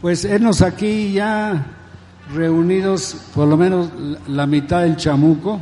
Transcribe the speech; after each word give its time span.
Pues 0.00 0.24
enos 0.24 0.62
aquí 0.62 1.12
ya 1.12 1.66
reunidos, 2.34 3.16
por 3.34 3.48
lo 3.48 3.56
menos 3.56 3.90
la 4.28 4.46
mitad 4.46 4.82
del 4.82 4.96
chamuco. 4.96 5.60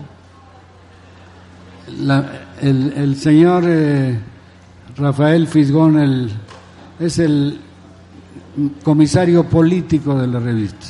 el, 2.60 3.16
señor 3.16 3.64
eh, 3.66 4.18
Rafael 4.96 5.46
Fisgón 5.46 5.98
el, 5.98 6.32
es 6.98 7.18
el 7.18 7.60
comisario 8.82 9.44
político 9.44 10.18
de 10.18 10.26
la 10.26 10.40
revista. 10.40 10.86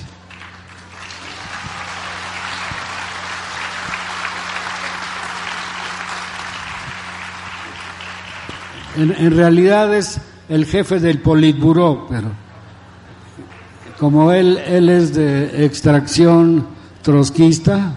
En, 8.96 9.36
realidad 9.36 9.92
es 9.92 10.20
el 10.48 10.66
jefe 10.66 11.00
del 11.00 11.18
Politburó, 11.18 12.06
pero 12.08 12.43
como 14.04 14.32
él, 14.32 14.58
es 14.58 15.14
de 15.14 15.64
extracción 15.64 16.66
trotskista, 17.00 17.92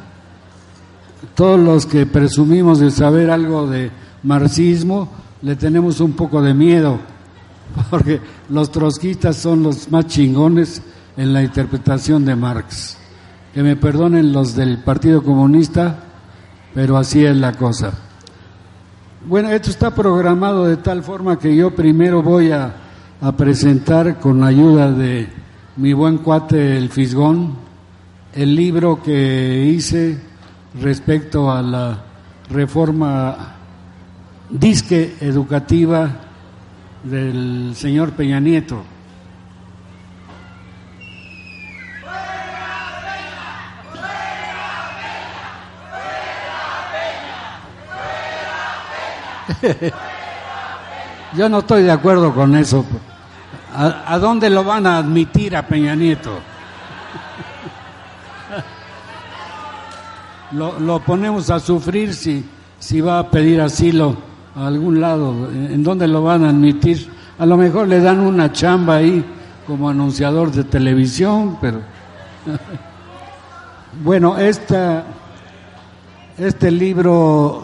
todos 1.36 1.60
los 1.60 1.86
que 1.86 2.06
presumimos 2.06 2.80
de 2.80 2.92
saber 2.92 3.30
algo 3.30 3.68
de 3.68 3.92
marxismo 4.24 5.10
le 5.42 5.58
tenemos 5.58 6.00
un 6.00 6.14
poco 6.14 6.42
de 6.42 6.54
miedo, 6.54 6.98
porque 7.90 8.22
los 8.48 8.72
trotskistas 8.72 9.36
son 9.36 9.64
los 9.64 9.92
más 9.92 10.08
chingones 10.08 10.82
en 11.18 11.34
la 11.34 11.44
interpretación 11.44 12.24
de 12.24 12.38
Marx. 12.38 12.98
Que 13.54 13.62
me 13.62 13.76
perdonen 13.76 14.32
los 14.32 14.56
del 14.56 14.78
Partido 14.78 15.22
Comunista, 15.22 16.00
pero 16.74 16.96
así 16.96 17.26
es 17.26 17.36
la 17.36 17.52
cosa. 17.52 17.92
Bueno, 19.26 19.50
esto 19.50 19.72
está 19.72 19.94
programado 19.94 20.68
de 20.68 20.78
tal 20.78 21.04
forma 21.04 21.38
que 21.38 21.54
yo 21.54 21.76
primero 21.76 22.24
voy 22.24 22.52
a, 22.52 22.76
presentar 23.36 24.22
con 24.22 24.42
ayuda 24.42 24.90
de 24.90 25.47
mi 25.78 25.94
buen 25.94 26.18
cuate 26.18 26.76
el 26.76 26.90
Fisgón 26.90 27.56
el 28.34 28.56
libro 28.56 29.02
que 29.02 29.64
hice 29.66 30.20
respecto 30.82 31.52
a 31.52 31.62
la 31.62 32.04
reforma 32.50 33.56
disque 34.50 35.18
educativa 35.22 36.10
del 37.04 37.74
señor 37.76 38.14
Peña 38.14 38.40
Nieto. 38.40 38.82
Yo 51.36 51.50
no 51.50 51.60
estoy 51.60 51.84
de 51.84 51.92
acuerdo 51.92 52.34
con 52.34 52.56
eso. 52.56 52.84
¿A, 53.80 54.18
dónde 54.18 54.50
lo 54.50 54.64
van 54.64 54.88
a 54.88 54.98
admitir 54.98 55.56
a 55.56 55.68
Peña 55.68 55.94
Nieto? 55.94 56.32
Lo, 60.54 60.80
lo, 60.80 61.00
ponemos 61.00 61.52
a 61.52 61.60
sufrir 61.60 62.16
si, 62.16 62.44
si 62.80 63.02
va 63.02 63.20
a 63.20 63.30
pedir 63.30 63.62
asilo 63.62 64.18
a 64.56 64.66
algún 64.66 65.00
lado. 65.00 65.48
¿En 65.52 65.84
dónde 65.84 66.08
lo 66.08 66.24
van 66.24 66.44
a 66.44 66.50
admitir? 66.50 67.08
A 67.38 67.46
lo 67.46 67.56
mejor 67.56 67.88
le 67.88 68.00
dan 68.00 68.22
una 68.22 68.52
chamba 68.52 68.96
ahí 68.96 69.24
como 69.68 69.90
anunciador 69.90 70.52
de 70.52 70.64
televisión, 70.64 71.60
pero... 71.62 71.82
bueno, 74.04 74.40
esta, 74.40 75.04
este 76.36 76.72
libro 76.72 77.62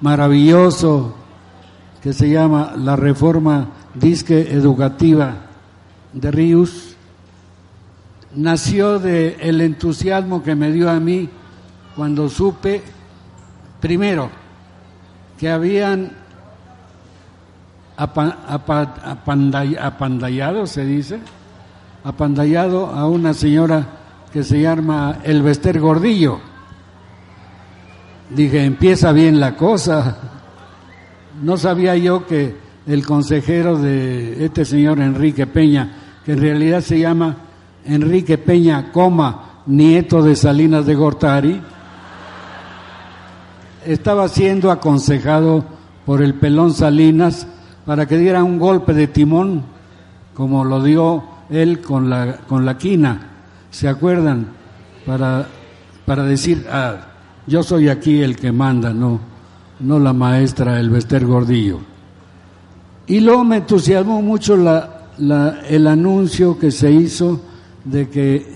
maravilloso 0.00 1.14
que 2.02 2.12
se 2.12 2.28
llama 2.28 2.72
La 2.76 2.96
Reforma 2.96 3.68
Disque 3.94 4.52
Educativa 4.52 5.43
de 6.14 6.30
Rius, 6.30 6.96
nació 8.34 8.98
de 8.98 9.36
el 9.40 9.60
entusiasmo 9.60 10.42
que 10.42 10.54
me 10.54 10.72
dio 10.72 10.88
a 10.90 10.98
mí 11.00 11.28
cuando 11.94 12.30
supe, 12.30 12.82
primero, 13.80 14.30
que 15.38 15.50
habían 15.50 16.12
apandallado, 17.96 20.66
se 20.66 20.86
dice, 20.86 21.18
apandallado 22.02 22.86
a 22.86 23.06
una 23.06 23.34
señora 23.34 23.86
que 24.32 24.42
se 24.42 24.62
llama 24.62 25.18
Elvester 25.22 25.78
Gordillo. 25.78 26.40
Dije, 28.30 28.64
empieza 28.64 29.12
bien 29.12 29.38
la 29.38 29.54
cosa 29.54 30.16
no 31.42 31.56
sabía 31.56 31.96
yo 31.96 32.26
que 32.26 32.54
el 32.86 33.06
consejero 33.06 33.78
de 33.78 34.44
este 34.44 34.64
señor 34.64 35.00
Enrique 35.00 35.46
Peña, 35.46 36.03
que 36.24 36.32
en 36.32 36.40
realidad 36.40 36.80
se 36.80 36.98
llama 36.98 37.36
Enrique 37.84 38.38
Peña, 38.38 38.92
coma, 38.92 39.62
nieto 39.66 40.22
de 40.22 40.36
Salinas 40.36 40.86
de 40.86 40.94
Gortari, 40.94 41.60
estaba 43.84 44.28
siendo 44.28 44.70
aconsejado 44.70 45.64
por 46.06 46.22
el 46.22 46.34
pelón 46.34 46.72
Salinas 46.72 47.46
para 47.84 48.06
que 48.06 48.16
diera 48.16 48.42
un 48.42 48.58
golpe 48.58 48.94
de 48.94 49.06
timón, 49.06 49.62
como 50.34 50.64
lo 50.64 50.82
dio 50.82 51.24
él 51.50 51.80
con 51.80 52.08
la, 52.08 52.38
con 52.48 52.64
la 52.64 52.78
quina, 52.78 53.30
¿se 53.70 53.88
acuerdan? 53.88 54.48
Para, 55.04 55.46
para 56.06 56.24
decir, 56.24 56.66
ah, 56.70 56.96
yo 57.46 57.62
soy 57.62 57.88
aquí 57.88 58.22
el 58.22 58.36
que 58.36 58.52
manda, 58.52 58.94
no 58.94 59.34
no 59.80 59.98
la 59.98 60.12
maestra 60.12 60.80
Elvester 60.80 61.26
Gordillo. 61.26 61.80
Y 63.06 63.20
luego 63.20 63.44
me 63.44 63.56
entusiasmó 63.58 64.22
mucho 64.22 64.56
el 65.18 65.86
anuncio 65.86 66.58
que 66.58 66.70
se 66.70 66.90
hizo 66.90 67.40
de 67.84 68.08
que 68.08 68.46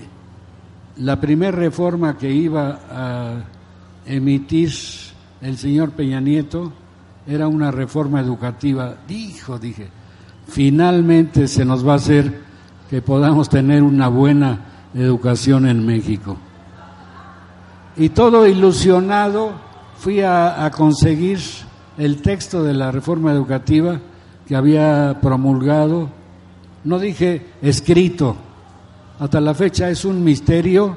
la 0.97 1.19
primera 1.19 1.51
reforma 1.51 2.17
que 2.17 2.31
iba 2.31 2.79
a 2.89 3.43
emitir 4.05 4.71
el 5.41 5.57
señor 5.57 5.91
Peña 5.91 6.19
Nieto 6.19 6.71
era 7.25 7.47
una 7.47 7.71
reforma 7.71 8.19
educativa. 8.19 8.95
Dijo, 9.07 9.57
dije, 9.57 9.89
finalmente 10.47 11.47
se 11.47 11.63
nos 11.63 11.87
va 11.87 11.93
a 11.93 11.97
hacer 11.97 12.41
que 12.89 13.01
podamos 13.01 13.49
tener 13.49 13.83
una 13.83 14.07
buena 14.07 14.59
educación 14.93 15.67
en 15.67 15.85
México. 15.85 16.37
Y 17.95 18.09
todo 18.09 18.47
ilusionado 18.47 19.51
fui 19.97 20.21
a, 20.21 20.71
conseguir 20.75 21.39
el 21.97 22.21
texto 22.21 22.63
de 22.63 22.73
la 22.73 22.91
reforma 22.91 23.31
educativa 23.31 23.99
que 24.47 24.55
había 24.55 25.19
promulgado, 25.21 26.09
no 26.83 26.99
dije 26.99 27.45
escrito, 27.61 28.35
hasta 29.19 29.41
la 29.41 29.53
fecha 29.53 29.89
es 29.89 30.05
un 30.05 30.23
misterio 30.23 30.95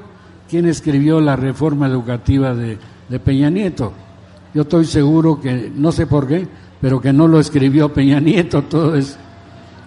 quién 0.49 0.65
escribió 0.67 1.19
la 1.19 1.35
reforma 1.35 1.87
educativa 1.87 2.53
de, 2.53 2.77
Peña 3.23 3.49
Nieto. 3.49 3.93
Yo 4.55 4.63
estoy 4.63 4.85
seguro 4.85 5.39
que, 5.39 5.71
no 5.75 5.91
sé 5.91 6.07
por 6.07 6.27
qué, 6.27 6.47
pero 6.81 6.99
que 6.99 7.13
no 7.13 7.27
lo 7.27 7.39
escribió 7.39 7.93
Peña 7.93 8.19
Nieto, 8.19 8.63
todo 8.63 8.95
es, 8.95 9.17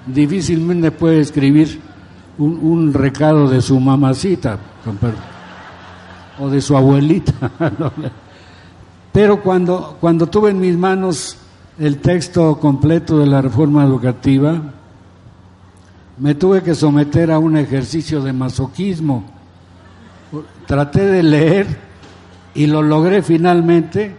difícilmente 0.07 0.93
puede 0.93 1.21
escribir 1.21 1.81
un, 2.39 2.59
un 2.63 2.93
recado 2.95 3.49
de 3.49 3.61
su 3.61 3.81
mamacita, 3.81 4.59
o 6.39 6.49
de 6.49 6.61
su 6.61 6.77
abuelita. 6.77 7.51
Pero 9.13 9.43
cuando, 9.43 9.97
cuando 10.01 10.27
tuve 10.27 10.51
en 10.51 10.61
mis 10.61 10.77
manos 10.77 11.37
el 11.79 11.99
texto 11.99 12.59
completo 12.59 13.19
de 13.19 13.27
la 13.27 13.41
reforma 13.41 13.85
educativa, 13.85 14.61
me 16.19 16.35
tuve 16.35 16.63
que 16.63 16.75
someter 16.75 17.31
a 17.31 17.39
un 17.39 17.57
ejercicio 17.57 18.23
de 18.23 18.33
masoquismo. 18.33 19.25
Traté 20.67 21.05
de 21.07 21.23
leer 21.23 21.67
y 22.55 22.67
lo 22.67 22.83
logré 22.83 23.23
finalmente 23.23 24.15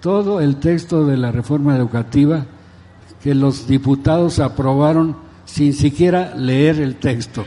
todo 0.00 0.40
el 0.40 0.56
texto 0.56 1.06
de 1.06 1.16
la 1.16 1.32
reforma 1.32 1.76
educativa 1.76 2.46
que 3.22 3.34
los 3.34 3.66
diputados 3.66 4.38
aprobaron 4.38 5.16
sin 5.44 5.72
siquiera 5.72 6.34
leer 6.34 6.80
el 6.80 6.96
texto. 6.96 7.44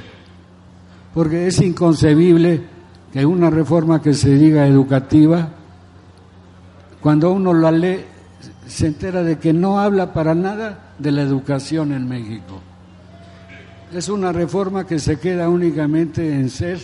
Porque 1.13 1.47
es 1.47 1.61
inconcebible 1.61 2.61
que 3.11 3.25
una 3.25 3.49
reforma 3.49 4.01
que 4.01 4.13
se 4.13 4.35
diga 4.35 4.67
educativa 4.67 5.49
cuando 7.03 7.33
uno 7.33 7.53
la 7.53 7.69
lee, 7.69 8.05
se 8.65 8.87
entera 8.87 9.23
de 9.23 9.37
que 9.37 9.51
no 9.51 9.77
habla 9.77 10.13
para 10.13 10.33
nada 10.33 10.93
de 10.97 11.11
la 11.11 11.21
educación 11.21 11.91
en 11.91 12.07
México. 12.07 12.61
Es 13.93 14.09
una 14.09 14.31
reforma 14.31 14.87
que 14.87 14.97
se 14.97 15.19
queda 15.19 15.49
únicamente 15.49 16.33
en 16.33 16.49
ser 16.49 16.79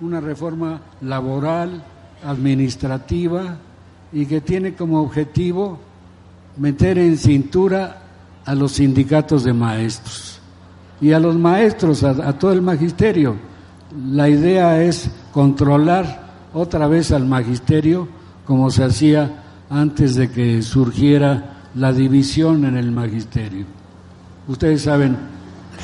una 0.00 0.20
reforma 0.20 0.80
laboral, 1.00 1.82
administrativa 2.24 3.56
y 4.12 4.24
que 4.24 4.40
tiene 4.40 4.74
como 4.74 5.02
objetivo 5.02 5.80
meter 6.56 6.96
en 6.98 7.18
cintura 7.18 8.02
a 8.44 8.54
los 8.54 8.72
sindicatos 8.72 9.42
de 9.42 9.52
maestros 9.52 10.38
y 11.00 11.10
a 11.10 11.18
los 11.18 11.34
maestros, 11.34 12.04
a, 12.04 12.10
a 12.10 12.38
todo 12.38 12.52
el 12.52 12.62
magisterio. 12.62 13.34
La 14.12 14.28
idea 14.28 14.80
es 14.80 15.10
controlar 15.32 16.28
otra 16.54 16.86
vez 16.86 17.10
al 17.10 17.26
magisterio 17.26 18.06
como 18.44 18.70
se 18.70 18.84
hacía 18.84 19.42
antes 19.70 20.14
de 20.14 20.30
que 20.30 20.62
surgiera 20.62 21.64
la 21.74 21.92
división 21.92 22.64
en 22.64 22.76
el 22.76 22.92
magisterio. 22.92 23.66
Ustedes 24.46 24.82
saben, 24.82 25.16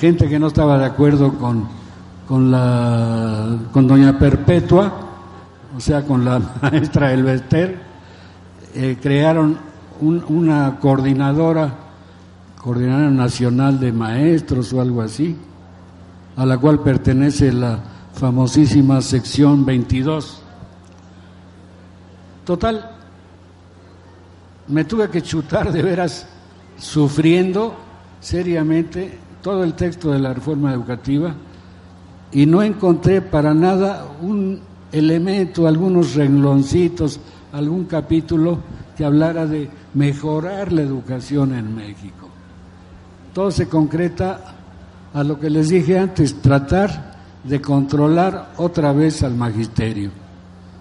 gente 0.01 0.29
que 0.29 0.39
no 0.39 0.49
estaba 0.49 0.79
de 0.79 0.87
acuerdo 0.87 1.35
con, 1.35 1.69
con 2.27 2.51
la 2.51 3.59
con 3.73 3.87
doña 3.87 4.19
Perpetua, 4.19 4.93
o 5.77 5.81
sea, 5.81 6.03
con 6.03 6.25
la 6.25 6.39
maestra 6.63 7.13
Elvester, 7.13 7.79
eh, 8.75 8.99
crearon 9.01 9.59
una 10.01 10.79
coordinadora, 10.81 11.73
coordinadora 12.57 13.11
nacional 13.11 13.79
de 13.79 13.93
maestros 13.93 14.73
o 14.73 14.81
algo 14.81 15.03
así, 15.03 15.37
a 16.37 16.45
la 16.45 16.59
cual 16.59 16.81
pertenece 16.81 17.53
la 17.53 17.79
famosísima 18.13 19.01
sección 19.01 19.65
22. 19.65 20.43
Total, 22.45 22.91
me 24.69 24.85
tuve 24.85 25.09
que 25.09 25.23
chutar 25.23 25.73
de 25.73 25.83
veras 25.83 26.27
sufriendo 26.77 27.75
seriamente 28.21 29.19
todo 29.45 29.63
el 29.63 29.75
texto 29.75 30.11
de 30.11 30.19
la 30.19 30.33
reforma 30.33 30.73
educativa 30.73 31.35
y 32.33 32.47
no 32.47 32.63
encontré 32.63 33.21
para 33.21 33.53
nada 33.53 34.07
un 34.23 34.59
elemento, 34.91 35.67
algunos 35.67 36.15
rengloncitos, 36.15 37.21
algún 37.53 37.85
capítulo 37.85 38.59
que 38.97 39.05
hablara 39.05 39.45
de 39.45 39.69
mejorar 39.93 40.73
la 40.73 40.81
educación 40.81 41.55
en 41.55 41.77
México. 41.77 42.27
Todo 43.35 43.51
se 43.51 43.69
concreta 43.69 44.55
a 45.13 45.23
lo 45.23 45.39
que 45.39 45.51
les 45.51 45.69
dije 45.69 45.99
antes, 45.99 46.41
tratar 46.41 47.13
de 47.45 47.61
controlar 47.61 48.55
otra 48.57 48.95
vez 48.95 49.23
al 49.23 49.35
magisterio, 49.35 50.11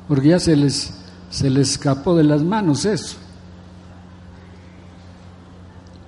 porque 0.07 0.29
ya 0.29 0.39
se 0.39 0.55
les, 0.55 0.93
se 1.29 1.49
les 1.49 1.71
escapó 1.71 2.15
de 2.15 2.23
las 2.23 2.41
manos 2.41 2.85
eso. 2.85 3.17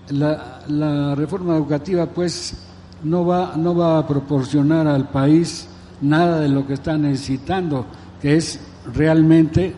La, 0.09 0.61
la 0.67 1.15
reforma 1.15 1.55
educativa 1.55 2.05
pues 2.05 2.55
no 3.03 3.25
va, 3.25 3.53
no 3.55 3.75
va 3.75 3.97
a 3.97 4.07
proporcionar 4.07 4.87
al 4.87 5.09
país 5.09 5.67
nada 6.01 6.39
de 6.39 6.49
lo 6.49 6.67
que 6.67 6.73
está 6.73 6.97
necesitando, 6.97 7.85
que 8.21 8.35
es 8.35 8.59
realmente 8.93 9.73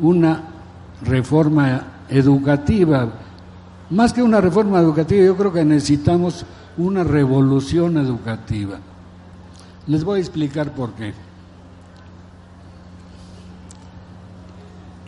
una 0.00 0.42
reforma 1.02 1.82
educativa. 2.08 3.08
Más 3.90 4.12
que 4.12 4.22
una 4.22 4.40
reforma 4.40 4.80
educativa, 4.80 5.24
yo 5.24 5.36
creo 5.36 5.52
que 5.52 5.64
necesitamos 5.64 6.44
una 6.76 7.04
revolución 7.04 7.96
educativa. 7.98 8.78
Les 9.86 10.04
voy 10.04 10.18
a 10.18 10.20
explicar 10.20 10.72
por 10.72 10.92
qué. 10.92 11.14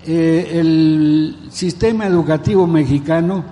Eh, 0.07 0.59
el 0.59 1.37
sistema 1.51 2.07
educativo 2.07 2.67
mexicano, 2.67 3.45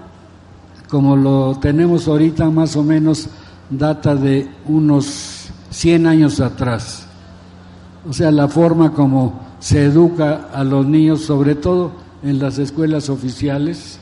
como 0.89 1.17
lo 1.17 1.59
tenemos 1.61 2.09
ahorita 2.09 2.51
más 2.51 2.77
o 2.77 2.83
menos, 2.83 3.29
data 3.71 4.15
de 4.15 4.49
unos 4.67 5.49
100 5.71 6.07
años 6.07 6.41
atrás. 6.41 7.07
O 8.09 8.13
sea, 8.13 8.31
la 8.31 8.49
forma 8.49 8.93
como 8.93 9.41
se 9.61 9.85
educa 9.85 10.49
a 10.53 10.65
los 10.65 10.87
niños, 10.87 11.23
sobre 11.23 11.55
todo 11.55 11.93
en 12.23 12.39
las 12.39 12.59
escuelas 12.59 13.09
oficiales, 13.09 13.99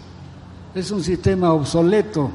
es 0.74 0.90
un 0.90 1.02
sistema 1.02 1.52
obsoleto, 1.52 2.30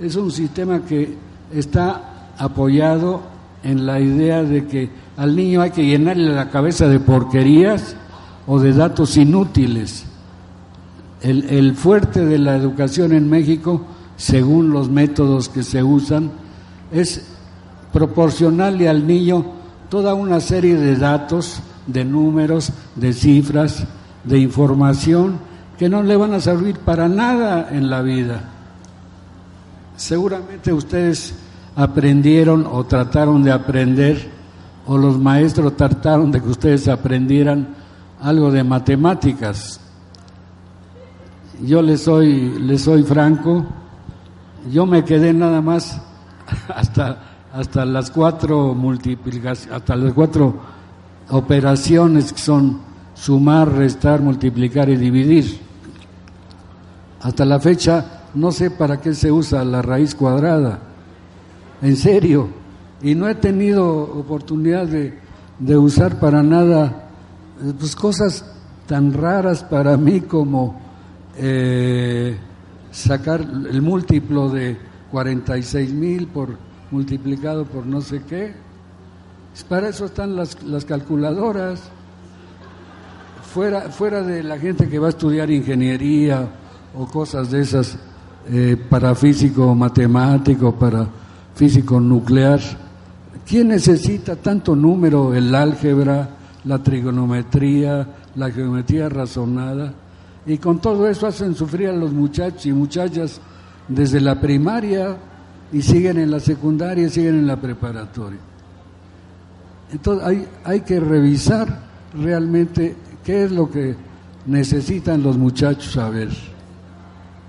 es 0.00 0.16
un 0.16 0.30
sistema 0.30 0.80
que 0.80 1.16
está 1.52 2.32
apoyado 2.36 3.22
en 3.62 3.86
la 3.86 4.00
idea 4.00 4.42
de 4.42 4.66
que 4.66 4.90
al 5.16 5.34
niño 5.34 5.62
hay 5.62 5.70
que 5.70 5.86
llenarle 5.86 6.32
la 6.32 6.50
cabeza 6.50 6.88
de 6.88 7.00
porquerías 7.00 7.96
o 8.46 8.58
de 8.60 8.72
datos 8.72 9.16
inútiles. 9.16 10.04
El, 11.20 11.74
fuerte 11.74 12.24
de 12.24 12.38
la 12.38 12.56
educación 12.56 13.12
en 13.12 13.28
México, 13.28 13.82
según 14.16 14.70
los 14.70 14.88
métodos 14.88 15.48
que 15.48 15.62
se 15.62 15.82
usan, 15.82 16.30
es 16.92 17.26
proporcionarle 17.92 18.88
al 18.88 19.06
niño 19.06 19.44
toda 19.88 20.14
una 20.14 20.40
serie 20.40 20.76
de 20.76 20.96
datos, 20.96 21.60
de 21.86 22.04
números, 22.04 22.72
de 22.94 23.12
cifras, 23.12 23.84
de 24.24 24.38
información 24.38 25.38
que 25.78 25.88
no 25.88 26.02
le 26.02 26.16
van 26.16 26.34
a 26.34 26.40
servir 26.40 26.78
para 26.78 27.08
nada 27.08 27.68
en 27.70 27.90
la 27.90 28.02
vida. 28.02 28.42
Seguramente 29.96 30.72
ustedes 30.72 31.34
aprendieron 31.74 32.66
o 32.70 32.84
trataron 32.84 33.42
de 33.42 33.50
aprender, 33.50 34.30
o 34.86 34.96
los 34.96 35.18
maestros 35.18 35.76
trataron 35.76 36.30
de 36.30 36.40
que 36.40 36.48
ustedes 36.48 36.88
aprendieran 36.88 37.68
algo 38.20 38.50
de 38.50 38.64
matemáticas. 38.64 39.80
Yo 41.60 41.82
les 41.82 42.02
soy, 42.02 42.58
les 42.60 42.82
soy 42.82 43.02
franco, 43.02 43.64
yo 44.70 44.86
me 44.86 45.04
quedé 45.04 45.32
nada 45.32 45.60
más 45.60 46.00
hasta, 46.74 47.18
hasta 47.52 47.84
las 47.84 48.10
cuatro 48.10 48.74
multiplicaciones, 48.74 49.74
hasta 49.74 49.96
las 49.96 50.12
cuatro 50.12 50.54
operaciones 51.30 52.32
que 52.32 52.38
son 52.38 52.80
sumar, 53.14 53.72
restar, 53.72 54.20
multiplicar 54.20 54.88
y 54.88 54.96
dividir. 54.96 55.60
Hasta 57.22 57.44
la 57.44 57.58
fecha 57.58 58.22
no 58.34 58.52
sé 58.52 58.70
para 58.70 59.00
qué 59.00 59.14
se 59.14 59.32
usa 59.32 59.64
la 59.64 59.82
raíz 59.82 60.14
cuadrada, 60.14 60.78
en 61.82 61.96
serio, 61.96 62.48
y 63.02 63.14
no 63.14 63.28
he 63.28 63.34
tenido 63.34 63.98
oportunidad 63.98 64.86
de, 64.86 65.18
de 65.58 65.76
usar 65.76 66.20
para 66.20 66.42
nada 66.42 67.10
pues, 67.78 67.96
cosas 67.96 68.44
tan 68.86 69.12
raras 69.12 69.64
para 69.64 69.96
mí 69.96 70.20
como 70.20 70.87
eh, 71.38 72.36
sacar 72.90 73.40
el 73.40 73.80
múltiplo 73.82 74.48
de 74.50 74.76
46 75.10 75.92
mil 75.92 76.26
por 76.26 76.56
multiplicado 76.90 77.64
por 77.64 77.86
no 77.86 78.00
sé 78.00 78.22
qué. 78.28 78.54
Para 79.68 79.88
eso 79.88 80.04
están 80.04 80.36
las, 80.36 80.62
las 80.62 80.84
calculadoras. 80.84 81.82
Fuera, 83.52 83.82
fuera 83.90 84.22
de 84.22 84.42
la 84.42 84.58
gente 84.58 84.88
que 84.88 84.98
va 84.98 85.06
a 85.06 85.10
estudiar 85.10 85.50
ingeniería 85.50 86.48
o 86.94 87.06
cosas 87.06 87.50
de 87.50 87.62
esas 87.62 87.98
eh, 88.50 88.76
para 88.88 89.14
físico 89.14 89.74
matemático, 89.74 90.74
para 90.74 91.06
físico 91.54 92.00
nuclear, 92.00 92.60
¿quién 93.46 93.68
necesita 93.68 94.36
tanto 94.36 94.76
número? 94.76 95.34
El 95.34 95.54
álgebra, 95.54 96.30
la 96.64 96.82
trigonometría, 96.82 98.06
la 98.36 98.50
geometría 98.50 99.08
razonada. 99.08 99.92
Y 100.48 100.56
con 100.56 100.78
todo 100.78 101.06
eso 101.06 101.26
hacen 101.26 101.54
sufrir 101.54 101.90
a 101.90 101.92
los 101.92 102.10
muchachos 102.10 102.64
y 102.64 102.72
muchachas 102.72 103.38
desde 103.86 104.18
la 104.18 104.40
primaria 104.40 105.14
y 105.70 105.82
siguen 105.82 106.16
en 106.16 106.30
la 106.30 106.40
secundaria 106.40 107.06
y 107.06 107.10
siguen 107.10 107.34
en 107.34 107.46
la 107.46 107.60
preparatoria. 107.60 108.38
Entonces 109.92 110.26
hay, 110.26 110.48
hay 110.64 110.80
que 110.80 111.00
revisar 111.00 111.80
realmente 112.14 112.96
qué 113.22 113.44
es 113.44 113.52
lo 113.52 113.70
que 113.70 113.94
necesitan 114.46 115.22
los 115.22 115.36
muchachos 115.36 115.92
saber. 115.92 116.30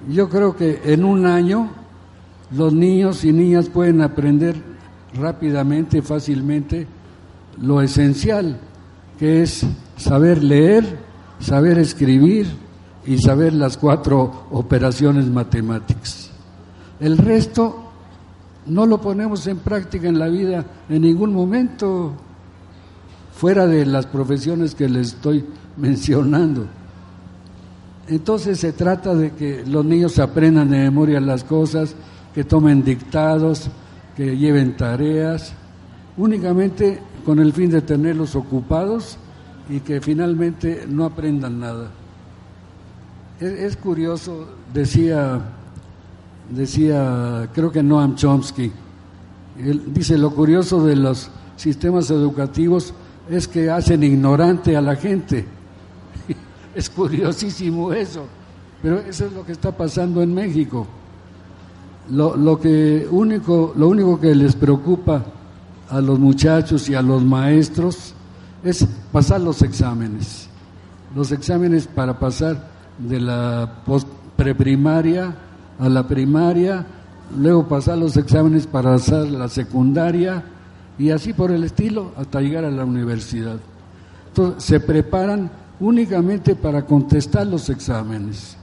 Yo 0.10 0.28
creo 0.28 0.58
que 0.58 0.82
en 0.84 1.06
un 1.06 1.26
año 1.26 1.70
los 2.52 2.74
niños 2.74 3.24
y 3.24 3.32
niñas 3.32 3.70
pueden 3.70 4.02
aprender 4.02 4.58
rápidamente, 5.18 6.02
fácilmente, 6.02 6.86
lo 7.62 7.82
esencial, 7.82 8.60
que 9.18 9.42
es 9.44 9.66
saber 9.96 10.44
leer, 10.44 10.98
saber 11.40 11.78
escribir 11.78 12.68
y 13.06 13.18
saber 13.18 13.54
las 13.54 13.78
cuatro 13.78 14.48
operaciones 14.52 15.26
matemáticas. 15.26 16.30
El 17.00 17.18
resto 17.18 17.90
no 18.66 18.86
lo 18.86 19.02
ponemos 19.02 19.48
en 19.48 19.58
práctica 19.58 20.08
en 20.08 20.20
la 20.20 20.28
vida 20.28 20.66
en 20.90 21.02
ningún 21.02 21.34
momento, 21.34 22.14
fuera 23.34 23.66
de 23.68 23.86
las 23.86 24.06
profesiones 24.06 24.76
que 24.76 24.90
les 24.90 25.08
estoy 25.08 25.46
mencionando. 25.78 26.68
Entonces 28.08 28.60
se 28.60 28.74
trata 28.74 29.14
de 29.14 29.32
que 29.32 29.64
los 29.66 29.86
niños 29.86 30.20
aprendan 30.20 30.70
de 30.70 30.80
memoria 30.80 31.20
las 31.20 31.44
cosas, 31.44 31.96
que 32.34 32.44
tomen 32.44 32.84
dictados, 32.84 33.70
que 34.16 34.36
lleven 34.36 34.76
tareas, 34.76 35.54
únicamente 36.18 37.00
con 37.24 37.40
el 37.40 37.54
fin 37.54 37.70
de 37.70 37.82
tenerlos 37.82 38.36
ocupados 38.36 39.18
y 39.70 39.80
que 39.82 40.02
finalmente 40.02 40.86
no 40.88 41.06
aprendan 41.06 41.60
nada. 41.60 41.92
Es, 43.40 43.78
curioso, 43.78 44.48
decía 44.74 45.42
decía, 46.50 47.50
creo 47.54 47.72
que 47.72 47.84
Noam 47.84 48.16
Chomsky, 48.16 48.72
él 49.58 49.84
dice, 49.94 50.18
lo 50.18 50.32
curioso 50.32 50.84
de 50.86 50.96
los 50.96 51.30
sistemas 51.56 52.10
educativos 52.10 52.94
es 53.30 53.48
que 53.48 53.70
hacen 53.70 54.04
ignorante 54.04 54.76
a 54.76 54.82
la 54.82 54.96
gente. 54.96 55.46
es 56.76 56.90
curiosísimo 56.90 57.94
eso, 57.94 58.26
pero 58.82 59.00
eso 59.00 59.26
es 59.26 59.34
lo 59.34 59.46
que 59.46 59.52
está 59.52 59.72
pasando 59.72 60.22
en 60.22 60.34
México. 60.34 60.88
Lo, 62.10 62.36
lo, 62.36 62.60
que 62.60 63.08
único, 63.10 63.74
lo 63.76 63.90
único 63.90 64.20
que 64.20 64.34
les 64.34 64.56
preocupa 64.56 65.24
a 65.90 66.02
los 66.02 66.18
muchachos 66.18 66.90
y 66.90 66.96
a 66.96 67.02
los 67.02 67.24
maestros 67.24 68.16
es 68.64 68.88
pasar 69.12 69.42
los 69.42 69.62
exámenes. 69.62 70.48
Los 71.16 71.32
exámenes 71.32 71.88
para 71.88 72.18
pasar 72.18 72.69
de 73.00 73.20
la 73.20 73.70
preprimaria 74.36 75.36
a 75.80 75.90
la 75.90 76.08
primaria, 76.08 76.86
luego 77.38 77.68
pasar 77.68 77.98
los 77.98 78.18
exámenes 78.18 78.68
para 78.68 78.94
hacer 78.94 79.32
la 79.32 79.48
secundaria 79.48 80.44
y 80.98 81.12
así 81.12 81.34
por 81.34 81.52
el 81.52 81.64
estilo 81.64 82.12
hasta 82.18 82.42
llegar 82.42 82.66
a 82.66 82.72
la 82.72 82.84
universidad. 82.84 83.58
Entonces, 84.28 84.64
se 84.64 84.80
preparan 84.80 85.50
únicamente 85.80 86.56
para 86.56 86.86
contestar 86.86 87.48
los 87.48 87.70
exámenes. 87.70 88.58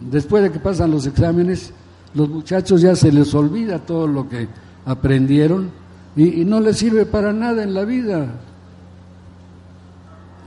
Después 0.00 0.42
de 0.42 0.50
que 0.50 0.58
pasan 0.58 0.90
los 0.90 1.06
exámenes, 1.06 1.72
los 2.14 2.28
muchachos 2.28 2.80
ya 2.80 2.96
se 2.96 3.12
les 3.12 3.34
olvida 3.34 3.78
todo 3.78 4.06
lo 4.06 4.28
que 4.28 4.48
aprendieron 4.86 5.70
y, 6.16 6.44
no 6.44 6.60
les 6.60 6.78
sirve 6.78 7.06
para 7.06 7.32
nada 7.32 7.62
en 7.62 7.74
la 7.74 7.84
vida. 7.84 8.26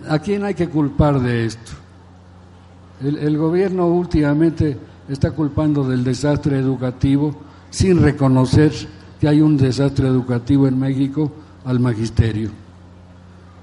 ¿A 0.10 0.20
quién 0.20 0.44
hay 0.44 0.56
que 0.56 0.68
culpar 0.68 1.22
de 1.22 1.46
esto? 1.46 1.72
El 3.04 3.38
gobierno 3.38 3.88
últimamente 3.88 4.78
está 5.10 5.32
culpando 5.32 5.84
del 5.88 6.04
desastre 6.04 6.58
educativo 6.58 7.36
sin 7.70 8.02
reconocer 8.02 8.72
que 9.20 9.28
hay 9.28 9.42
un 9.42 9.58
desastre 9.58 10.08
educativo 10.08 10.68
en 10.68 10.80
México 10.80 11.32
al 11.66 11.80
magisterio. 11.80 12.52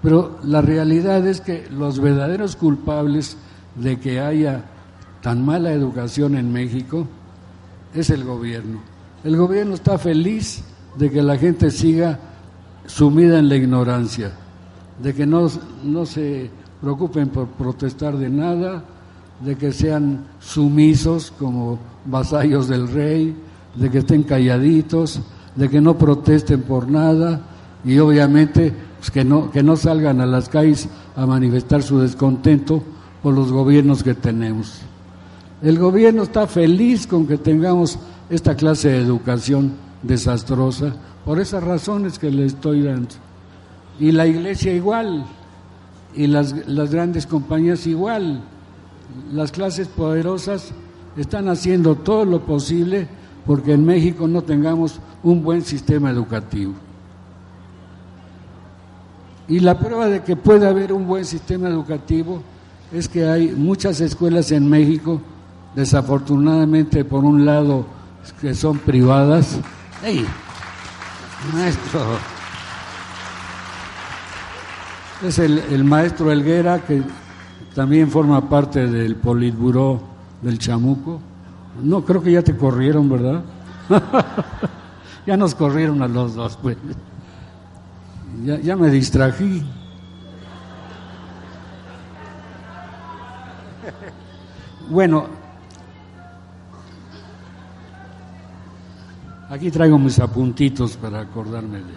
Pero 0.03 0.39
la 0.45 0.63
realidad 0.63 1.27
es 1.27 1.41
que 1.41 1.69
los 1.71 2.01
verdaderos 2.01 2.57
culpables 2.57 3.37
de 3.77 3.99
que 4.01 4.21
haya 4.21 4.65
tan 5.23 5.45
mala 5.45 5.73
educación 5.73 6.37
en 6.37 6.53
México 6.53 7.07
es 7.95 8.11
el 8.11 8.25
gobierno. 8.25 8.81
El 9.23 9.37
gobierno 9.37 9.75
está 9.75 9.99
feliz 9.99 10.63
de 10.97 11.11
que 11.11 11.23
la 11.23 11.37
gente 11.37 11.71
siga 11.71 12.19
sumida 12.87 13.39
en 13.39 13.49
la 13.49 13.57
ignorancia, 13.57 14.33
de 15.03 15.15
que 15.15 15.27
no, 15.27 15.49
no 15.85 16.07
se 16.07 16.51
preocupen 16.81 17.29
por 17.29 17.49
protestar 17.49 18.17
de 18.17 18.31
nada, 18.31 18.83
de 19.41 19.57
que 19.57 19.73
sean 19.73 20.27
sumisos 20.39 21.33
como 21.39 21.79
vasallos 22.05 22.69
del 22.69 22.89
rey, 22.89 23.35
de 23.75 23.91
que 23.91 23.99
estén 23.99 24.23
calladitos, 24.23 25.21
de 25.57 25.69
que 25.69 25.81
no 25.81 25.97
protesten 25.97 26.63
por 26.63 26.89
nada 26.89 27.41
y 27.85 27.99
obviamente 27.99 28.73
pues, 28.99 29.11
que, 29.11 29.25
no, 29.25 29.51
que 29.51 29.63
no 29.63 29.77
salgan 29.77 30.21
a 30.21 30.27
las 30.27 30.49
calles 30.49 30.89
a 31.17 31.27
manifestar 31.27 31.83
su 31.83 31.99
descontento 31.99 32.83
por 33.23 33.35
los 33.35 33.51
gobiernos 33.51 34.03
que 34.03 34.15
tenemos. 34.15 34.81
El 35.63 35.79
gobierno 35.79 36.23
está 36.23 36.47
feliz 36.47 37.07
con 37.07 37.27
que 37.27 37.37
tengamos 37.37 37.99
esta 38.31 38.55
clase 38.55 38.91
de 38.91 38.99
educación 38.99 39.73
desastrosa 40.03 40.95
por 41.25 41.39
esas 41.41 41.63
razones 41.63 42.19
que 42.19 42.31
le 42.31 42.47
estoy 42.47 42.83
dando. 42.83 43.15
Y 43.99 44.13
la 44.13 44.27
iglesia 44.27 44.73
igual, 44.73 45.27
y 46.15 46.27
las, 46.27 46.67
las 46.67 46.91
grandes 46.91 47.27
compañías 47.27 47.87
igual, 47.87 48.43
las 49.33 49.53
clases 49.53 49.89
poderosas 49.89 50.73
están 51.17 51.49
haciendo 51.49 51.97
todo 51.97 52.25
lo 52.25 52.41
posible 52.41 53.09
porque 53.47 53.73
en 53.73 53.85
México 53.85 54.29
no 54.29 54.43
tengamos 54.43 55.01
un 55.23 55.43
buen 55.43 55.63
sistema 55.63 56.11
educativo. 56.11 56.73
Y 59.49 59.61
la 59.61 59.79
prueba 59.79 60.07
de 60.07 60.23
que 60.23 60.37
puede 60.37 60.69
haber 60.69 60.93
un 60.93 61.07
buen 61.07 61.25
sistema 61.25 61.69
educativo 61.69 62.43
es 62.93 63.09
que 63.09 63.29
hay 63.29 63.49
muchas 63.49 64.01
escuelas 64.01 64.53
en 64.53 64.69
México, 64.69 65.21
desafortunadamente 65.75 67.05
por 67.05 67.25
un 67.25 67.45
lado 67.45 67.87
que 68.41 68.55
son 68.55 68.79
privadas. 68.79 69.59
¡Ey! 70.05 70.25
Maestro. 71.53 72.01
Es 75.27 75.39
el, 75.39 75.59
el 75.59 75.85
maestro 75.85 76.31
Elguera 76.31 76.79
que 76.81 77.03
también 77.75 78.11
forma 78.11 78.49
parte 78.49 78.87
del 78.87 79.17
Politburó 79.17 80.01
del 80.43 80.59
Chamuco. 80.59 81.21
No, 81.83 82.05
creo 82.05 82.23
que 82.23 82.33
ya 82.33 82.43
te 82.43 82.57
corrieron, 82.57 83.09
¿verdad? 83.09 83.43
ya 85.27 85.37
nos 85.37 85.55
corrieron 85.55 86.03
a 86.03 86.09
los 86.09 86.35
dos, 86.35 86.59
pues. 86.61 86.77
Ya, 88.45 88.59
ya 88.59 88.77
me 88.77 88.91
distrají. 88.91 89.63
Bueno, 94.89 95.27
aquí 99.49 99.71
traigo 99.71 99.97
mis 99.99 100.19
apuntitos 100.19 100.97
para 100.97 101.21
acordarme 101.21 101.79
de... 101.79 101.95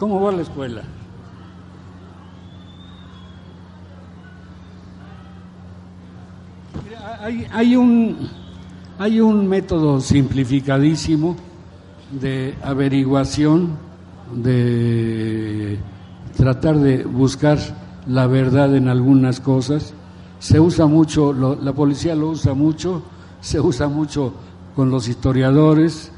¿Cómo 0.00 0.20
va 0.20 0.32
la 0.32 0.42
escuela? 0.42 0.82
Hay, 7.52 7.76
un, 7.76 8.28
hay 8.98 9.20
un 9.20 9.48
método 9.48 10.00
simplificadísimo 10.00 11.36
de 12.10 12.54
averiguación, 12.62 13.70
de 14.34 15.78
tratar 16.36 16.78
de 16.78 17.04
buscar 17.04 17.58
la 18.06 18.26
verdad 18.26 18.74
en 18.76 18.88
algunas 18.88 19.40
cosas. 19.40 19.94
Se 20.38 20.58
usa 20.60 20.86
mucho, 20.86 21.32
la 21.32 21.72
policía 21.72 22.14
lo 22.14 22.30
usa 22.30 22.54
mucho, 22.54 23.02
se 23.40 23.60
usa 23.60 23.88
mucho 23.88 24.34
con 24.74 24.90
los 24.90 25.08
historiadores, 25.08 26.12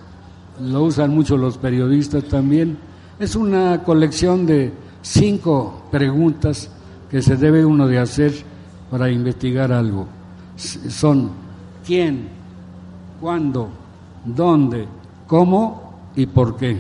lo 0.62 0.84
usan 0.84 1.14
mucho 1.14 1.36
los 1.36 1.58
periodistas 1.58 2.24
también. 2.24 2.78
Es 3.18 3.36
una 3.36 3.82
colección 3.82 4.46
de 4.46 4.72
cinco 5.02 5.84
preguntas 5.90 6.70
que 7.10 7.22
se 7.22 7.36
debe 7.36 7.64
uno 7.64 7.86
de 7.86 7.98
hacer 7.98 8.32
para 8.90 9.10
investigar 9.10 9.72
algo 9.72 10.06
son 10.56 11.30
quién, 11.87 12.28
cuándo, 13.20 13.68
dónde, 14.25 14.87
cómo 15.26 15.94
y 16.16 16.26
por 16.26 16.56
qué. 16.56 16.76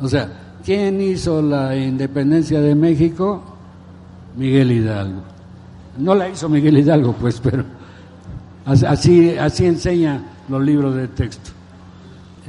O 0.00 0.08
sea, 0.08 0.58
¿quién 0.64 1.00
hizo 1.00 1.42
la 1.42 1.76
independencia 1.76 2.60
de 2.60 2.74
México? 2.74 3.42
Miguel 4.36 4.72
Hidalgo. 4.72 5.22
No 5.98 6.14
la 6.14 6.28
hizo 6.28 6.48
Miguel 6.48 6.78
Hidalgo, 6.78 7.12
pues, 7.14 7.40
pero 7.40 7.64
así, 8.64 9.36
así 9.36 9.66
enseña 9.66 10.22
los 10.48 10.62
libros 10.62 10.94
de 10.94 11.08
texto. 11.08 11.50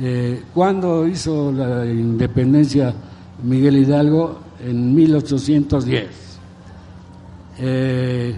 Eh, 0.01 0.43
¿Cuándo 0.53 1.07
hizo 1.07 1.51
la 1.51 1.85
independencia 1.85 2.93
Miguel 3.43 3.77
Hidalgo? 3.77 4.39
En 4.65 4.93
1810. 4.93 6.07
Eh, 7.59 8.35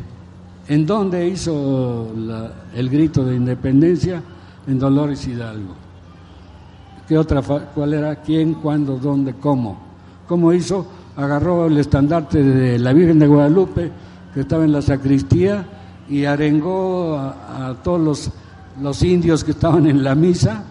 ¿En 0.68 0.86
dónde 0.86 1.28
hizo 1.28 2.08
el 2.76 2.90
grito 2.90 3.26
de 3.26 3.36
independencia? 3.36 4.22
En 4.68 4.78
Dolores 4.78 5.28
Hidalgo. 5.28 5.76
¿Qué 7.08 7.18
otra? 7.18 7.42
¿Cuál 7.42 7.94
era? 7.94 8.16
¿Quién? 8.18 8.54
¿Cuándo? 8.54 8.98
¿Dónde? 8.98 9.34
¿Cómo? 9.34 9.80
¿Cómo 10.28 10.54
hizo? 10.54 10.86
Agarró 11.18 11.66
el 11.66 11.78
estandarte 11.78 12.42
de 12.42 12.80
la 12.80 12.94
Virgen 12.94 13.20
de 13.20 13.28
Guadalupe 13.28 13.92
que 14.34 14.42
estaba 14.42 14.64
en 14.64 14.72
la 14.72 14.82
sacristía 14.82 15.66
y 16.08 16.26
arengó 16.26 17.18
a, 17.18 17.76
todos 17.84 18.00
los, 18.00 18.32
los 18.82 19.04
indios 19.04 19.44
que 19.44 19.52
estaban 19.52 19.88
en 19.88 20.04
la 20.04 20.16
misa 20.16 20.64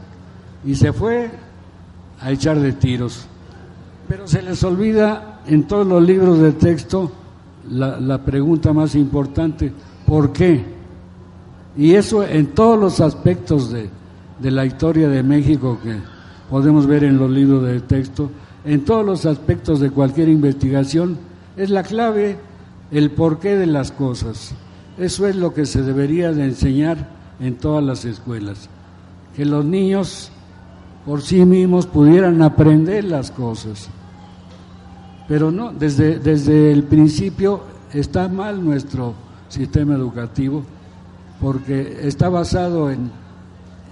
y 0.65 0.75
se 0.75 0.93
fue 0.93 1.31
a 2.21 2.31
echar 2.31 2.59
de 2.59 2.73
tiros. 2.73 3.27
Pero 4.09 4.27
se 4.27 4.43
les 4.43 4.63
olvida 4.65 5.41
en 5.47 5.65
todos 5.65 5.87
los 5.87 6.03
libros 6.03 6.39
de 6.39 6.53
texto 6.53 7.13
la, 7.71 7.99
la 8.01 8.19
pregunta 8.25 8.73
más 8.73 8.95
importante, 8.95 9.73
¿Por 10.11 10.33
qué? 10.33 10.65
Y 11.77 11.95
eso 11.95 12.25
en 12.25 12.49
todos 12.49 12.77
los 12.77 13.01
aspectos 13.01 13.71
de, 13.71 13.89
la 14.43 14.67
historia 14.67 15.09
de 15.09 15.23
México 15.23 15.79
que 15.81 15.99
podemos 16.51 16.89
ver 16.89 17.05
en 17.05 17.17
los 17.17 17.31
libros 17.31 17.63
de 17.65 17.81
texto, 17.81 18.29
en 18.65 18.85
todos 18.85 19.07
los 19.07 19.25
aspectos 19.25 19.79
de 19.79 19.93
cualquier 19.93 20.29
investigación, 20.29 21.17
es 21.57 21.71
la 21.71 21.85
clave 21.85 22.39
el 22.91 23.13
porqué 23.13 23.55
de 23.55 23.67
las 23.67 23.93
cosas. 23.93 24.53
Eso 24.99 25.29
es 25.29 25.37
lo 25.37 25.55
que 25.55 25.65
se 25.65 25.83
debería 25.83 26.33
de 26.33 26.43
enseñar 26.43 27.09
en 27.39 27.55
todas 27.55 27.85
las 27.85 28.05
escuelas, 28.05 28.69
que 29.37 29.45
los 29.45 29.65
niños 29.65 30.33
por 31.07 31.23
sí 31.23 31.45
mismos 31.45 31.87
pudieran 31.87 32.43
aprender 32.43 33.05
las 33.05 33.31
cosas. 33.31 33.89
Pero 35.31 35.53
no, 35.53 35.71
desde, 35.73 36.19
desde 36.19 36.73
el 36.73 36.83
principio 36.83 37.61
está 37.95 38.27
mal 38.29 38.65
nuestro 38.65 39.15
sistema 39.49 39.95
educativo 39.95 40.65
porque 41.41 42.01
está 42.03 42.29
basado 42.29 42.91
en, 42.91 43.13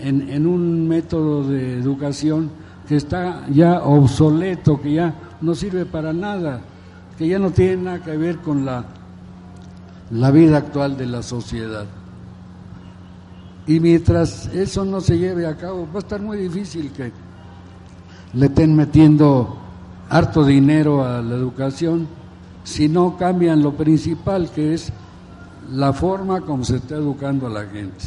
en, 0.01 0.49
un 0.49 0.89
método 0.89 1.49
de 1.49 1.79
educación 1.79 2.51
que 2.89 2.97
está 2.97 3.47
ya 3.51 3.85
obsoleto, 3.85 4.81
que 4.81 4.95
ya 4.95 5.15
no 5.41 5.55
sirve 5.55 5.87
para 5.87 6.13
nada, 6.13 6.61
que 7.17 7.29
ya 7.29 7.39
no 7.39 7.53
tiene 7.53 7.85
nada 7.85 8.03
que 8.03 8.17
ver 8.17 8.39
con 8.39 8.65
la, 8.65 8.85
la 10.11 10.33
vida 10.33 10.57
actual 10.57 10.97
de 10.97 11.07
la 11.07 11.23
sociedad. 11.23 11.87
Y 13.65 13.79
mientras 13.79 14.47
eso 14.49 14.85
no 14.85 15.01
se 15.01 15.17
lleve 15.17 15.47
a 15.47 15.57
cabo, 15.57 15.87
va 15.87 15.99
a 16.01 16.03
estar 16.03 16.21
muy 16.21 16.39
difícil 16.39 16.91
que 16.91 17.13
le 18.35 18.47
estén 18.47 18.75
metiendo 18.75 19.68
harto 20.09 20.45
dinero 20.45 21.05
a 21.05 21.23
la 21.23 21.35
educación 21.35 22.07
si 22.65 22.89
no 22.89 23.17
cambian 23.17 23.63
lo 23.63 23.73
principal, 23.75 24.51
que 24.51 24.75
es 24.75 24.93
la 25.73 25.93
forma 25.93 26.43
como 26.43 26.65
se 26.65 26.77
está 26.77 26.97
educando 26.97 27.47
a 27.47 27.51
la 27.51 27.65
gente. 27.65 28.05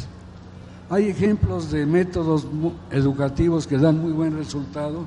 Hay 0.90 1.08
ejemplos 1.08 1.70
de 1.70 1.86
métodos 1.86 2.46
educativos 2.90 3.66
que 3.66 3.78
dan 3.78 4.00
muy 4.00 4.12
buen 4.12 4.36
resultado, 4.36 5.04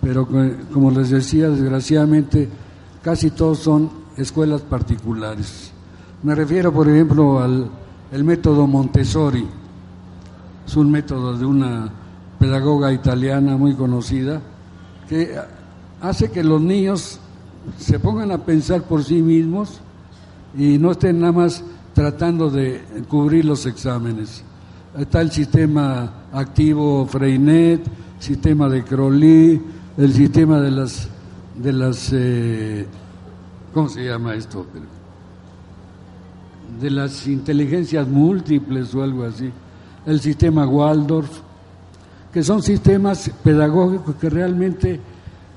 pero 0.00 0.28
como 0.72 0.90
les 0.90 1.10
decía, 1.10 1.48
desgraciadamente 1.48 2.48
casi 3.02 3.30
todos 3.30 3.58
son 3.58 3.90
escuelas 4.16 4.62
particulares. 4.62 5.72
Me 6.22 6.34
refiero, 6.34 6.72
por 6.72 6.88
ejemplo, 6.88 7.40
al 7.40 7.70
el 8.12 8.24
método 8.24 8.66
Montessori. 8.66 9.46
Es 10.66 10.76
un 10.76 10.90
método 10.90 11.36
de 11.36 11.44
una 11.44 11.90
pedagoga 12.38 12.92
italiana 12.92 13.56
muy 13.56 13.74
conocida 13.74 14.40
que 15.08 15.38
hace 16.00 16.30
que 16.30 16.44
los 16.44 16.60
niños 16.60 17.18
se 17.78 17.98
pongan 17.98 18.30
a 18.30 18.38
pensar 18.38 18.82
por 18.82 19.04
sí 19.04 19.22
mismos 19.22 19.80
y 20.56 20.78
no 20.78 20.92
estén 20.92 21.20
nada 21.20 21.32
más 21.32 21.64
tratando 21.94 22.50
de 22.50 22.82
cubrir 23.08 23.44
los 23.44 23.66
exámenes. 23.66 24.42
Está 24.96 25.20
el 25.20 25.30
sistema 25.30 26.24
activo 26.32 27.06
Freinet, 27.06 27.82
sistema 28.18 28.68
de 28.68 28.84
Crowley, 28.84 29.60
el 29.96 30.12
sistema 30.12 30.60
de 30.60 30.70
las 30.70 31.08
de 31.56 31.72
las 31.72 32.10
eh, 32.12 32.86
¿cómo 33.74 33.88
se 33.88 34.04
llama 34.04 34.34
esto? 34.34 34.64
De 36.80 36.90
las 36.90 37.26
inteligencias 37.26 38.06
múltiples 38.06 38.94
o 38.94 39.02
algo 39.02 39.24
así. 39.24 39.50
El 40.06 40.20
sistema 40.20 40.66
Waldorf, 40.66 41.40
que 42.32 42.42
son 42.42 42.62
sistemas 42.62 43.30
pedagógicos 43.42 44.14
que 44.16 44.30
realmente 44.30 45.00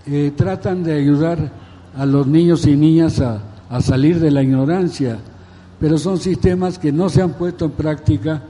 eh, 0.05 0.31
tratan 0.35 0.83
de 0.83 0.93
ayudar 0.93 1.51
a 1.95 2.05
los 2.05 2.25
niños 2.25 2.65
y 2.65 2.75
niñas 2.75 3.19
a, 3.19 3.41
salir 3.81 4.19
de 4.19 4.31
la 4.31 4.43
ignorancia, 4.43 5.17
pero 5.79 5.97
son 5.97 6.17
sistemas 6.17 6.77
que 6.77 6.91
no 6.91 7.07
se 7.07 7.21
han 7.21 7.33
puesto 7.33 7.65
en 7.65 7.71
práctica 7.71 8.41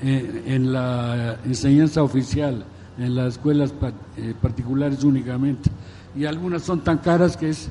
eh, 0.00 0.44
en 0.46 0.72
la 0.72 1.36
enseñanza 1.44 2.02
oficial, 2.02 2.64
en 2.96 3.14
las 3.16 3.34
escuelas 3.34 3.74
eh, 4.16 4.34
particulares 4.40 5.02
únicamente. 5.02 5.68
Y 6.16 6.26
algunas 6.26 6.62
son 6.62 6.80
tan 6.80 6.98
caras 6.98 7.36
que 7.36 7.50
es 7.50 7.68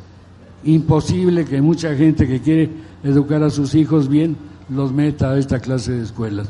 imposible 0.66 1.46
que 1.46 1.62
mucha 1.62 1.96
gente 1.96 2.28
que 2.28 2.42
quiere 2.42 2.70
educar 3.04 3.42
a 3.44 3.50
sus 3.50 3.74
hijos 3.74 4.10
bien 4.10 4.36
los 4.68 4.92
meta 4.92 5.32
a 5.32 5.38
esta 5.38 5.60
clase 5.60 5.94
de 5.94 6.04
escuelas. 6.04 6.48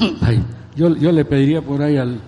yo, 0.76 0.96
yo 0.96 1.12
le 1.12 1.24
pediría 1.24 1.62
por 1.62 1.82
ahí 1.82 1.98
al, 1.98 2.18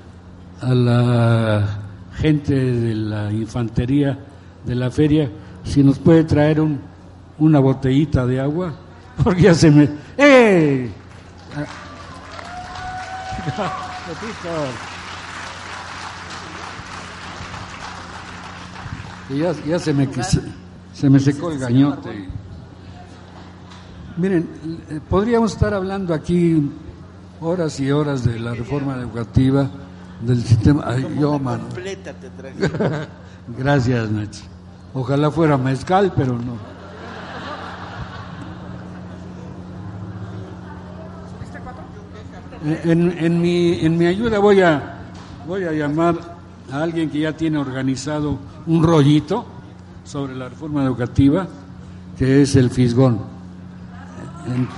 a 0.61 0.75
la 0.75 1.84
gente 2.17 2.55
de 2.55 2.95
la 2.95 3.33
infantería 3.33 4.19
de 4.65 4.75
la 4.75 4.91
feria 4.91 5.31
si 5.65 5.83
nos 5.83 5.99
puede 5.99 6.25
traer 6.25 6.61
un, 6.61 6.79
una 7.39 7.59
botellita 7.59 8.27
de 8.27 8.41
agua, 8.41 8.75
porque 9.23 9.43
ya 9.43 9.55
se 9.55 9.71
me... 9.71 9.89
¡Eh! 10.17 10.91
ya, 19.31 19.53
ya 19.67 19.79
se 19.79 19.93
me 19.93 20.09
se 20.93 21.11
me 21.11 21.21
secó 21.21 21.51
el 21.51 21.59
gañote. 21.59 22.29
Miren, 24.17 24.49
eh, 24.91 25.01
podríamos 25.11 25.53
estar 25.53 25.75
hablando 25.75 26.15
aquí 26.15 26.71
horas 27.41 27.81
y 27.81 27.91
horas 27.91 28.25
de 28.25 28.39
la 28.39 28.55
reforma 28.55 28.95
educativa 28.97 29.69
del 30.21 30.43
sistema. 30.43 30.97
yo, 31.19 31.39
mano. 31.39 31.65
Gracias, 33.59 34.11
Nacho. 34.11 34.43
Ojalá 34.95 35.31
fuera 35.31 35.59
mezcal, 35.59 36.13
pero 36.15 36.35
no. 36.39 36.75
En, 42.65 43.15
en, 43.19 43.41
mi, 43.43 43.81
en 43.81 43.99
mi 43.99 44.07
ayuda 44.07 44.39
voy 44.39 44.63
a, 44.63 44.97
voy 45.47 45.65
a 45.65 45.73
llamar 45.73 46.15
a 46.73 46.83
alguien 46.83 47.11
que 47.11 47.21
ya 47.21 47.33
tiene 47.37 47.59
organizado 47.59 48.39
un 48.67 48.83
rollito 48.83 49.45
sobre 50.05 50.35
la 50.35 50.49
reforma 50.49 50.83
educativa, 50.83 51.47
que 52.17 52.43
es 52.43 52.57
el 52.57 52.71
Fisgón. 52.71 53.21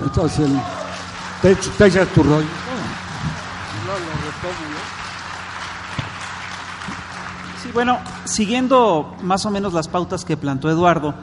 Entonces, 0.01 0.49
te, 1.41 1.55
te 1.55 1.85
echas 1.85 2.07
tu 2.09 2.23
rollo. 2.23 2.66
Bueno, 7.77 7.99
siguiendo 8.25 9.13
más 9.21 9.45
o 9.45 9.51
menos 9.51 9.71
las 9.71 9.87
pautas 9.87 10.25
que 10.25 10.35
plantó 10.35 10.67
Eduardo, 10.67 11.13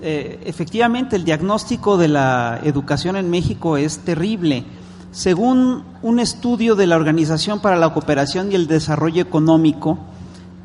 eh, 0.00 0.44
efectivamente 0.46 1.16
el 1.16 1.24
diagnóstico 1.24 1.96
de 1.96 2.06
la 2.06 2.60
educación 2.62 3.16
en 3.16 3.30
México 3.30 3.76
es 3.76 3.98
terrible. 3.98 4.64
Según 5.10 5.82
un 6.02 6.20
estudio 6.20 6.76
de 6.76 6.86
la 6.86 6.94
Organización 6.94 7.58
para 7.58 7.74
la 7.74 7.92
Cooperación 7.92 8.52
y 8.52 8.54
el 8.54 8.68
Desarrollo 8.68 9.20
Económico, 9.22 9.98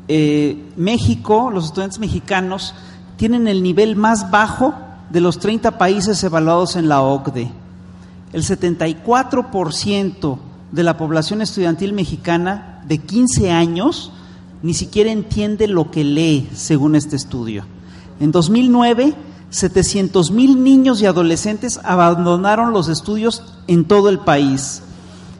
eh, 0.06 0.70
México, 0.76 1.50
los 1.52 1.64
estudiantes 1.64 1.98
mexicanos, 1.98 2.72
tienen 3.16 3.48
el 3.48 3.64
nivel 3.64 3.96
más 3.96 4.30
bajo 4.30 4.72
de 5.10 5.20
los 5.20 5.40
30 5.40 5.78
países 5.78 6.22
evaluados 6.22 6.76
en 6.76 6.88
la 6.88 7.02
OCDE. 7.02 7.50
El 8.32 8.44
74% 8.44 10.38
de 10.70 10.82
la 10.84 10.96
población 10.96 11.42
estudiantil 11.42 11.92
mexicana 11.92 12.84
de 12.86 12.98
15 12.98 13.50
años 13.50 14.12
ni 14.62 14.74
siquiera 14.74 15.10
entiende 15.10 15.66
lo 15.68 15.90
que 15.90 16.04
lee, 16.04 16.48
según 16.54 16.94
este 16.94 17.16
estudio. 17.16 17.64
En 18.20 18.32
2009, 18.32 19.14
700 19.50 20.30
mil 20.30 20.62
niños 20.62 21.00
y 21.02 21.06
adolescentes 21.06 21.80
abandonaron 21.82 22.72
los 22.72 22.88
estudios 22.88 23.42
en 23.66 23.84
todo 23.84 24.08
el 24.08 24.20
país. 24.20 24.82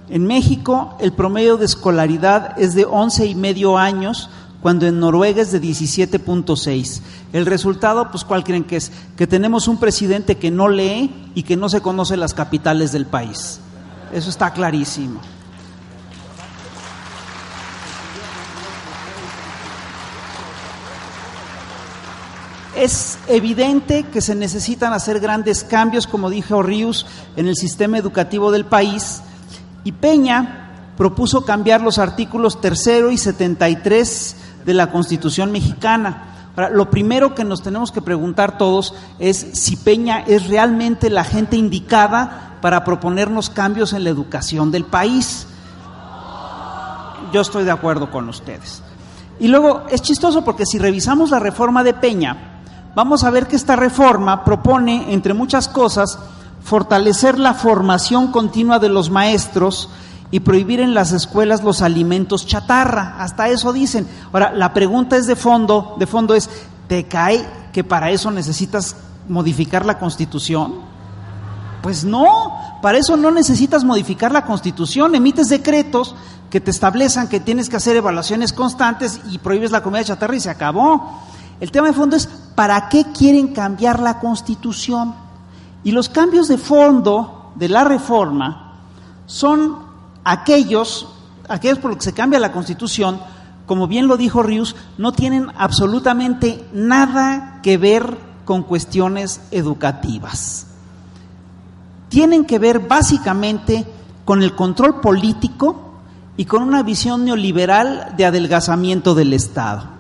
En 0.09 0.27
México, 0.27 0.97
el 1.01 1.13
promedio 1.13 1.57
de 1.57 1.67
escolaridad 1.67 2.59
es 2.59 2.75
de 2.75 2.85
11 2.85 3.27
y 3.27 3.35
medio 3.35 3.79
años, 3.79 4.29
cuando 4.63 4.87
en 4.87 4.99
Noruega 4.99 5.41
es 5.41 5.53
de 5.53 5.61
17.6. 5.61 7.01
El 7.33 7.47
resultado, 7.47 8.11
pues, 8.11 8.25
¿cuál 8.25 8.43
creen 8.43 8.65
que 8.65 8.77
es? 8.77 8.91
Que 9.17 9.27
tenemos 9.27 9.69
un 9.69 9.79
presidente 9.79 10.37
que 10.37 10.51
no 10.51 10.69
lee 10.69 11.11
y 11.35 11.45
que 11.45 11.57
no 11.57 11.69
se 11.69 11.81
conoce 11.81 12.17
las 12.17 12.35
capitales 12.35 12.93
del 12.93 13.07
país. 13.07 13.61
Eso 14.13 14.29
está 14.29 14.53
clarísimo. 14.53 15.21
Es 22.81 23.19
evidente 23.29 24.05
que 24.05 24.23
se 24.23 24.35
necesitan 24.35 24.95
hacer 24.95 25.21
grandes 25.21 25.65
cambios, 25.65 26.07
como 26.07 26.31
dijo 26.31 26.63
Rius, 26.63 27.05
en 27.37 27.47
el 27.47 27.55
sistema 27.55 27.99
educativo 27.99 28.51
del 28.51 28.65
país 28.65 29.21
y 29.85 29.93
Peña 29.93 30.95
propuso 30.97 31.45
cambiar 31.45 31.83
los 31.83 31.99
artículos 31.99 32.63
tercero 32.63 33.11
y 33.11 33.19
73 33.19 34.37
de 34.65 34.73
la 34.73 34.91
Constitución 34.91 35.53
mexicana. 35.53 36.53
Ahora, 36.57 36.71
lo 36.71 36.91
primero 36.91 37.35
que 37.35 37.45
nos 37.45 37.63
tenemos 37.63 37.93
que 37.93 38.01
preguntar 38.01 38.57
todos 38.57 38.95
es 39.19 39.37
si 39.53 39.77
Peña 39.77 40.21
es 40.21 40.49
realmente 40.49 41.11
la 41.11 41.25
gente 41.25 41.57
indicada 41.57 42.57
para 42.63 42.83
proponernos 42.83 43.51
cambios 43.51 43.93
en 43.93 44.05
la 44.05 44.11
educación 44.11 44.71
del 44.71 44.87
país. 44.87 45.47
Yo 47.31 47.43
estoy 47.43 47.65
de 47.65 47.73
acuerdo 47.73 48.11
con 48.11 48.27
ustedes. 48.31 48.83
Y 49.39 49.49
luego 49.49 49.83
es 49.91 50.01
chistoso 50.01 50.43
porque 50.43 50.65
si 50.65 50.79
revisamos 50.79 51.29
la 51.29 51.41
reforma 51.41 51.85
de 51.85 51.93
Peña, 51.93 52.50
vamos 52.95 53.25
a 53.25 53.31
ver 53.31 53.47
que 53.47 53.57
esta 53.57 53.77
reforma 53.77 54.45
propone, 54.45 55.13
entre 55.13 55.35
muchas 55.35 55.69
cosas, 55.69 56.19
fortalecer 56.63 57.39
la 57.39 57.55
formación 57.55 58.31
continua 58.31 58.79
de 58.79 58.89
los 58.89 59.11
maestros 59.11 59.89
y 60.31 60.41
prohibir 60.41 60.81
en 60.81 60.95
las 60.95 61.13
escuelas 61.13 61.63
los 61.63 61.83
alimentos 61.83 62.47
chatarra. 62.47 63.17
Hasta 63.19 63.49
eso 63.49 63.73
dicen. 63.73 64.07
Ahora, 64.33 64.53
la 64.53 64.73
pregunta 64.73 65.17
es 65.17 65.27
de 65.27 65.37
fondo, 65.37 65.97
de 65.99 66.07
fondo 66.07 66.35
es, 66.35 66.49
¿te 66.87 67.05
cae 67.05 67.45
que 67.73 67.83
para 67.83 68.11
eso 68.11 68.31
necesitas 68.31 68.97
modificar 69.29 69.85
la 69.85 69.99
Constitución? 69.99 70.75
Pues 71.83 72.05
no, 72.05 72.79
para 72.83 72.99
eso 72.99 73.17
no 73.17 73.31
necesitas 73.31 73.85
modificar 73.85 74.33
la 74.33 74.45
Constitución, 74.45 75.15
emites 75.15 75.49
decretos 75.49 76.15
que 76.51 76.61
te 76.61 76.71
establezcan 76.71 77.29
que 77.29 77.41
tienes 77.41 77.69
que 77.69 77.77
hacer 77.77 77.97
evaluaciones 77.97 78.53
constantes 78.53 79.21
y 79.31 79.39
prohíbes 79.39 79.71
la 79.71 79.83
comida 79.83 80.05
chatarra 80.05 80.37
y 80.37 80.41
se 80.41 80.51
acabó. 80.51 81.21
El 81.61 81.71
tema 81.71 81.89
de 81.89 81.93
fondo 81.93 82.17
es 82.17 82.27
¿para 82.55 82.89
qué 82.89 83.05
quieren 83.17 83.49
cambiar 83.49 84.01
la 84.01 84.19
constitución? 84.19 85.15
Y 85.85 85.93
los 85.93 86.09
cambios 86.09 86.49
de 86.49 86.59
fondo 86.59 87.53
de 87.55 87.69
la 87.69 87.85
reforma 87.85 88.79
son 89.27 89.77
aquellos, 90.25 91.09
aquellos 91.49 91.79
por 91.79 91.91
los 91.91 91.99
que 91.99 92.05
se 92.05 92.15
cambia 92.15 92.41
la 92.41 92.53
constitución, 92.53 93.21
como 93.67 93.87
bien 93.87 94.09
lo 94.09 94.17
dijo 94.17 94.43
Rius, 94.43 94.75
no 94.99 95.13
tienen 95.13 95.47
absolutamente 95.57 96.67
nada 96.73 97.61
que 97.63 97.79
ver 97.79 98.19
con 98.45 98.63
cuestiones 98.63 99.41
educativas. 99.51 100.67
Tienen 102.09 102.45
que 102.45 102.59
ver 102.59 102.81
básicamente 102.81 103.87
con 104.25 104.43
el 104.43 104.57
control 104.57 105.01
político 105.01 105.93
y 106.37 106.47
con 106.47 106.63
una 106.63 106.83
visión 106.83 107.25
neoliberal 107.25 108.15
de 108.17 108.25
adelgazamiento 108.27 109.15
del 109.15 109.35
Estado. 109.35 110.00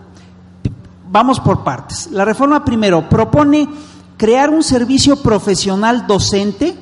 Vamos 1.13 1.41
por 1.41 1.65
partes. 1.65 2.09
La 2.13 2.25
reforma 2.25 2.65
primero 2.65 3.09
propone 3.09 3.69
crear 4.17 4.49
un 4.49 4.63
servicio 4.63 5.17
profesional 5.17 6.07
docente 6.07 6.77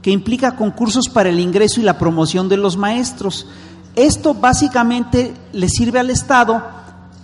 que 0.00 0.12
implica 0.12 0.54
concursos 0.54 1.08
para 1.08 1.28
el 1.28 1.40
ingreso 1.40 1.80
y 1.80 1.82
la 1.82 1.98
promoción 1.98 2.48
de 2.48 2.56
los 2.56 2.76
maestros. 2.76 3.48
Esto 3.96 4.32
básicamente 4.32 5.34
le 5.52 5.68
sirve 5.68 5.98
al 5.98 6.10
Estado 6.10 6.62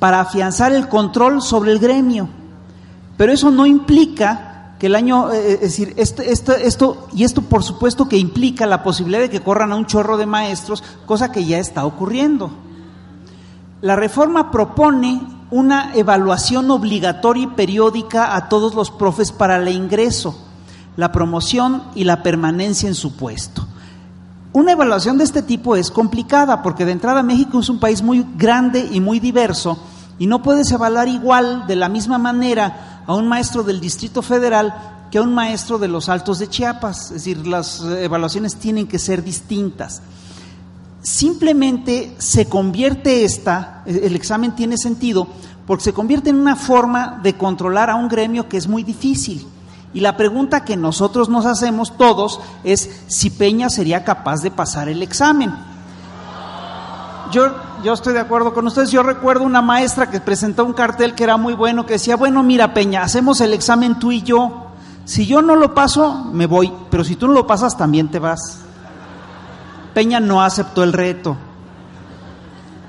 para 0.01 0.19
afianzar 0.19 0.73
el 0.73 0.89
control 0.89 1.41
sobre 1.41 1.71
el 1.71 1.79
gremio, 1.79 2.29
pero 3.17 3.33
eso 3.33 3.53
no 3.53 3.65
implica 3.65 4.75
que 4.81 4.87
el 4.87 4.97
año, 4.97 5.31
eh, 5.31 5.53
es 5.55 5.61
decir, 5.61 5.95
esto, 5.99 6.23
esto, 6.23 6.53
esto, 6.53 7.09
y 7.13 7.23
esto 7.23 7.43
por 7.43 7.63
supuesto 7.63 8.09
que 8.09 8.17
implica 8.17 8.67
la 8.67 8.83
posibilidad 8.83 9.21
de 9.21 9.31
que 9.31 9.43
corran 9.43 9.71
a 9.71 9.77
un 9.77 9.87
chorro 9.87 10.17
de 10.17 10.27
maestros, 10.27 10.83
cosa 11.07 11.31
que 11.31 11.45
ya 11.45 11.59
está 11.59 11.85
ocurriendo. 11.85 12.51
La 13.83 13.95
reforma 13.95 14.51
propone 14.51 15.40
una 15.51 15.95
evaluación 15.95 16.71
obligatoria 16.71 17.45
y 17.45 17.49
periódica 17.49 18.37
a 18.37 18.49
todos 18.49 18.75
los 18.75 18.91
profes 18.91 19.33
para 19.33 19.57
el 19.57 19.69
ingreso, 19.69 20.39
la 20.97 21.13
promoción 21.13 21.83
y 21.95 22.05
la 22.05 22.23
permanencia 22.23 22.89
en 22.89 22.95
su 22.95 23.17
puesto. 23.17 23.67
Una 24.53 24.73
evaluación 24.73 25.19
de 25.19 25.25
este 25.25 25.43
tipo 25.43 25.77
es 25.77 25.91
complicada 25.91 26.63
porque 26.63 26.85
de 26.85 26.93
entrada 26.93 27.23
México 27.23 27.61
es 27.61 27.69
un 27.69 27.81
país 27.81 28.03
muy 28.03 28.27
grande 28.37 28.89
y 28.91 29.01
muy 29.01 29.21
diverso 29.21 29.79
y 30.19 30.27
no 30.27 30.43
puedes 30.43 30.71
evaluar 30.73 31.09
igual 31.09 31.67
de 31.67 31.77
la 31.77 31.89
misma 31.89 32.19
manera 32.19 33.05
a 33.07 33.15
un 33.15 33.29
maestro 33.29 33.63
del 33.63 33.81
Distrito 33.81 34.23
Federal 34.23 35.07
que 35.11 35.19
a 35.19 35.23
un 35.23 35.35
maestro 35.35 35.79
de 35.79 35.89
los 35.89 36.09
Altos 36.09 36.39
de 36.39 36.49
Chiapas. 36.49 37.07
Es 37.07 37.25
decir, 37.25 37.47
las 37.47 37.81
evaluaciones 37.81 38.57
tienen 38.57 38.87
que 38.87 38.99
ser 38.99 39.25
distintas 39.25 40.03
simplemente 41.03 42.15
se 42.19 42.47
convierte 42.47 43.25
esta, 43.25 43.83
el 43.87 44.15
examen 44.15 44.55
tiene 44.55 44.77
sentido, 44.77 45.27
porque 45.67 45.85
se 45.85 45.93
convierte 45.93 46.31
en 46.31 46.37
una 46.37 46.57
forma 46.57 47.21
de 47.23 47.37
controlar 47.37 47.91
a 47.91 47.95
un 47.95 48.09
gremio 48.09 48.49
que 48.49 48.57
es 48.57 48.67
muy 48.67 48.83
difícil. 48.83 49.47
Y 49.93 50.01
la 50.01 50.17
pregunta 50.17 50.65
que 50.65 50.77
nosotros 50.77 51.29
nos 51.29 51.47
hacemos 51.47 51.97
todos 51.97 52.41
es 52.63 53.03
si 53.09 53.31
Peña 53.31 53.71
sería 53.71 54.05
capaz 54.05 54.43
de 54.43 54.51
pasar 54.51 54.89
el 54.89 55.03
examen. 55.03 55.53
Yo, 57.33 57.47
yo 57.83 57.93
estoy 57.93 58.13
de 58.13 58.21
acuerdo 58.21 58.53
con 58.53 58.67
ustedes. 58.67 58.91
Yo 58.91 59.03
recuerdo 59.03 59.45
una 59.45 59.63
maestra 59.63 60.11
que 60.11 60.21
presentó 60.21 60.65
un 60.65 60.73
cartel 60.73 61.15
que 61.15 61.25
era 61.25 61.37
muy 61.37 61.55
bueno, 61.55 61.87
que 61.87 61.95
decía, 61.95 62.17
bueno, 62.17 62.43
mira 62.43 62.75
Peña, 62.75 63.03
hacemos 63.03 63.41
el 63.41 63.53
examen 63.53 63.99
tú 63.99 64.13
y 64.13 64.23
yo. 64.23 64.67
Si 65.05 65.27
yo 65.27 65.43
no 65.43 65.57
lo 65.57 65.75
paso, 65.75 66.31
me 66.33 66.47
voy, 66.47 66.73
pero 66.91 67.03
si 67.03 67.17
tú 67.17 67.27
no 67.27 67.33
lo 67.33 67.47
pasas, 67.47 67.77
también 67.77 68.11
te 68.11 68.19
vas. 68.19 68.61
Peña 69.95 70.21
no 70.21 70.43
aceptó 70.43 70.83
el 70.83 70.93
reto. 70.93 71.37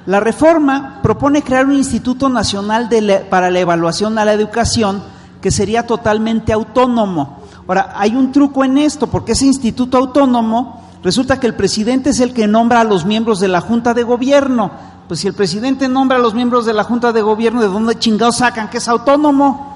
La 0.05 0.19
reforma 0.19 0.99
propone 1.03 1.43
crear 1.43 1.65
un 1.65 1.73
Instituto 1.73 2.27
Nacional 2.29 2.89
para 3.29 3.51
la 3.51 3.59
Evaluación 3.59 4.17
a 4.17 4.25
la 4.25 4.33
Educación 4.33 5.03
que 5.41 5.51
sería 5.51 5.85
totalmente 5.85 6.53
autónomo. 6.53 7.39
Ahora, 7.67 7.93
hay 7.95 8.15
un 8.15 8.31
truco 8.31 8.63
en 8.63 8.77
esto, 8.77 9.07
porque 9.07 9.31
ese 9.31 9.45
instituto 9.45 9.97
autónomo 9.97 10.81
resulta 11.03 11.39
que 11.39 11.47
el 11.47 11.55
presidente 11.55 12.11
es 12.11 12.19
el 12.19 12.33
que 12.33 12.47
nombra 12.47 12.81
a 12.81 12.83
los 12.83 13.05
miembros 13.05 13.39
de 13.39 13.47
la 13.47 13.61
Junta 13.61 13.93
de 13.93 14.03
Gobierno. 14.03 14.71
Pues 15.07 15.19
si 15.21 15.27
el 15.27 15.33
presidente 15.33 15.87
nombra 15.87 16.17
a 16.17 16.21
los 16.21 16.33
miembros 16.33 16.65
de 16.65 16.73
la 16.73 16.83
Junta 16.83 17.11
de 17.11 17.21
Gobierno, 17.21 17.61
¿de 17.61 17.67
dónde 17.67 17.97
chingados 17.97 18.37
sacan 18.37 18.69
que 18.69 18.77
es 18.77 18.87
autónomo? 18.87 19.75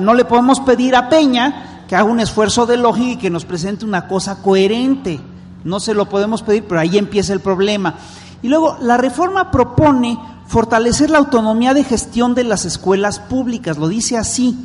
No 0.00 0.14
le 0.14 0.24
podemos 0.24 0.60
pedir 0.60 0.96
a 0.96 1.08
Peña 1.08 1.84
que 1.88 1.94
haga 1.94 2.04
un 2.04 2.20
esfuerzo 2.20 2.66
de 2.66 2.76
lógica 2.76 3.12
y 3.12 3.16
que 3.16 3.30
nos 3.30 3.44
presente 3.44 3.84
una 3.84 4.08
cosa 4.08 4.42
coherente. 4.42 5.20
No 5.66 5.80
se 5.80 5.94
lo 5.94 6.08
podemos 6.08 6.42
pedir, 6.42 6.64
pero 6.68 6.80
ahí 6.80 6.96
empieza 6.96 7.32
el 7.32 7.40
problema. 7.40 7.96
Y 8.40 8.46
luego, 8.46 8.78
la 8.80 8.96
reforma 8.96 9.50
propone 9.50 10.16
fortalecer 10.46 11.10
la 11.10 11.18
autonomía 11.18 11.74
de 11.74 11.82
gestión 11.82 12.36
de 12.36 12.44
las 12.44 12.64
escuelas 12.64 13.18
públicas, 13.18 13.76
lo 13.76 13.88
dice 13.88 14.16
así. 14.16 14.56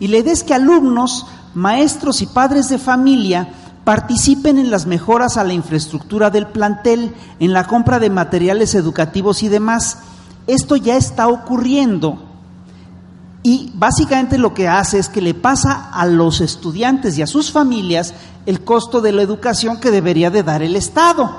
Y 0.00 0.08
la 0.08 0.16
idea 0.16 0.32
es 0.32 0.42
que 0.42 0.54
alumnos, 0.54 1.26
maestros 1.52 2.22
y 2.22 2.26
padres 2.26 2.70
de 2.70 2.78
familia 2.78 3.50
participen 3.84 4.56
en 4.56 4.70
las 4.70 4.86
mejoras 4.86 5.36
a 5.36 5.44
la 5.44 5.52
infraestructura 5.52 6.30
del 6.30 6.46
plantel, 6.46 7.14
en 7.38 7.52
la 7.52 7.66
compra 7.66 7.98
de 7.98 8.08
materiales 8.08 8.74
educativos 8.74 9.42
y 9.42 9.48
demás. 9.48 9.98
Esto 10.46 10.76
ya 10.76 10.96
está 10.96 11.28
ocurriendo 11.28 12.25
y 13.46 13.70
básicamente 13.74 14.38
lo 14.38 14.52
que 14.52 14.66
hace 14.66 14.98
es 14.98 15.08
que 15.08 15.20
le 15.20 15.32
pasa 15.32 15.88
a 15.92 16.04
los 16.04 16.40
estudiantes 16.40 17.16
y 17.16 17.22
a 17.22 17.28
sus 17.28 17.52
familias 17.52 18.12
el 18.44 18.64
costo 18.64 19.00
de 19.00 19.12
la 19.12 19.22
educación 19.22 19.78
que 19.78 19.92
debería 19.92 20.32
de 20.32 20.42
dar 20.42 20.64
el 20.64 20.74
Estado. 20.74 21.30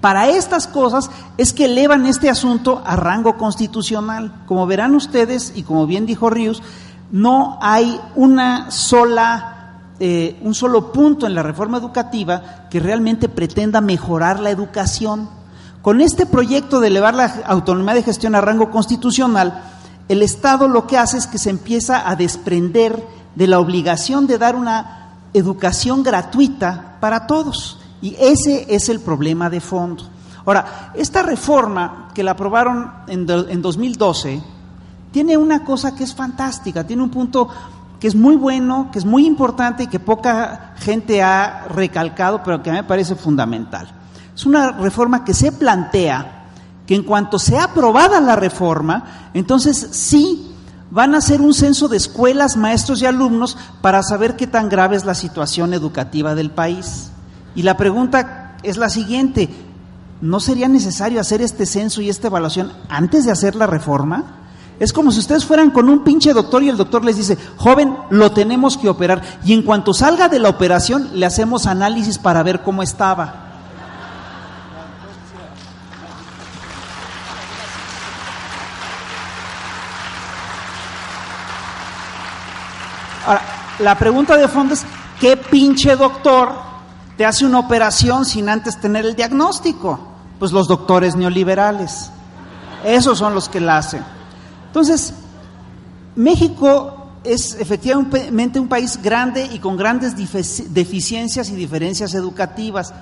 Para 0.00 0.30
estas 0.30 0.66
cosas 0.66 1.10
es 1.36 1.52
que 1.52 1.66
elevan 1.66 2.06
este 2.06 2.30
asunto 2.30 2.80
a 2.86 2.96
rango 2.96 3.36
constitucional. 3.36 4.32
Como 4.46 4.66
verán 4.66 4.94
ustedes, 4.94 5.52
y 5.54 5.64
como 5.64 5.86
bien 5.86 6.06
dijo 6.06 6.30
Ríos, 6.30 6.62
no 7.12 7.58
hay 7.60 8.00
una 8.14 8.70
sola, 8.70 9.82
eh, 10.00 10.40
un 10.40 10.54
solo 10.54 10.92
punto 10.92 11.26
en 11.26 11.34
la 11.34 11.42
reforma 11.42 11.76
educativa 11.76 12.68
que 12.70 12.80
realmente 12.80 13.28
pretenda 13.28 13.82
mejorar 13.82 14.40
la 14.40 14.48
educación. 14.48 15.28
Con 15.82 16.00
este 16.00 16.24
proyecto 16.24 16.80
de 16.80 16.86
elevar 16.86 17.12
la 17.12 17.42
autonomía 17.44 17.92
de 17.92 18.02
gestión 18.02 18.34
a 18.34 18.40
rango 18.40 18.70
constitucional, 18.70 19.73
el 20.08 20.22
Estado 20.22 20.68
lo 20.68 20.86
que 20.86 20.98
hace 20.98 21.18
es 21.18 21.26
que 21.26 21.38
se 21.38 21.50
empieza 21.50 22.08
a 22.08 22.16
desprender 22.16 23.02
de 23.34 23.46
la 23.46 23.58
obligación 23.58 24.26
de 24.26 24.38
dar 24.38 24.54
una 24.54 25.14
educación 25.32 26.02
gratuita 26.02 26.96
para 27.00 27.26
todos. 27.26 27.78
Y 28.02 28.16
ese 28.20 28.66
es 28.68 28.88
el 28.88 29.00
problema 29.00 29.48
de 29.48 29.60
fondo. 29.60 30.04
Ahora, 30.44 30.92
esta 30.94 31.22
reforma 31.22 32.10
que 32.14 32.22
la 32.22 32.32
aprobaron 32.32 32.92
en, 33.06 33.26
en 33.28 33.62
2012 33.62 34.42
tiene 35.10 35.36
una 35.36 35.64
cosa 35.64 35.94
que 35.94 36.04
es 36.04 36.14
fantástica, 36.14 36.84
tiene 36.84 37.02
un 37.02 37.10
punto 37.10 37.48
que 37.98 38.08
es 38.08 38.14
muy 38.14 38.36
bueno, 38.36 38.90
que 38.92 38.98
es 38.98 39.06
muy 39.06 39.24
importante 39.26 39.84
y 39.84 39.86
que 39.86 40.00
poca 40.00 40.74
gente 40.76 41.22
ha 41.22 41.64
recalcado, 41.68 42.42
pero 42.44 42.62
que 42.62 42.68
a 42.68 42.74
mí 42.74 42.80
me 42.80 42.84
parece 42.84 43.14
fundamental. 43.14 43.88
Es 44.34 44.44
una 44.44 44.72
reforma 44.72 45.24
que 45.24 45.32
se 45.32 45.52
plantea 45.52 46.33
que 46.86 46.94
en 46.94 47.02
cuanto 47.02 47.38
sea 47.38 47.64
aprobada 47.64 48.20
la 48.20 48.36
reforma, 48.36 49.30
entonces 49.34 49.88
sí 49.92 50.50
van 50.90 51.14
a 51.14 51.18
hacer 51.18 51.40
un 51.40 51.54
censo 51.54 51.88
de 51.88 51.96
escuelas, 51.96 52.56
maestros 52.56 53.02
y 53.02 53.06
alumnos 53.06 53.56
para 53.80 54.02
saber 54.02 54.36
qué 54.36 54.46
tan 54.46 54.68
grave 54.68 54.96
es 54.96 55.04
la 55.04 55.14
situación 55.14 55.74
educativa 55.74 56.34
del 56.34 56.50
país. 56.50 57.10
Y 57.54 57.62
la 57.62 57.76
pregunta 57.76 58.56
es 58.62 58.76
la 58.76 58.90
siguiente, 58.90 59.48
¿no 60.20 60.40
sería 60.40 60.68
necesario 60.68 61.20
hacer 61.20 61.42
este 61.42 61.66
censo 61.66 62.00
y 62.00 62.10
esta 62.10 62.28
evaluación 62.28 62.72
antes 62.88 63.24
de 63.24 63.32
hacer 63.32 63.54
la 63.54 63.66
reforma? 63.66 64.40
Es 64.80 64.92
como 64.92 65.12
si 65.12 65.20
ustedes 65.20 65.44
fueran 65.44 65.70
con 65.70 65.88
un 65.88 66.02
pinche 66.02 66.32
doctor 66.32 66.62
y 66.62 66.68
el 66.68 66.76
doctor 66.76 67.04
les 67.04 67.16
dice, 67.16 67.38
joven, 67.56 67.96
lo 68.10 68.32
tenemos 68.32 68.76
que 68.76 68.88
operar. 68.88 69.22
Y 69.44 69.52
en 69.52 69.62
cuanto 69.62 69.94
salga 69.94 70.28
de 70.28 70.40
la 70.40 70.48
operación, 70.48 71.10
le 71.14 71.26
hacemos 71.26 71.66
análisis 71.66 72.18
para 72.18 72.42
ver 72.42 72.62
cómo 72.62 72.82
estaba. 72.82 73.43
Ahora, 83.26 83.42
la 83.78 83.96
pregunta 83.96 84.36
de 84.36 84.48
fondo 84.48 84.74
es, 84.74 84.84
¿qué 85.20 85.36
pinche 85.36 85.96
doctor 85.96 86.52
te 87.16 87.24
hace 87.24 87.44
una 87.44 87.58
operación 87.58 88.24
sin 88.24 88.48
antes 88.48 88.80
tener 88.80 89.06
el 89.06 89.16
diagnóstico? 89.16 89.98
Pues 90.38 90.52
los 90.52 90.68
doctores 90.68 91.16
neoliberales. 91.16 92.10
Esos 92.84 93.18
son 93.18 93.34
los 93.34 93.48
que 93.48 93.60
la 93.60 93.78
hacen. 93.78 94.04
Entonces, 94.66 95.14
México 96.16 97.12
es 97.24 97.56
efectivamente 97.58 98.60
un 98.60 98.68
país 98.68 99.00
grande 99.02 99.48
y 99.52 99.58
con 99.58 99.76
grandes 99.76 100.14
deficiencias 100.16 101.48
y 101.48 101.54
diferencias 101.54 102.14
educativas. 102.14 102.92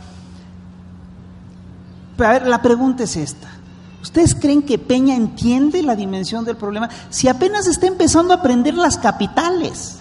Pero 2.17 2.29
a 2.29 2.33
ver, 2.33 2.47
la 2.47 2.63
pregunta 2.63 3.05
es 3.05 3.17
esta. 3.17 3.49
¿Ustedes 4.01 4.35
creen 4.35 4.63
que 4.63 4.79
Peña 4.79 5.15
entiende 5.15 5.83
la 5.83 5.97
dimensión 5.97 6.45
del 6.45 6.57
problema? 6.57 6.89
Si 7.11 7.29
apenas 7.29 7.67
está 7.67 7.87
empezando 7.87 8.33
a 8.33 8.37
aprender 8.37 8.75
las 8.75 8.99
capitales. 8.99 9.99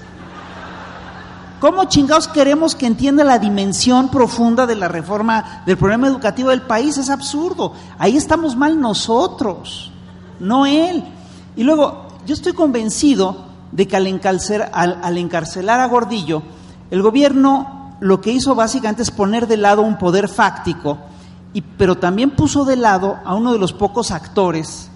¿Cómo 1.61 1.85
chingados 1.85 2.27
queremos 2.27 2.73
que 2.73 2.87
entienda 2.87 3.23
la 3.23 3.37
dimensión 3.37 4.09
profunda 4.09 4.65
de 4.65 4.75
la 4.75 4.87
reforma 4.87 5.61
del 5.67 5.77
problema 5.77 6.07
educativo 6.07 6.49
del 6.49 6.63
país? 6.63 6.97
Es 6.97 7.11
absurdo. 7.11 7.73
Ahí 7.99 8.17
estamos 8.17 8.55
mal 8.55 8.81
nosotros, 8.81 9.91
no 10.39 10.65
él. 10.65 11.03
Y 11.55 11.63
luego, 11.63 12.07
yo 12.25 12.33
estoy 12.33 12.53
convencido 12.53 13.45
de 13.71 13.87
que 13.87 13.95
al, 13.95 14.07
al 14.73 15.17
encarcelar 15.19 15.79
a 15.79 15.85
Gordillo, 15.85 16.41
el 16.89 17.03
gobierno 17.03 17.95
lo 17.99 18.21
que 18.21 18.31
hizo 18.31 18.55
básicamente 18.55 19.03
es 19.03 19.11
poner 19.11 19.45
de 19.45 19.57
lado 19.57 19.83
un 19.83 19.99
poder 19.99 20.29
fáctico, 20.29 20.97
y, 21.53 21.61
pero 21.61 21.95
también 21.95 22.31
puso 22.31 22.65
de 22.65 22.75
lado 22.75 23.19
a 23.23 23.35
uno 23.35 23.53
de 23.53 23.59
los 23.59 23.71
pocos 23.71 24.09
actores 24.09 24.89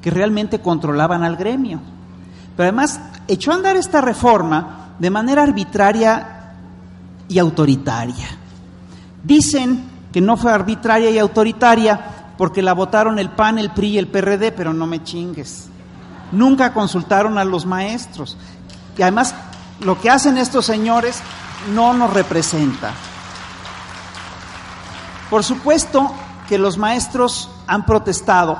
que 0.00 0.10
realmente 0.10 0.62
controlaban 0.62 1.24
al 1.24 1.36
gremio. 1.36 1.78
Pero 2.56 2.68
además 2.68 3.00
echó 3.28 3.52
a 3.52 3.56
andar 3.56 3.76
esta 3.76 4.00
reforma 4.00 4.85
de 4.98 5.10
manera 5.10 5.42
arbitraria 5.42 6.54
y 7.28 7.38
autoritaria. 7.38 8.26
Dicen 9.22 9.84
que 10.12 10.20
no 10.20 10.36
fue 10.36 10.52
arbitraria 10.52 11.10
y 11.10 11.18
autoritaria 11.18 12.34
porque 12.38 12.62
la 12.62 12.74
votaron 12.74 13.18
el 13.18 13.30
PAN, 13.30 13.58
el 13.58 13.70
PRI 13.70 13.88
y 13.88 13.98
el 13.98 14.08
PRD, 14.08 14.52
pero 14.52 14.72
no 14.72 14.86
me 14.86 15.02
chingues. 15.02 15.68
Nunca 16.32 16.72
consultaron 16.72 17.38
a 17.38 17.44
los 17.44 17.66
maestros. 17.66 18.36
Y 18.96 19.02
además, 19.02 19.34
lo 19.80 20.00
que 20.00 20.10
hacen 20.10 20.38
estos 20.38 20.66
señores 20.66 21.20
no 21.74 21.94
nos 21.94 22.12
representa. 22.12 22.92
Por 25.30 25.44
supuesto 25.44 26.12
que 26.48 26.58
los 26.58 26.78
maestros 26.78 27.50
han 27.66 27.84
protestado 27.84 28.58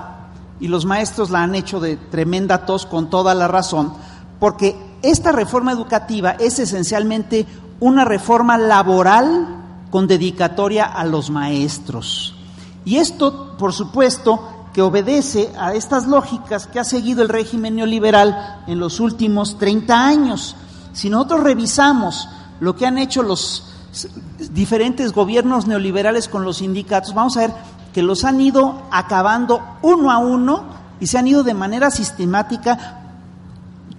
y 0.58 0.68
los 0.68 0.84
maestros 0.84 1.30
la 1.30 1.42
han 1.42 1.54
hecho 1.54 1.80
de 1.80 1.96
tremenda 1.96 2.66
tos 2.66 2.86
con 2.86 3.08
toda 3.08 3.34
la 3.34 3.46
razón, 3.46 3.92
porque 4.40 4.76
esta 5.02 5.32
reforma 5.32 5.72
educativa 5.72 6.32
es 6.32 6.58
esencialmente 6.58 7.46
una 7.80 8.04
reforma 8.04 8.58
laboral 8.58 9.64
con 9.90 10.06
dedicatoria 10.06 10.84
a 10.84 11.04
los 11.04 11.30
maestros. 11.30 12.34
Y 12.84 12.96
esto, 12.96 13.56
por 13.58 13.72
supuesto, 13.72 14.68
que 14.72 14.82
obedece 14.82 15.50
a 15.58 15.74
estas 15.74 16.06
lógicas 16.06 16.66
que 16.66 16.78
ha 16.78 16.84
seguido 16.84 17.22
el 17.22 17.28
régimen 17.28 17.76
neoliberal 17.76 18.62
en 18.66 18.78
los 18.78 19.00
últimos 19.00 19.58
30 19.58 20.06
años. 20.06 20.54
Si 20.92 21.08
nosotros 21.08 21.42
revisamos 21.42 22.28
lo 22.60 22.76
que 22.76 22.86
han 22.86 22.98
hecho 22.98 23.22
los 23.22 23.72
diferentes 24.52 25.12
gobiernos 25.12 25.66
neoliberales 25.66 26.28
con 26.28 26.44
los 26.44 26.58
sindicatos, 26.58 27.14
vamos 27.14 27.36
a 27.36 27.40
ver 27.40 27.52
que 27.94 28.02
los 28.02 28.24
han 28.24 28.40
ido 28.40 28.82
acabando 28.90 29.62
uno 29.80 30.10
a 30.10 30.18
uno 30.18 30.64
y 31.00 31.06
se 31.06 31.16
han 31.16 31.26
ido 31.26 31.42
de 31.42 31.54
manera 31.54 31.90
sistemática 31.90 33.05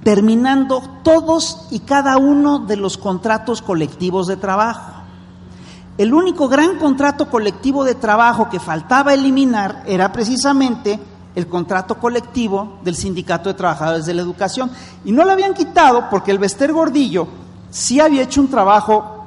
terminando 0.07 0.81
todos 1.03 1.67
y 1.69 1.79
cada 1.79 2.15
uno 2.15 2.59
de 2.59 2.77
los 2.77 2.97
contratos 2.97 3.61
colectivos 3.61 4.27
de 4.27 4.37
trabajo. 4.37 4.93
El 5.97 6.13
único 6.13 6.47
gran 6.47 6.77
contrato 6.77 7.29
colectivo 7.29 7.83
de 7.83 7.93
trabajo 7.93 8.47
que 8.49 8.61
faltaba 8.61 9.13
eliminar 9.13 9.83
era 9.85 10.13
precisamente 10.13 10.97
el 11.35 11.47
contrato 11.47 11.99
colectivo 11.99 12.77
del 12.85 12.95
Sindicato 12.95 13.49
de 13.49 13.55
Trabajadores 13.55 14.05
de 14.05 14.13
la 14.13 14.21
Educación. 14.21 14.71
Y 15.03 15.11
no 15.11 15.25
lo 15.25 15.33
habían 15.33 15.53
quitado 15.53 16.09
porque 16.09 16.31
el 16.31 16.39
Bester 16.39 16.71
Gordillo 16.71 17.27
sí 17.69 17.99
había 17.99 18.23
hecho 18.23 18.39
un 18.39 18.47
trabajo 18.47 19.25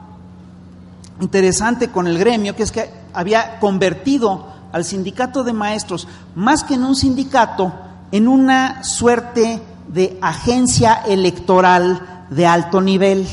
interesante 1.21 1.91
con 1.91 2.07
el 2.07 2.17
gremio, 2.19 2.57
que 2.57 2.63
es 2.63 2.73
que 2.73 2.91
había 3.13 3.61
convertido 3.61 4.47
al 4.73 4.87
sindicato 4.87 5.45
de 5.45 5.53
maestros, 5.53 6.09
más 6.35 6.65
que 6.65 6.73
en 6.73 6.85
un 6.85 6.97
sindicato, 6.97 7.71
en 8.13 8.27
una 8.27 8.83
suerte 8.83 9.63
de 9.93 10.19
agencia 10.21 11.03
electoral 11.07 12.27
de 12.31 12.47
alto 12.47 12.81
nivel. 12.81 13.27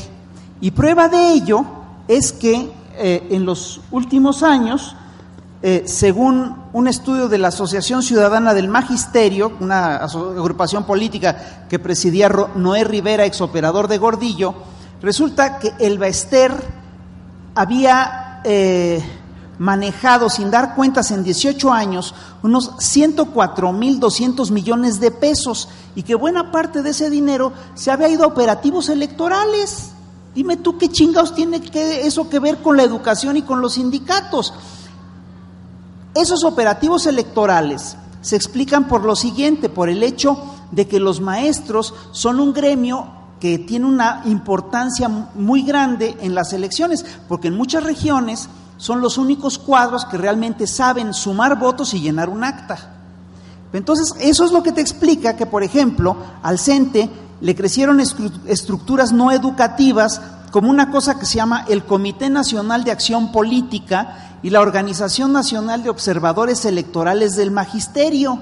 Y 0.60 0.72
prueba 0.72 1.08
de 1.08 1.32
ello 1.32 1.64
es 2.08 2.32
que 2.32 2.70
eh, 2.96 3.28
en 3.30 3.44
los 3.44 3.80
últimos 3.92 4.42
años, 4.42 4.96
eh, 5.62 5.84
según 5.86 6.56
un 6.72 6.88
estudio 6.88 7.28
de 7.28 7.38
la 7.38 7.48
Asociación 7.48 8.02
Ciudadana 8.02 8.54
del 8.54 8.68
Magisterio, 8.68 9.52
una 9.60 9.96
agrupación 9.96 10.84
política 10.84 11.66
que 11.68 11.78
presidía 11.78 12.28
Noé 12.56 12.84
Rivera, 12.84 13.24
exoperador 13.24 13.86
de 13.86 13.98
Gordillo, 13.98 14.54
resulta 15.00 15.58
que 15.58 15.72
el 15.78 15.98
Bester 15.98 16.52
había 17.54 18.40
eh, 18.44 19.02
manejado 19.58 20.30
sin 20.30 20.50
dar 20.50 20.74
cuentas 20.74 21.10
en 21.10 21.24
18 21.24 21.72
años 21.72 22.14
unos 22.42 22.72
104.200 22.76 24.50
millones 24.50 25.00
de 25.00 25.10
pesos 25.10 25.68
y 25.94 26.04
que 26.04 26.14
buena 26.14 26.52
parte 26.52 26.82
de 26.82 26.90
ese 26.90 27.10
dinero 27.10 27.52
se 27.74 27.90
había 27.90 28.08
ido 28.08 28.24
a 28.24 28.28
operativos 28.28 28.88
electorales. 28.88 29.90
Dime 30.34 30.56
tú 30.56 30.78
qué 30.78 30.88
chingados 30.88 31.34
tiene 31.34 31.60
que 31.60 32.06
eso 32.06 32.28
que 32.28 32.38
ver 32.38 32.58
con 32.58 32.76
la 32.76 32.84
educación 32.84 33.36
y 33.36 33.42
con 33.42 33.60
los 33.60 33.74
sindicatos. 33.74 34.54
Esos 36.14 36.44
operativos 36.44 37.06
electorales 37.06 37.96
se 38.20 38.36
explican 38.36 38.88
por 38.88 39.04
lo 39.04 39.16
siguiente, 39.16 39.68
por 39.68 39.88
el 39.88 40.02
hecho 40.02 40.40
de 40.70 40.86
que 40.86 41.00
los 41.00 41.20
maestros 41.20 41.94
son 42.12 42.40
un 42.40 42.52
gremio 42.52 43.18
que 43.40 43.58
tiene 43.58 43.86
una 43.86 44.22
importancia 44.26 45.08
muy 45.08 45.62
grande 45.62 46.16
en 46.20 46.34
las 46.34 46.52
elecciones, 46.52 47.04
porque 47.28 47.48
en 47.48 47.56
muchas 47.56 47.84
regiones 47.84 48.48
son 48.78 49.00
los 49.00 49.18
únicos 49.18 49.58
cuadros 49.58 50.06
que 50.06 50.16
realmente 50.16 50.66
saben 50.66 51.12
sumar 51.12 51.58
votos 51.58 51.92
y 51.92 52.00
llenar 52.00 52.30
un 52.30 52.44
acta. 52.44 52.94
Entonces, 53.72 54.14
eso 54.20 54.44
es 54.44 54.52
lo 54.52 54.62
que 54.62 54.72
te 54.72 54.80
explica 54.80 55.36
que, 55.36 55.44
por 55.44 55.62
ejemplo, 55.62 56.16
al 56.42 56.58
CENTE 56.58 57.10
le 57.40 57.54
crecieron 57.54 58.00
estructuras 58.00 59.12
no 59.12 59.30
educativas 59.30 60.20
como 60.50 60.70
una 60.70 60.90
cosa 60.90 61.18
que 61.18 61.26
se 61.26 61.36
llama 61.36 61.66
el 61.68 61.84
Comité 61.84 62.30
Nacional 62.30 62.84
de 62.84 62.92
Acción 62.92 63.30
Política 63.32 64.38
y 64.42 64.50
la 64.50 64.60
Organización 64.60 65.32
Nacional 65.32 65.82
de 65.82 65.90
Observadores 65.90 66.64
Electorales 66.64 67.36
del 67.36 67.50
Magisterio. 67.50 68.38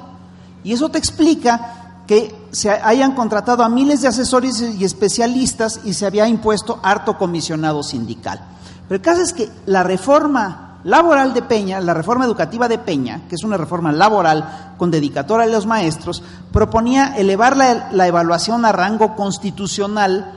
Y 0.63 0.73
eso 0.73 0.91
te 0.91 0.99
explica 0.99 2.03
que 2.07 2.33
se 2.53 2.71
hayan 2.71 3.15
contratado 3.15 3.65
a 3.65 3.69
miles 3.69 4.03
de 4.03 4.09
asesores 4.09 4.61
y 4.61 4.85
especialistas 4.85 5.81
y 5.85 5.95
se 5.95 6.07
había 6.07 6.29
impuesto 6.29 6.79
harto 6.83 7.19
comisionado 7.19 7.83
sindical. 7.83 8.56
Pero 8.89 8.97
el 8.97 9.03
caso 9.03 9.23
es 9.23 9.33
que 9.33 9.51
la 9.67 9.83
reforma 9.83 10.67
laboral 10.87 11.35
de 11.35 11.43
Peña, 11.43 11.81
la 11.81 11.95
reforma 11.95 12.25
educativa 12.25 12.69
de 12.69 12.79
Peña, 12.79 13.23
que 13.29 13.35
es 13.35 13.43
una 13.43 13.57
reforma 13.57 13.91
laboral 13.91 14.75
con 14.79 14.91
dedicatoria 14.91 15.45
a 15.45 15.49
los 15.49 15.67
maestros, 15.67 16.23
proponía 16.53 17.17
elevar 17.17 17.57
la, 17.57 18.07
evaluación 18.07 18.65
a 18.65 18.71
rango 18.71 19.17
constitucional, 19.17 20.33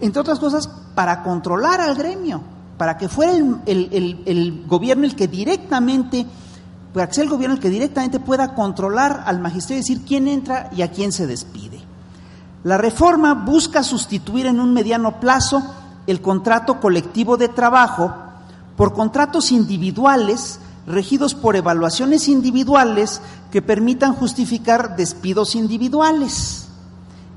entre 0.00 0.20
otras 0.20 0.40
cosas, 0.40 0.68
para 0.96 1.22
controlar 1.22 1.80
al 1.80 1.94
gremio, 1.94 2.42
para 2.76 2.98
que 2.98 3.08
fuera 3.08 3.32
el, 3.32 4.64
gobierno 4.66 5.04
el 5.04 5.14
que 5.14 5.28
directamente, 5.28 6.26
para 6.92 7.06
que 7.06 7.14
sea 7.14 7.24
el 7.24 7.30
gobierno 7.30 7.54
el 7.54 7.62
que 7.62 7.70
directamente 7.70 8.18
pueda 8.18 8.54
controlar 8.54 9.22
al 9.24 9.38
magisterio 9.38 9.78
y 9.78 9.82
decir 9.82 10.04
quién 10.04 10.26
entra 10.26 10.68
y 10.74 10.82
a 10.82 10.90
quién 10.90 11.12
se 11.12 11.28
despide. 11.28 11.80
La 12.64 12.76
reforma 12.76 13.34
busca 13.34 13.84
sustituir 13.84 14.46
en 14.46 14.58
un 14.58 14.72
mediano 14.72 15.20
plazo 15.20 15.62
el 16.06 16.20
contrato 16.20 16.80
colectivo 16.80 17.36
de 17.36 17.48
trabajo 17.48 18.14
por 18.76 18.92
contratos 18.92 19.52
individuales 19.52 20.58
regidos 20.86 21.34
por 21.34 21.56
evaluaciones 21.56 22.28
individuales 22.28 23.20
que 23.50 23.62
permitan 23.62 24.14
justificar 24.14 24.96
despidos 24.96 25.54
individuales. 25.54 26.68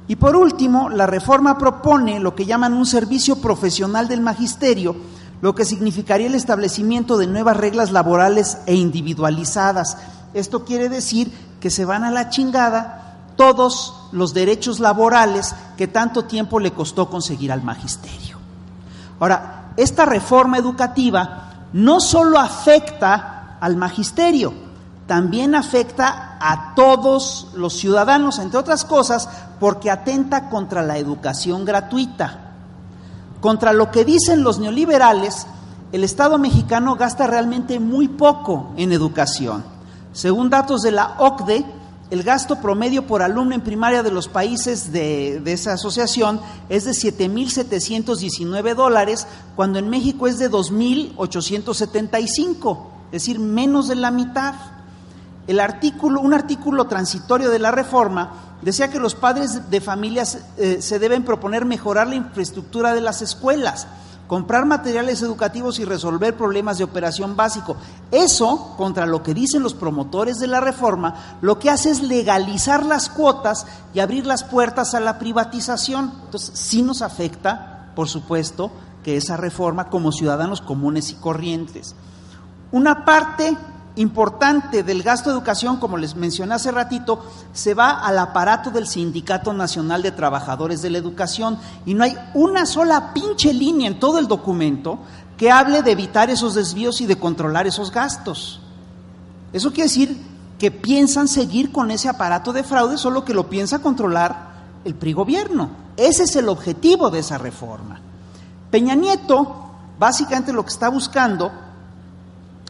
Y 0.08 0.15
por 0.15 0.36
último, 0.36 0.89
la 0.89 1.06
reforma 1.06 1.58
propone 1.58 2.19
lo 2.19 2.36
que 2.36 2.45
llaman 2.45 2.73
un 2.73 2.86
servicio 2.86 3.38
profesional 3.38 4.08
del 4.08 4.21
magisterio, 4.21 4.95
lo 5.41 5.53
que 5.53 5.65
significaría 5.65 6.27
el 6.27 6.36
establecimiento 6.36 7.17
de 7.17 7.27
nuevas 7.27 7.58
reglas 7.58 7.91
laborales 7.91 8.58
e 8.65 8.75
individualizadas. 8.75 9.97
Esto 10.34 10.65
quiere 10.65 10.89
decir 10.89 11.32
que 11.60 11.69
se 11.69 11.86
van 11.86 12.03
a 12.03 12.12
la 12.12 12.30
chingada 12.30 13.34
todos 13.36 14.08
los 14.12 14.34
derechos 14.34 14.80
laborales 14.80 15.53
que 15.77 15.88
tanto 15.88 16.25
tiempo 16.25 16.60
le 16.60 16.71
costó 16.71 17.10
conseguir 17.10 17.51
al 17.51 17.63
magisterio. 17.63 18.26
Ahora, 19.19 19.71
esta 19.77 20.06
reforma 20.06 20.58
educativa 20.58 21.67
no 21.73 21.99
solo 21.99 22.39
afecta 22.39 23.58
al 23.60 23.75
magisterio, 23.75 24.53
también 25.06 25.56
afecta 25.56 26.38
a 26.39 26.75
todos 26.75 27.47
los 27.56 27.73
ciudadanos, 27.73 28.39
entre 28.39 28.60
otras 28.60 28.84
cosas, 28.86 29.30
porque 29.60 29.89
atenta 29.89 30.49
contra 30.49 30.84
la 30.84 30.97
educación 30.97 31.65
gratuita. 31.65 32.41
Contra 33.41 33.71
lo 33.73 33.91
que 33.91 34.03
dicen 34.03 34.43
los 34.43 34.60
neoliberales, 34.60 35.47
el 35.91 36.03
Estado 36.03 36.38
mexicano 36.38 36.95
gasta 36.95 37.27
realmente 37.27 37.80
muy 37.80 38.08
poco 38.08 38.73
en 38.75 38.91
educación. 38.91 39.63
Según 40.12 40.49
datos 40.49 40.82
de 40.82 40.91
la 40.91 41.15
OCDE, 41.19 41.65
el 42.09 42.23
gasto 42.23 42.61
promedio 42.61 43.05
por 43.05 43.21
alumno 43.21 43.53
en 43.53 43.59
primaria 43.61 44.01
de 44.01 44.11
los 44.11 44.29
países 44.29 44.93
de, 44.93 45.41
esa 45.45 45.73
asociación 45.73 46.39
es 46.69 46.85
de 46.85 46.91
7.719 46.91 48.75
dólares, 48.75 49.27
cuando 49.55 49.79
en 49.79 49.89
México 49.89 50.27
es 50.27 50.39
de 50.39 50.49
2.875, 50.49 52.79
es 53.07 53.11
decir, 53.11 53.39
menos 53.39 53.89
de 53.89 53.95
la 53.95 54.11
mitad. 54.11 54.55
El 55.47 55.59
artículo, 55.59 56.21
un 56.21 56.33
artículo 56.33 56.85
transitorio 56.85 57.49
de 57.49 57.59
la 57.59 57.71
reforma 57.71 58.55
decía 58.61 58.89
que 58.89 58.99
los 58.99 59.15
padres 59.15 59.69
de 59.69 59.81
familias 59.81 60.39
eh, 60.57 60.77
se 60.81 60.99
deben 60.99 61.23
proponer 61.23 61.65
mejorar 61.65 62.07
la 62.07 62.15
infraestructura 62.15 62.93
de 62.93 63.01
las 63.01 63.21
escuelas 63.21 63.85
comprar 64.27 64.65
materiales 64.65 65.21
educativos 65.21 65.79
y 65.79 65.85
resolver 65.85 66.35
problemas 66.35 66.77
de 66.77 66.83
operación 66.83 67.35
básico. 67.35 67.77
Eso, 68.11 68.75
contra 68.77 69.05
lo 69.05 69.23
que 69.23 69.33
dicen 69.33 69.63
los 69.63 69.73
promotores 69.73 70.37
de 70.39 70.47
la 70.47 70.59
reforma, 70.59 71.37
lo 71.41 71.59
que 71.59 71.69
hace 71.69 71.89
es 71.89 72.01
legalizar 72.01 72.85
las 72.85 73.09
cuotas 73.09 73.65
y 73.93 73.99
abrir 73.99 74.25
las 74.25 74.43
puertas 74.43 74.93
a 74.93 74.99
la 74.99 75.17
privatización. 75.17 76.13
Entonces, 76.25 76.57
sí 76.59 76.81
nos 76.81 77.01
afecta, 77.01 77.91
por 77.95 78.09
supuesto, 78.09 78.71
que 79.03 79.15
esa 79.15 79.37
reforma 79.37 79.89
como 79.89 80.11
ciudadanos 80.11 80.61
comunes 80.61 81.11
y 81.11 81.15
corrientes. 81.15 81.95
Una 82.71 83.05
parte 83.05 83.57
importante 83.97 84.83
del 84.83 85.03
gasto 85.03 85.29
de 85.29 85.36
educación, 85.36 85.77
como 85.77 85.97
les 85.97 86.15
mencioné 86.15 86.53
hace 86.55 86.71
ratito, 86.71 87.25
se 87.51 87.73
va 87.73 87.91
al 87.91 88.17
aparato 88.19 88.71
del 88.71 88.88
Sindicato 88.88 89.53
Nacional 89.53 90.01
de 90.01 90.12
Trabajadores 90.12 90.81
de 90.81 90.89
la 90.89 90.97
Educación 90.97 91.57
y 91.86 91.93
no 91.93 92.03
hay 92.03 92.17
una 92.33 92.65
sola 92.65 93.13
pinche 93.13 93.53
línea 93.53 93.88
en 93.88 93.99
todo 93.99 94.19
el 94.19 94.27
documento 94.27 94.99
que 95.36 95.51
hable 95.51 95.83
de 95.83 95.91
evitar 95.91 96.29
esos 96.29 96.55
desvíos 96.55 97.01
y 97.01 97.05
de 97.05 97.17
controlar 97.17 97.67
esos 97.67 97.91
gastos. 97.91 98.60
Eso 99.53 99.69
quiere 99.69 99.89
decir 99.89 100.17
que 100.60 100.71
piensan 100.71 101.27
seguir 101.27 101.71
con 101.71 101.91
ese 101.91 102.10
aparato 102.10 102.53
de 102.53 102.63
fraude, 102.63 102.97
solo 102.97 103.23
que 103.23 103.33
lo 103.33 103.49
piensa 103.49 103.79
controlar 103.79 104.47
el 104.83 104.95
PRI 104.95 105.13
gobierno. 105.13 105.69
Ese 105.95 106.23
es 106.23 106.36
el 106.36 106.49
objetivo 106.49 107.10
de 107.10 107.19
esa 107.19 107.38
reforma. 107.38 107.99
Peña 108.71 108.95
Nieto, 108.95 109.71
básicamente 109.99 110.53
lo 110.53 110.63
que 110.63 110.71
está 110.71 110.89
buscando 110.89 111.51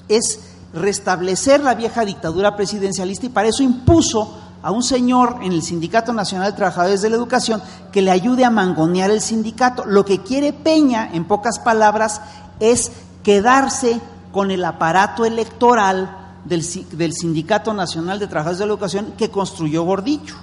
es 0.07 0.46
restablecer 0.73 1.63
la 1.63 1.75
vieja 1.75 2.05
dictadura 2.05 2.55
presidencialista 2.55 3.25
y 3.25 3.29
para 3.29 3.49
eso 3.49 3.63
impuso 3.63 4.37
a 4.61 4.71
un 4.71 4.83
señor 4.83 5.37
en 5.43 5.53
el 5.53 5.61
Sindicato 5.61 6.13
Nacional 6.13 6.51
de 6.51 6.57
Trabajadores 6.57 7.01
de 7.01 7.09
la 7.09 7.15
Educación 7.15 7.61
que 7.91 8.01
le 8.01 8.11
ayude 8.11 8.43
a 8.43 8.49
mangonear 8.49 9.11
el 9.11 9.21
sindicato. 9.21 9.85
Lo 9.85 10.03
que 10.03 10.21
quiere 10.21 10.51
Peña, 10.51 11.09
en 11.13 11.25
pocas 11.25 11.59
palabras, 11.59 12.21
es 12.59 12.91
quedarse 13.23 14.01
con 14.31 14.51
el 14.51 14.65
aparato 14.65 15.25
electoral 15.25 16.27
del, 16.45 16.63
Sindicato 16.63 17.73
Nacional 17.73 18.19
de 18.19 18.27
Trabajadores 18.27 18.59
de 18.59 18.65
la 18.65 18.71
Educación 18.71 19.13
que 19.17 19.29
construyó 19.29 19.83
Gordillo. 19.83 20.35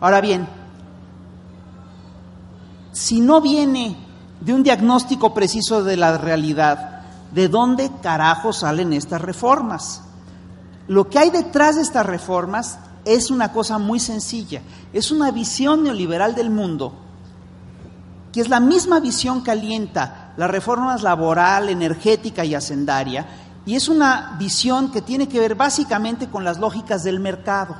Ahora 0.00 0.20
bien, 0.20 0.46
si 2.92 3.20
no 3.20 3.40
viene 3.40 3.96
de 4.40 4.54
un 4.54 4.62
diagnóstico 4.62 5.34
preciso 5.34 5.84
de 5.84 5.96
la 5.96 6.16
realidad, 6.18 6.99
¿de 7.32 7.48
dónde 7.48 7.90
carajo 8.02 8.52
salen 8.52 8.92
estas 8.92 9.20
reformas? 9.20 10.02
Lo 10.88 11.08
que 11.08 11.18
hay 11.18 11.30
detrás 11.30 11.76
de 11.76 11.82
estas 11.82 12.06
reformas 12.06 12.78
es 13.04 13.30
una 13.30 13.52
cosa 13.52 13.78
muy 13.78 14.00
sencilla, 14.00 14.62
es 14.92 15.10
una 15.10 15.30
visión 15.30 15.84
neoliberal 15.84 16.34
del 16.34 16.50
mundo, 16.50 16.94
que 18.32 18.40
es 18.40 18.48
la 18.48 18.60
misma 18.60 19.00
visión 19.00 19.42
que 19.42 19.50
alienta 19.50 20.32
las 20.36 20.50
reformas 20.50 21.02
laboral, 21.02 21.68
energética 21.68 22.44
y 22.44 22.54
hacendaria, 22.54 23.26
y 23.66 23.74
es 23.74 23.88
una 23.88 24.36
visión 24.38 24.90
que 24.90 25.02
tiene 25.02 25.28
que 25.28 25.40
ver 25.40 25.54
básicamente 25.54 26.28
con 26.28 26.44
las 26.44 26.58
lógicas 26.58 27.04
del 27.04 27.20
mercado. 27.20 27.76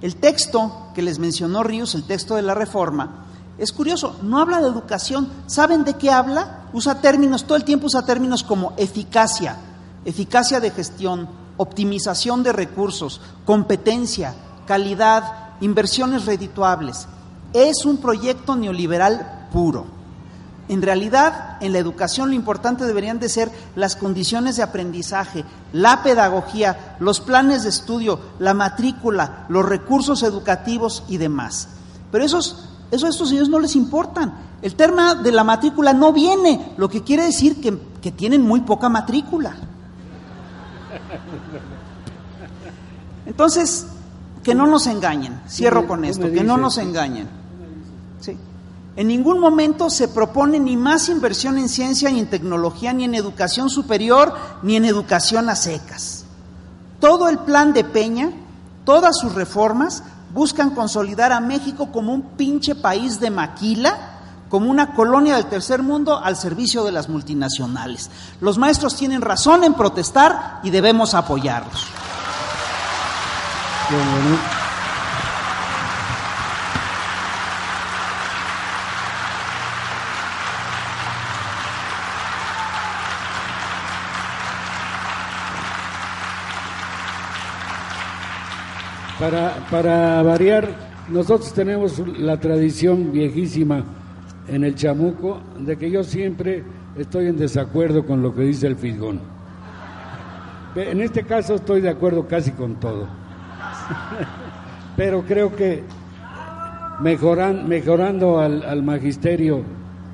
El 0.00 0.16
texto 0.16 0.90
que 0.94 1.02
les 1.02 1.18
mencionó 1.18 1.62
Ríos, 1.62 1.94
el 1.94 2.04
texto 2.04 2.34
de 2.34 2.42
la 2.42 2.54
reforma, 2.54 3.21
es 3.58 3.72
curioso, 3.72 4.16
no 4.22 4.40
habla 4.40 4.60
de 4.60 4.68
educación. 4.68 5.28
¿Saben 5.46 5.84
de 5.84 5.94
qué 5.94 6.10
habla? 6.10 6.66
Usa 6.72 7.00
términos, 7.00 7.44
todo 7.44 7.56
el 7.56 7.64
tiempo 7.64 7.86
usa 7.86 8.04
términos 8.04 8.42
como 8.42 8.72
eficacia, 8.76 9.56
eficacia 10.04 10.58
de 10.58 10.70
gestión, 10.70 11.28
optimización 11.56 12.42
de 12.42 12.52
recursos, 12.52 13.20
competencia, 13.44 14.34
calidad, 14.66 15.54
inversiones 15.60 16.24
redituables. 16.24 17.06
Es 17.52 17.84
un 17.84 17.98
proyecto 17.98 18.56
neoliberal 18.56 19.48
puro. 19.52 19.84
En 20.68 20.80
realidad, 20.80 21.58
en 21.60 21.72
la 21.72 21.78
educación 21.78 22.30
lo 22.30 22.34
importante 22.34 22.86
deberían 22.86 23.18
de 23.18 23.28
ser 23.28 23.50
las 23.76 23.96
condiciones 23.96 24.56
de 24.56 24.62
aprendizaje, 24.62 25.44
la 25.72 26.02
pedagogía, 26.02 26.96
los 26.98 27.20
planes 27.20 27.64
de 27.64 27.68
estudio, 27.68 28.18
la 28.38 28.54
matrícula, 28.54 29.44
los 29.48 29.66
recursos 29.66 30.22
educativos 30.22 31.02
y 31.08 31.18
demás. 31.18 31.68
Pero 32.10 32.24
esos, 32.24 32.71
eso 32.92 33.06
a 33.06 33.08
estos 33.08 33.30
señores 33.30 33.48
no 33.48 33.58
les 33.58 33.74
importan. 33.74 34.34
El 34.60 34.76
tema 34.76 35.14
de 35.14 35.32
la 35.32 35.42
matrícula 35.42 35.94
no 35.94 36.12
viene, 36.12 36.74
lo 36.76 36.90
que 36.90 37.02
quiere 37.02 37.24
decir 37.24 37.58
que, 37.60 37.76
que 38.02 38.12
tienen 38.12 38.42
muy 38.42 38.60
poca 38.60 38.90
matrícula. 38.90 39.56
Entonces, 43.24 43.86
que 44.42 44.54
no 44.54 44.66
nos 44.66 44.86
engañen, 44.86 45.40
cierro 45.48 45.88
con 45.88 46.04
esto, 46.04 46.30
que 46.30 46.44
no 46.44 46.58
nos 46.58 46.76
engañen. 46.76 47.28
Sí. 48.20 48.36
En 48.94 49.08
ningún 49.08 49.40
momento 49.40 49.88
se 49.88 50.08
propone 50.08 50.60
ni 50.60 50.76
más 50.76 51.08
inversión 51.08 51.56
en 51.56 51.70
ciencia, 51.70 52.10
ni 52.10 52.20
en 52.20 52.28
tecnología, 52.28 52.92
ni 52.92 53.04
en 53.04 53.14
educación 53.14 53.70
superior, 53.70 54.34
ni 54.62 54.76
en 54.76 54.84
educación 54.84 55.48
a 55.48 55.56
secas. 55.56 56.26
Todo 57.00 57.30
el 57.30 57.38
plan 57.38 57.72
de 57.72 57.84
Peña, 57.84 58.32
todas 58.84 59.16
sus 59.18 59.34
reformas, 59.34 60.02
buscan 60.32 60.70
consolidar 60.70 61.32
a 61.32 61.40
México 61.40 61.90
como 61.92 62.12
un 62.12 62.22
pinche 62.36 62.74
país 62.74 63.20
de 63.20 63.30
maquila, 63.30 64.08
como 64.48 64.70
una 64.70 64.94
colonia 64.94 65.36
del 65.36 65.46
tercer 65.46 65.82
mundo 65.82 66.18
al 66.18 66.36
servicio 66.36 66.84
de 66.84 66.92
las 66.92 67.08
multinacionales. 67.08 68.10
Los 68.40 68.58
maestros 68.58 68.96
tienen 68.96 69.22
razón 69.22 69.64
en 69.64 69.74
protestar 69.74 70.60
y 70.62 70.70
debemos 70.70 71.14
apoyarlos. 71.14 71.86
Para, 89.70 90.20
variar, 90.24 90.68
nosotros 91.08 91.52
tenemos 91.52 91.96
la 92.18 92.40
tradición 92.40 93.12
viejísima 93.12 93.84
en 94.48 94.64
el 94.64 94.74
chamuco 94.74 95.40
de 95.60 95.78
que 95.78 95.92
yo 95.92 96.02
siempre 96.02 96.64
estoy 96.98 97.28
en 97.28 97.36
desacuerdo 97.36 98.04
con 98.04 98.20
lo 98.20 98.34
que 98.34 98.42
dice 98.42 98.66
el 98.66 98.74
fisgón. 98.74 99.20
En 100.74 101.00
este 101.00 101.22
caso 101.22 101.54
estoy 101.54 101.80
de 101.80 101.90
acuerdo 101.90 102.26
casi 102.26 102.50
con 102.50 102.80
todo. 102.80 103.06
Pero 104.96 105.22
creo 105.22 105.54
que 105.54 105.84
mejoran, 106.98 107.68
mejorando 107.68 108.40
al, 108.40 108.64
al 108.64 108.82
magisterio 108.82 109.62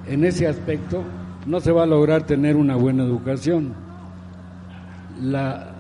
en 0.07 0.23
ese 0.23 0.47
aspecto, 0.47 1.03
no 1.47 1.61
se 1.61 1.73
va 1.73 1.85
a 1.85 1.87
lograr 1.87 2.25
tener 2.25 2.57
una 2.57 2.77
buena 2.77 3.05
educación. 3.05 3.73
La, 5.19 5.78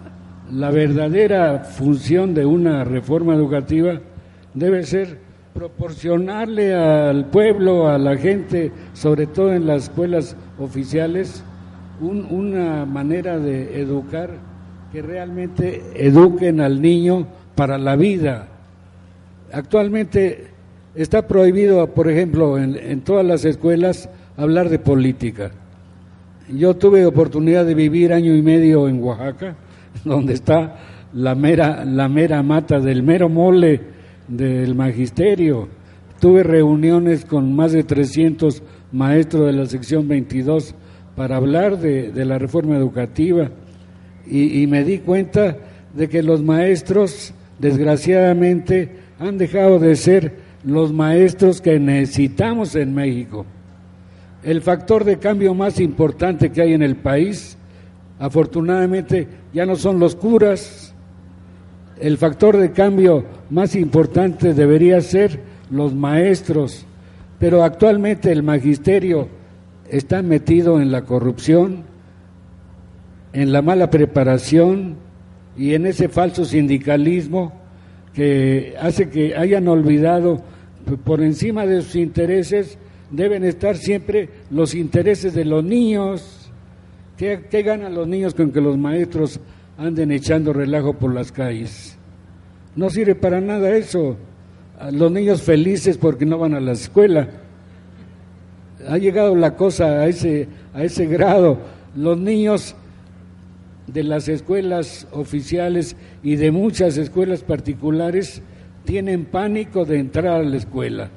la 0.53 0.71
verdadera 0.71 1.61
función 1.61 2.35
de 2.35 2.47
una 2.47 2.85
reforma 2.85 3.35
educativa 3.35 4.01
debe 4.55 4.85
ser 4.85 5.19
proporcionarle 5.53 6.75
al 6.75 7.27
pueblo, 7.27 7.89
a 7.89 7.99
la 7.99 8.17
gente, 8.17 8.71
sobre 8.95 9.27
todo 9.27 9.53
en 9.53 9.67
las 9.67 9.85
escuelas 9.85 10.37
oficiales, 10.59 11.43
una 12.01 12.87
manera 12.87 13.39
de 13.39 13.81
educar 13.81 14.31
que 14.93 15.03
realmente 15.03 15.83
eduquen 15.97 16.61
al 16.61 16.81
niño 16.81 17.27
para 17.55 17.77
la 17.77 17.97
vida. 17.97 18.47
Actualmente 19.53 20.47
está 20.95 21.27
prohibido, 21.27 21.89
por 21.89 22.09
ejemplo, 22.09 22.57
en, 22.57 22.77
en 22.77 23.01
todas 23.01 23.27
las 23.27 23.45
escuelas 23.45 24.09
hablar 24.37 24.69
de 24.69 24.79
política. 24.79 25.51
Yo 26.49 26.77
tuve 26.77 27.05
oportunidad 27.05 27.67
de 27.67 27.75
vivir 27.75 28.13
año 28.13 28.35
y 28.35 28.43
medio 28.43 28.89
en 28.89 29.03
Oaxaca, 29.03 29.57
donde 30.05 30.35
está 30.35 30.77
la 31.13 31.35
mera, 31.35 31.85
la 31.85 32.09
mera 32.09 32.43
mata 32.43 32.81
del 32.81 33.03
mero 33.03 33.29
mole 33.29 33.81
del 34.27 34.75
magisterio. 34.75 35.69
Tuve 36.21 36.43
reuniones 36.43 37.25
con 37.25 37.55
más 37.55 37.73
de 37.73 37.85
300 37.85 38.63
maestros 38.93 39.47
de 39.47 39.53
la 39.53 39.67
sección 39.67 40.09
22 40.09 40.75
para 41.17 41.37
hablar 41.37 41.79
de, 41.79 42.13
la 42.25 42.39
reforma 42.39 42.77
educativa 42.77 43.51
y, 44.27 44.63
y, 44.63 44.67
me 44.67 44.85
di 44.85 44.99
cuenta 44.99 45.57
de 45.95 46.09
que 46.09 46.23
los 46.23 46.43
maestros, 46.43 47.33
desgraciadamente, 47.59 48.91
han 49.19 49.39
dejado 49.39 49.79
de 49.79 49.97
ser 49.97 50.37
los 50.65 50.93
maestros 50.93 51.61
que 51.61 51.79
necesitamos 51.81 52.75
en 52.77 52.95
México. 52.95 53.47
El 54.43 54.61
factor 54.63 55.05
de 55.05 55.19
cambio 55.19 55.55
más 55.55 55.81
importante 55.81 56.51
que 56.51 56.63
hay 56.63 56.73
en 56.73 56.83
el 56.83 56.97
país, 56.97 57.58
afortunadamente, 58.19 59.29
ya 59.53 59.67
no 59.67 59.77
son 59.77 59.99
los 59.99 60.17
curas, 60.17 60.95
el 62.01 62.17
factor 62.19 62.57
de 62.57 62.73
cambio 62.73 63.25
más 63.51 63.75
importante 63.75 64.55
debería 64.55 65.01
ser 65.01 65.41
los 65.71 65.95
maestros, 65.95 66.87
pero 67.39 67.65
actualmente 67.65 68.31
el 68.31 68.43
magisterio 68.43 69.29
está 69.89 70.23
metido 70.23 70.81
en 70.81 70.93
la 70.93 71.03
corrupción, 71.03 71.85
en 73.33 73.53
la 73.53 73.63
mala 73.63 73.91
preparación 73.91 74.97
y 75.57 75.75
en 75.75 75.87
ese 75.87 76.09
falso 76.09 76.45
sindicalismo 76.45 77.53
que 78.15 78.75
hace 78.81 79.11
que 79.11 79.37
hayan 79.37 79.69
olvidado 79.69 80.43
por 81.05 81.23
encima 81.23 81.67
de 81.67 81.83
sus 81.83 81.97
intereses 81.97 82.79
deben 83.11 83.45
estar 83.45 83.77
siempre 83.77 84.29
los 84.51 84.75
intereses 84.75 85.35
de 85.35 85.45
los 85.45 85.65
niños. 85.65 86.38
¿Qué, 87.19 87.63
ganan 87.65 87.97
los 87.97 88.07
niños 88.07 88.33
con 88.33 88.53
que 88.53 88.61
los 88.61 88.79
maestros 88.79 89.41
anden 89.77 90.13
echando 90.13 90.53
relajo 90.53 90.93
por 90.95 91.13
las 91.13 91.33
calles. 91.33 91.97
No 92.77 92.91
sirve 92.91 93.17
para 93.17 93.41
nada 93.41 93.77
eso. 93.77 94.17
Los 94.93 95.11
niños 95.11 95.43
felices 95.43 95.99
porque 95.99 96.25
no 96.25 96.39
van 96.39 96.55
a 96.55 96.61
la 96.61 96.73
escuela. 96.73 97.29
Ha 98.89 98.99
llegado 98.99 99.35
la 99.35 99.57
cosa 99.57 99.87
a 100.01 100.07
ese, 100.07 100.47
a 100.73 100.85
ese 100.85 101.07
grado. 101.07 101.59
Los 101.97 102.19
niños 102.19 102.77
de 103.89 104.05
las 104.05 104.29
escuelas 104.29 105.09
oficiales 105.11 105.97
y 106.23 106.37
de 106.37 106.53
muchas 106.53 106.99
escuelas 106.99 107.43
particulares 107.43 108.43
tienen 108.85 109.25
pánico 109.25 109.85
de 109.85 109.99
entrar 109.99 110.27
a 110.27 110.43
la 110.45 110.57
escuela. 110.57 111.11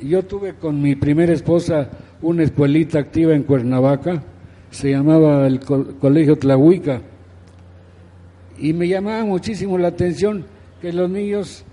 Yo 0.00 0.22
tuve 0.22 0.54
con 0.54 0.80
mi 0.80 0.94
primera 0.94 1.32
esposa 1.32 1.88
una 2.22 2.44
escuelita 2.44 3.00
activa 3.00 3.34
en 3.34 3.42
Cuernavaca, 3.42 4.22
se 4.70 4.90
llamaba 4.90 5.46
el 5.46 5.60
Colegio 5.60 6.36
Tlahuica 6.36 7.00
y 8.58 8.72
me 8.72 8.88
llamaba 8.88 9.24
muchísimo 9.24 9.78
la 9.78 9.88
atención 9.88 10.46
que 10.80 10.92
los 10.92 11.10
niños 11.10 11.64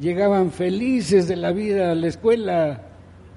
llegaban 0.00 0.50
felices 0.50 1.28
de 1.28 1.36
la 1.36 1.52
vida 1.52 1.90
a 1.90 1.94
la 1.94 2.06
escuela 2.06 2.82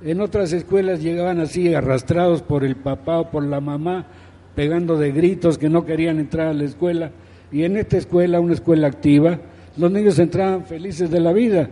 En 0.04 0.20
otras 0.20 0.52
escuelas 0.54 1.02
llegaban 1.02 1.40
así 1.40 1.74
arrastrados 1.74 2.42
por 2.42 2.64
el 2.64 2.76
papá 2.76 3.20
o 3.20 3.30
por 3.30 3.44
la 3.44 3.62
mamá, 3.62 4.08
pegando 4.56 4.98
de 4.98 5.12
gritos 5.12 5.60
que 5.60 5.70
no 5.70 5.86
querían 5.86 6.18
entrar 6.18 6.48
a 6.48 6.54
la 6.54 6.64
escuela. 6.64 7.12
Y 7.52 7.66
en 7.66 7.78
esta 7.78 7.98
escuela, 7.98 8.40
una 8.40 8.54
escuela 8.54 8.88
activa, 8.88 9.40
los 9.78 9.92
niños 9.92 10.18
entraban 10.18 10.66
felices 10.66 11.12
de 11.12 11.20
la 11.20 11.34
vida. 11.34 11.70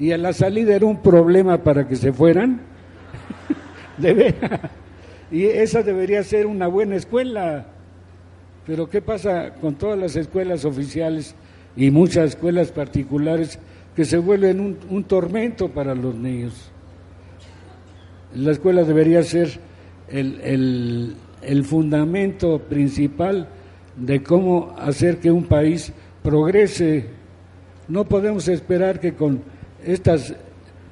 Y 0.00 0.10
a 0.10 0.18
la 0.18 0.32
salida 0.32 0.74
era 0.74 0.86
un 0.86 1.00
problema 1.00 1.58
para 1.58 1.86
que 1.86 1.94
se 1.94 2.12
fueran. 2.12 2.60
de 3.98 4.14
veras. 4.14 4.60
Y 5.30 5.44
esa 5.44 5.82
debería 5.82 6.22
ser 6.24 6.46
una 6.46 6.66
buena 6.66 6.96
escuela. 6.96 7.66
Pero 8.66 8.88
¿qué 8.88 9.00
pasa 9.00 9.54
con 9.60 9.76
todas 9.76 9.98
las 9.98 10.16
escuelas 10.16 10.64
oficiales 10.64 11.34
y 11.76 11.90
muchas 11.90 12.30
escuelas 12.30 12.72
particulares 12.72 13.58
que 13.94 14.04
se 14.04 14.18
vuelven 14.18 14.78
un, 14.88 15.04
tormento 15.04 15.68
para 15.68 15.94
los 15.94 16.14
niños? 16.14 16.70
La 18.34 18.52
escuela 18.52 18.84
debería 18.84 19.22
ser 19.22 19.58
el, 20.08 20.40
el, 20.42 21.16
el 21.42 21.64
fundamento 21.64 22.58
principal 22.58 23.48
de 23.96 24.22
cómo 24.22 24.74
hacer 24.78 25.18
que 25.18 25.30
un 25.30 25.44
país 25.44 25.92
progrese. 26.22 27.06
No 27.88 28.04
podemos 28.04 28.48
esperar 28.48 29.00
que 29.00 29.14
con 29.14 29.42
estas 29.84 30.34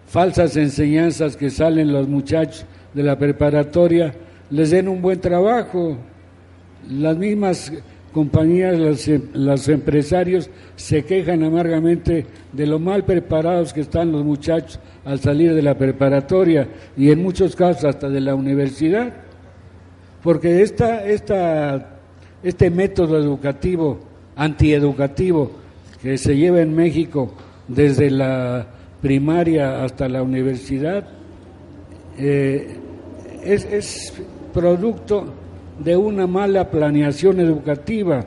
falsas 0.07 0.57
enseñanzas 0.57 1.37
que 1.37 1.51
salen 1.51 1.93
los 1.93 2.09
muchachos 2.09 2.65
de 2.95 3.03
la 3.03 3.19
preparatoria 3.19 4.15
les 4.51 4.71
den 4.71 4.89
un 4.89 5.03
buen 5.03 5.21
trabajo. 5.21 5.97
Las 6.89 7.17
mismas 7.17 7.73
compañías, 8.13 8.79
los, 8.79 9.07
los, 9.35 9.69
empresarios 9.69 10.51
se 10.77 11.05
quejan 11.05 11.43
amargamente 11.43 12.27
de 12.53 12.67
lo 12.67 12.79
mal 12.79 13.05
preparados 13.05 13.73
que 13.73 13.83
están 13.83 14.13
los 14.13 14.25
muchachos 14.25 14.81
al 15.05 15.21
salir 15.21 15.55
de 15.55 15.63
la 15.63 15.77
preparatoria 15.77 16.69
y 16.97 17.11
en 17.11 17.23
muchos 17.23 17.55
casos 17.55 17.85
hasta 17.85 18.09
de 18.09 18.21
la 18.21 18.35
universidad. 18.35 19.13
Porque 20.23 20.63
esta, 20.63 21.05
esta, 21.05 22.01
este 22.43 22.71
método 22.71 23.19
educativo, 23.19 24.01
antieducativo, 24.37 25.53
que 26.03 26.17
se 26.19 26.37
lleva 26.37 26.61
en 26.61 26.75
México 26.75 27.33
desde 27.67 28.11
la 28.11 28.67
primaria 29.01 29.85
hasta 29.85 30.09
la 30.09 30.23
universidad, 30.23 31.07
eh, 32.19 32.77
es, 33.45 33.65
es 33.65 34.13
producto 34.53 35.27
de 35.79 35.97
una 35.97 36.27
mala 36.27 36.71
planeación 36.71 37.41
educativa. 37.41 38.25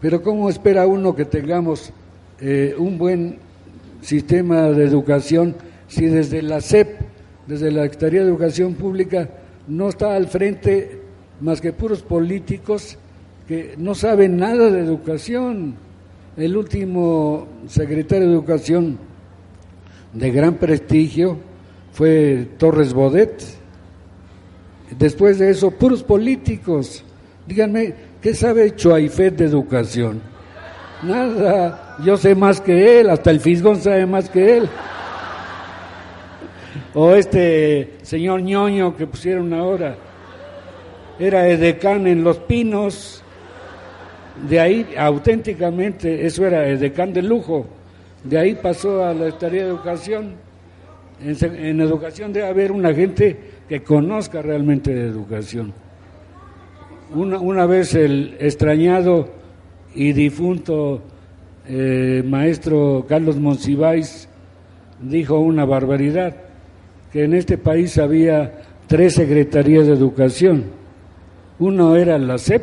Pero 0.00 0.22
¿cómo 0.22 0.50
espera 0.50 0.86
uno 0.86 1.14
que 1.14 1.24
tengamos 1.24 1.92
eh, 2.40 2.74
un 2.76 2.98
buen 2.98 3.38
sistema 4.02 4.62
de 4.70 4.84
educación 4.84 5.54
si 5.88 6.06
desde 6.06 6.42
la 6.42 6.60
SEP, 6.60 7.00
desde 7.46 7.70
la 7.70 7.84
Secretaría 7.84 8.22
de 8.22 8.28
Educación 8.28 8.74
Pública, 8.74 9.28
no 9.68 9.88
está 9.88 10.14
al 10.14 10.26
frente 10.26 11.00
más 11.40 11.60
que 11.60 11.72
puros 11.72 12.02
políticos 12.02 12.98
que 13.48 13.74
no 13.78 13.94
saben 13.94 14.36
nada 14.36 14.70
de 14.70 14.80
educación? 14.80 15.76
El 16.36 16.56
último 16.56 17.46
secretario 17.66 18.28
de 18.28 18.34
Educación 18.34 18.98
de 20.12 20.30
gran 20.30 20.54
prestigio 20.54 21.38
fue 21.92 22.46
Torres 22.58 22.92
Bodet, 22.92 23.42
Después 24.90 25.38
de 25.38 25.50
eso, 25.50 25.70
puros 25.70 26.02
políticos. 26.02 27.04
Díganme, 27.46 27.94
¿qué 28.20 28.34
sabe 28.34 28.74
Chuaifet 28.74 29.36
de 29.36 29.44
educación? 29.46 30.20
Nada. 31.02 31.96
Yo 32.04 32.16
sé 32.16 32.34
más 32.34 32.60
que 32.60 33.00
él, 33.00 33.10
hasta 33.10 33.30
el 33.30 33.40
Fisgón 33.40 33.80
sabe 33.80 34.06
más 34.06 34.28
que 34.28 34.58
él. 34.58 34.68
O 36.94 37.14
este 37.14 37.94
señor 38.02 38.42
ñoño 38.42 38.96
que 38.96 39.06
pusieron 39.06 39.52
ahora. 39.52 39.96
Era 41.18 41.48
edecán 41.48 42.06
en 42.06 42.22
Los 42.22 42.38
Pinos. 42.38 43.22
De 44.48 44.60
ahí, 44.60 44.94
auténticamente, 44.98 46.26
eso 46.26 46.46
era 46.46 46.68
edecán 46.68 47.12
de 47.12 47.22
lujo. 47.22 47.66
De 48.22 48.38
ahí 48.38 48.54
pasó 48.54 49.04
a 49.04 49.14
la 49.14 49.30
tarea 49.38 49.64
de 49.64 49.68
educación. 49.68 50.34
En, 51.24 51.54
en 51.54 51.80
educación 51.80 52.32
debe 52.32 52.46
haber 52.46 52.72
una 52.72 52.92
gente 52.92 53.55
que 53.68 53.82
conozca 53.82 54.42
realmente 54.42 54.94
de 54.94 55.06
educación. 55.08 55.72
Una, 57.14 57.38
una 57.38 57.66
vez 57.66 57.94
el 57.94 58.36
extrañado 58.40 59.28
y 59.94 60.12
difunto 60.12 61.02
eh, 61.68 62.22
maestro 62.24 63.06
Carlos 63.08 63.38
Monsiváis 63.38 64.28
dijo 65.00 65.38
una 65.40 65.64
barbaridad, 65.64 66.36
que 67.12 67.24
en 67.24 67.34
este 67.34 67.58
país 67.58 67.98
había 67.98 68.62
tres 68.86 69.14
secretarías 69.14 69.86
de 69.86 69.92
educación. 69.92 70.64
Uno 71.58 71.96
era 71.96 72.18
la 72.18 72.38
SEP, 72.38 72.62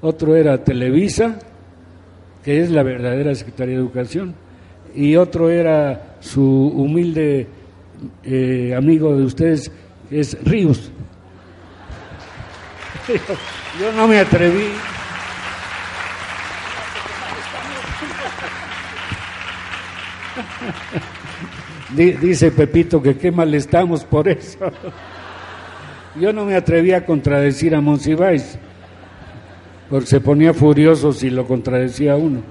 otro 0.00 0.36
era 0.36 0.64
Televisa, 0.64 1.38
que 2.44 2.60
es 2.60 2.70
la 2.70 2.82
verdadera 2.82 3.34
Secretaría 3.34 3.74
de 3.74 3.80
Educación, 3.80 4.34
y 4.94 5.16
otro 5.16 5.50
era 5.50 6.16
su 6.20 6.42
humilde 6.42 7.46
eh, 8.24 8.74
amigo 8.76 9.14
de 9.16 9.24
ustedes, 9.24 9.70
es 10.10 10.36
Ríos. 10.44 10.90
Yo 13.80 13.92
no 13.92 14.08
me 14.08 14.18
atreví. 14.18 14.68
Dice 21.94 22.50
Pepito 22.52 23.02
que 23.02 23.16
qué 23.16 23.32
mal 23.32 23.54
estamos 23.54 24.04
por 24.04 24.28
eso. 24.28 24.58
Yo 26.20 26.32
no 26.32 26.44
me 26.44 26.54
atreví 26.54 26.92
a 26.92 27.04
contradecir 27.04 27.74
a 27.74 27.80
Monsiváis, 27.80 28.58
porque 29.88 30.06
se 30.06 30.20
ponía 30.20 30.52
furioso 30.52 31.12
si 31.12 31.30
lo 31.30 31.46
contradecía 31.46 32.16
uno. 32.16 32.42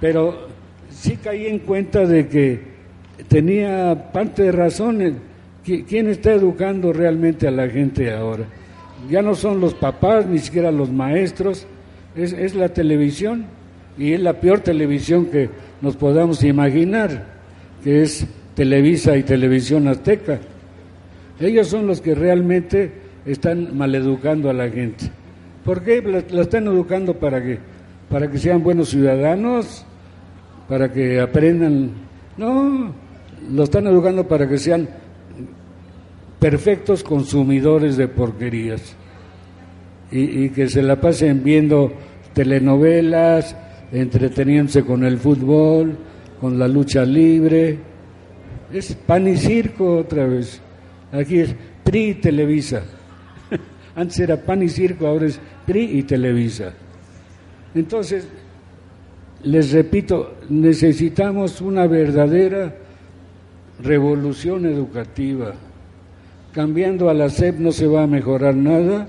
Pero 0.00 0.48
sí 0.90 1.16
caí 1.16 1.46
en 1.46 1.60
cuenta 1.60 2.06
de 2.06 2.28
que 2.28 2.72
tenía 3.28 4.12
parte 4.12 4.42
de 4.42 4.52
razones 4.52 5.14
¿Quién 5.64 6.08
está 6.08 6.32
educando 6.32 6.92
realmente 6.92 7.46
a 7.46 7.52
la 7.52 7.68
gente 7.68 8.12
ahora? 8.12 8.44
Ya 9.08 9.22
no 9.22 9.34
son 9.34 9.60
los 9.60 9.74
papás, 9.74 10.26
ni 10.26 10.38
siquiera 10.38 10.72
los 10.72 10.90
maestros, 10.90 11.66
es, 12.16 12.32
es 12.32 12.54
la 12.54 12.68
televisión 12.70 13.46
y 13.96 14.12
es 14.12 14.20
la 14.20 14.40
peor 14.40 14.60
televisión 14.60 15.26
que 15.26 15.50
nos 15.80 15.96
podamos 15.96 16.42
imaginar, 16.42 17.26
que 17.84 18.02
es 18.02 18.26
Televisa 18.54 19.16
y 19.16 19.22
Televisión 19.22 19.86
Azteca. 19.86 20.40
Ellos 21.38 21.68
son 21.68 21.86
los 21.86 22.00
que 22.00 22.14
realmente 22.14 22.92
están 23.24 23.76
maleducando 23.76 24.50
a 24.50 24.52
la 24.52 24.68
gente. 24.68 25.10
¿Por 25.64 25.82
qué 25.82 26.02
la, 26.02 26.24
la 26.28 26.42
están 26.42 26.66
educando 26.66 27.14
para 27.14 27.42
qué? 27.42 27.58
Para 28.08 28.28
que 28.28 28.38
sean 28.38 28.64
buenos 28.64 28.88
ciudadanos, 28.88 29.86
para 30.68 30.92
que 30.92 31.20
aprendan. 31.20 31.90
No, 32.36 32.92
lo 33.50 33.62
están 33.62 33.86
educando 33.86 34.26
para 34.26 34.48
que 34.48 34.58
sean 34.58 34.88
perfectos 36.42 37.04
consumidores 37.04 37.96
de 37.96 38.08
porquerías 38.08 38.96
y, 40.10 40.48
que 40.48 40.68
se 40.68 40.82
la 40.82 41.00
pasen 41.00 41.44
viendo 41.44 41.92
telenovelas, 42.34 43.56
entreteniéndose 43.92 44.82
con 44.82 45.04
el 45.04 45.18
fútbol, 45.18 45.96
con 46.40 46.58
la 46.58 46.66
lucha 46.66 47.04
libre. 47.04 47.78
Es 48.72 48.92
pan 48.92 49.28
y 49.28 49.36
circo 49.36 49.98
otra 49.98 50.26
vez. 50.26 50.60
Aquí 51.12 51.38
es 51.38 51.54
PRI 51.84 52.08
y 52.08 52.14
Televisa. 52.14 52.82
Antes 53.94 54.18
era 54.18 54.36
pan 54.36 54.64
y 54.64 54.68
circo, 54.68 55.06
ahora 55.06 55.26
es 55.26 55.40
PRI 55.64 55.98
y 55.98 56.02
Televisa. 56.02 56.72
Entonces, 57.72 58.26
les 59.44 59.70
repito, 59.70 60.38
necesitamos 60.48 61.60
una 61.60 61.86
verdadera 61.86 62.74
revolución 63.80 64.66
educativa 64.66 65.54
cambiando 66.52 67.08
a 67.08 67.14
la 67.14 67.28
SEP 67.30 67.58
no 67.58 67.72
se 67.72 67.86
va 67.86 68.04
a 68.04 68.06
mejorar 68.06 68.54
nada. 68.54 69.08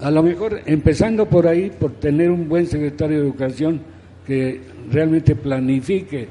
A 0.00 0.10
lo 0.10 0.22
mejor 0.22 0.60
empezando 0.66 1.26
por 1.26 1.46
ahí, 1.46 1.70
por 1.70 1.92
tener 1.92 2.30
un 2.30 2.48
buen 2.48 2.66
secretario 2.66 3.18
de 3.18 3.24
educación 3.24 3.80
que 4.26 4.60
realmente 4.90 5.36
planifique 5.36 6.28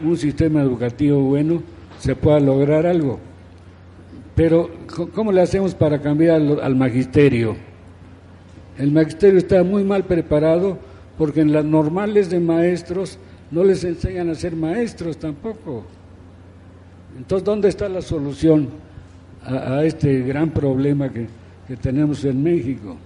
un 0.00 0.16
sistema 0.16 0.62
educativo 0.62 1.20
bueno, 1.20 1.62
se 1.98 2.16
pueda 2.16 2.40
lograr 2.40 2.86
algo. 2.86 3.20
Pero, 4.34 4.70
¿cómo 5.14 5.30
le 5.30 5.42
hacemos 5.42 5.74
para 5.74 6.00
cambiar 6.00 6.40
al, 6.40 6.74
magisterio? 6.74 7.54
El 8.78 8.90
magisterio 8.90 9.38
está 9.38 9.62
muy 9.62 9.84
mal 9.84 10.04
preparado 10.04 10.78
porque 11.18 11.42
en 11.42 11.52
las 11.52 11.64
normales 11.64 12.30
de 12.30 12.40
maestros 12.40 13.18
no 13.50 13.62
les 13.62 13.84
enseñan 13.84 14.30
a 14.30 14.34
ser 14.34 14.56
maestros 14.56 15.18
tampoco. 15.18 15.84
Entonces, 17.16 17.44
¿dónde 17.44 17.68
está 17.68 17.88
la 17.88 18.02
solución 18.02 18.68
a, 19.44 19.84
este 19.84 20.20
gran 20.20 20.50
problema 20.50 21.10
que, 21.10 21.26
tenemos 21.80 22.24
en 22.24 22.42
México? 22.42 22.96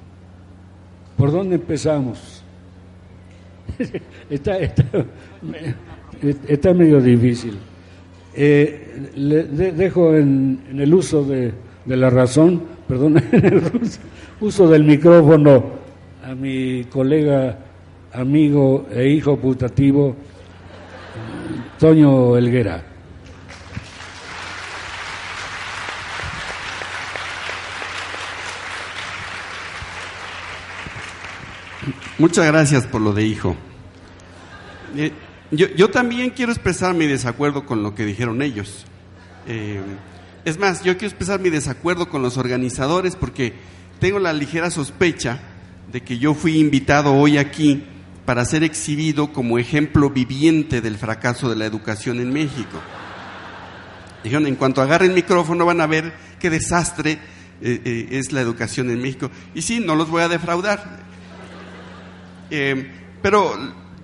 ¿Por 1.16 1.30
dónde 1.30 1.54
empezamos? 1.56 2.42
está, 4.30 4.58
está, 6.48 6.74
medio 6.74 7.00
difícil. 7.00 7.56
Eh, 8.34 9.10
le 9.14 9.44
dejo 9.44 10.14
en, 10.14 10.60
el 10.76 10.92
uso 10.92 11.24
de, 11.24 11.52
la 11.86 12.10
razón, 12.10 12.62
perdón, 12.88 13.22
en 13.32 13.44
el 13.44 13.62
uso 14.40 14.68
del 14.68 14.84
micrófono 14.84 15.64
a 16.24 16.34
mi 16.34 16.84
colega, 16.84 17.56
amigo 18.12 18.86
e 18.90 19.08
hijo 19.08 19.36
putativo, 19.36 20.16
Toño 21.78 22.36
Elguera. 22.36 22.95
Muchas 32.18 32.46
gracias 32.46 32.86
por 32.86 33.02
lo 33.02 33.12
de 33.12 33.26
hijo. 33.26 33.56
Eh, 34.96 35.12
yo, 35.50 35.90
también 35.90 36.30
quiero 36.30 36.50
expresar 36.50 36.94
mi 36.94 37.06
desacuerdo 37.06 37.66
con 37.66 37.82
lo 37.82 37.94
que 37.94 38.06
dijeron 38.06 38.40
ellos. 38.40 38.86
Eh, 39.46 39.82
es 40.46 40.58
más, 40.58 40.82
yo 40.82 40.94
quiero 40.96 41.08
expresar 41.08 41.40
mi 41.40 41.50
desacuerdo 41.50 42.08
con 42.08 42.22
los 42.22 42.38
organizadores 42.38 43.16
porque 43.16 43.52
tengo 44.00 44.18
la 44.18 44.32
ligera 44.32 44.70
sospecha 44.70 45.40
de 45.92 46.00
que 46.00 46.16
yo 46.16 46.32
fui 46.32 46.58
invitado 46.58 47.12
hoy 47.12 47.36
aquí 47.36 47.84
para 48.24 48.46
ser 48.46 48.64
exhibido 48.64 49.30
como 49.34 49.58
ejemplo 49.58 50.08
viviente 50.08 50.80
del 50.80 50.96
fracaso 50.96 51.50
de 51.50 51.56
la 51.56 51.66
educación 51.66 52.18
en 52.18 52.32
México. 52.32 52.80
Dijeron, 54.24 54.46
en 54.46 54.56
cuanto 54.56 54.80
agarren 54.80 55.10
el 55.10 55.16
micrófono 55.16 55.66
van 55.66 55.82
a 55.82 55.86
ver 55.86 56.14
qué 56.40 56.48
desastre 56.48 57.18
eh, 57.60 58.08
es 58.10 58.32
la 58.32 58.40
educación 58.40 58.90
en 58.90 59.02
México. 59.02 59.30
Y 59.54 59.60
sí, 59.60 59.80
no 59.80 59.94
los 59.94 60.08
voy 60.08 60.22
a 60.22 60.28
defraudar. 60.28 61.04
Eh, 62.50 62.90
pero 63.22 63.54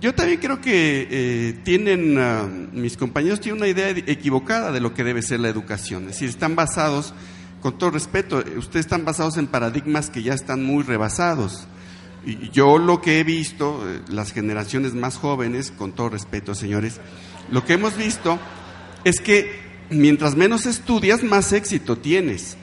yo 0.01 0.15
también 0.15 0.41
creo 0.41 0.61
que 0.61 1.07
eh, 1.11 1.61
tienen, 1.65 2.19
ah, 2.19 2.49
mis 2.73 2.97
compañeros 2.97 3.41
tienen 3.41 3.63
una 3.63 3.69
idea 3.69 3.91
equivocada 3.91 4.73
de 4.73 4.81
lo 4.81 4.95
que 4.95 5.05
debe 5.05 5.23
ser 5.23 5.41
la 5.41 5.49
educación. 5.49 6.05
Es 6.05 6.13
decir, 6.13 6.29
están 6.29 6.57
basados, 6.57 7.15
con 7.61 7.79
todo 7.79 7.91
respeto, 7.91 8.41
eh, 8.41 8.59
ustedes 8.59 8.87
están 8.87 9.05
basados 9.05 9.37
en 9.37 9.47
paradigmas 9.47 10.11
que 10.11 10.23
ya 10.23 10.35
están 10.35 10.65
muy 10.65 10.83
rebasados. 10.83 11.67
Y 12.25 12.51
yo 12.51 12.79
lo 12.79 13.01
que 13.01 13.19
he 13.19 13.25
visto, 13.25 13.85
las 14.09 14.33
generaciones 14.33 14.95
más 14.95 15.17
jóvenes, 15.17 15.73
con 15.77 15.93
todo 15.93 16.09
respeto, 16.09 16.55
señores, 16.55 17.01
lo 17.51 17.65
que 17.65 17.73
hemos 17.73 17.97
visto 17.97 18.39
es 19.05 19.21
que 19.21 19.61
mientras 19.91 20.37
menos 20.37 20.67
estudias, 20.67 21.23
más 21.23 21.53
éxito 21.53 21.99
tienes. 21.99 22.57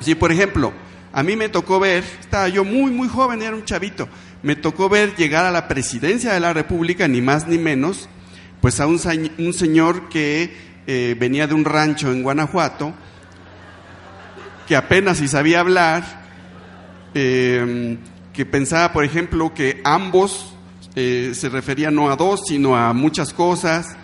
Si, 0.00 0.14
por 0.14 0.32
ejemplo, 0.32 0.72
a 1.12 1.22
mí 1.22 1.36
me 1.36 1.48
tocó 1.48 1.80
ver, 1.80 2.04
estaba 2.20 2.48
yo 2.48 2.64
muy, 2.64 2.90
muy 2.90 3.08
joven, 3.08 3.42
era 3.42 3.56
un 3.56 3.64
chavito, 3.64 4.08
me 4.42 4.56
tocó 4.56 4.88
ver 4.88 5.16
llegar 5.16 5.44
a 5.44 5.50
la 5.50 5.68
presidencia 5.68 6.32
de 6.32 6.40
la 6.40 6.52
República, 6.52 7.08
ni 7.08 7.20
más 7.20 7.48
ni 7.48 7.58
menos, 7.58 8.08
pues 8.60 8.80
a 8.80 8.86
un, 8.86 8.98
señor 8.98 10.08
que 10.08 10.54
eh, 10.86 11.16
venía 11.18 11.46
de 11.46 11.54
un 11.54 11.64
rancho 11.64 12.12
en 12.12 12.22
Guanajuato, 12.22 12.94
que 14.66 14.76
apenas 14.76 15.18
si 15.18 15.28
sabía 15.28 15.60
hablar, 15.60 16.04
em, 17.14 17.98
que 18.32 18.44
pensaba, 18.44 18.92
por 18.92 19.04
ejemplo, 19.04 19.54
que 19.54 19.80
ambos 19.84 20.54
eh, 20.94 21.32
se 21.34 21.48
referían 21.48 21.94
no 21.94 22.10
a 22.10 22.16
dos, 22.16 22.42
sino 22.46 22.76
a 22.76 22.92
muchas 22.92 23.32
cosas, 23.32 23.96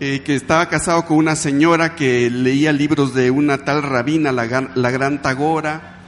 eh, 0.00 0.22
que 0.24 0.34
estaba 0.34 0.68
casado 0.68 1.04
con 1.04 1.18
una 1.18 1.36
señora 1.36 1.94
que 1.94 2.28
leía 2.28 2.72
libros 2.72 3.14
de 3.14 3.30
una 3.30 3.58
tal 3.58 3.82
rabina, 3.82 4.32
la, 4.32 4.70
la 4.74 4.90
gran 4.90 5.22
Tagora. 5.22 6.00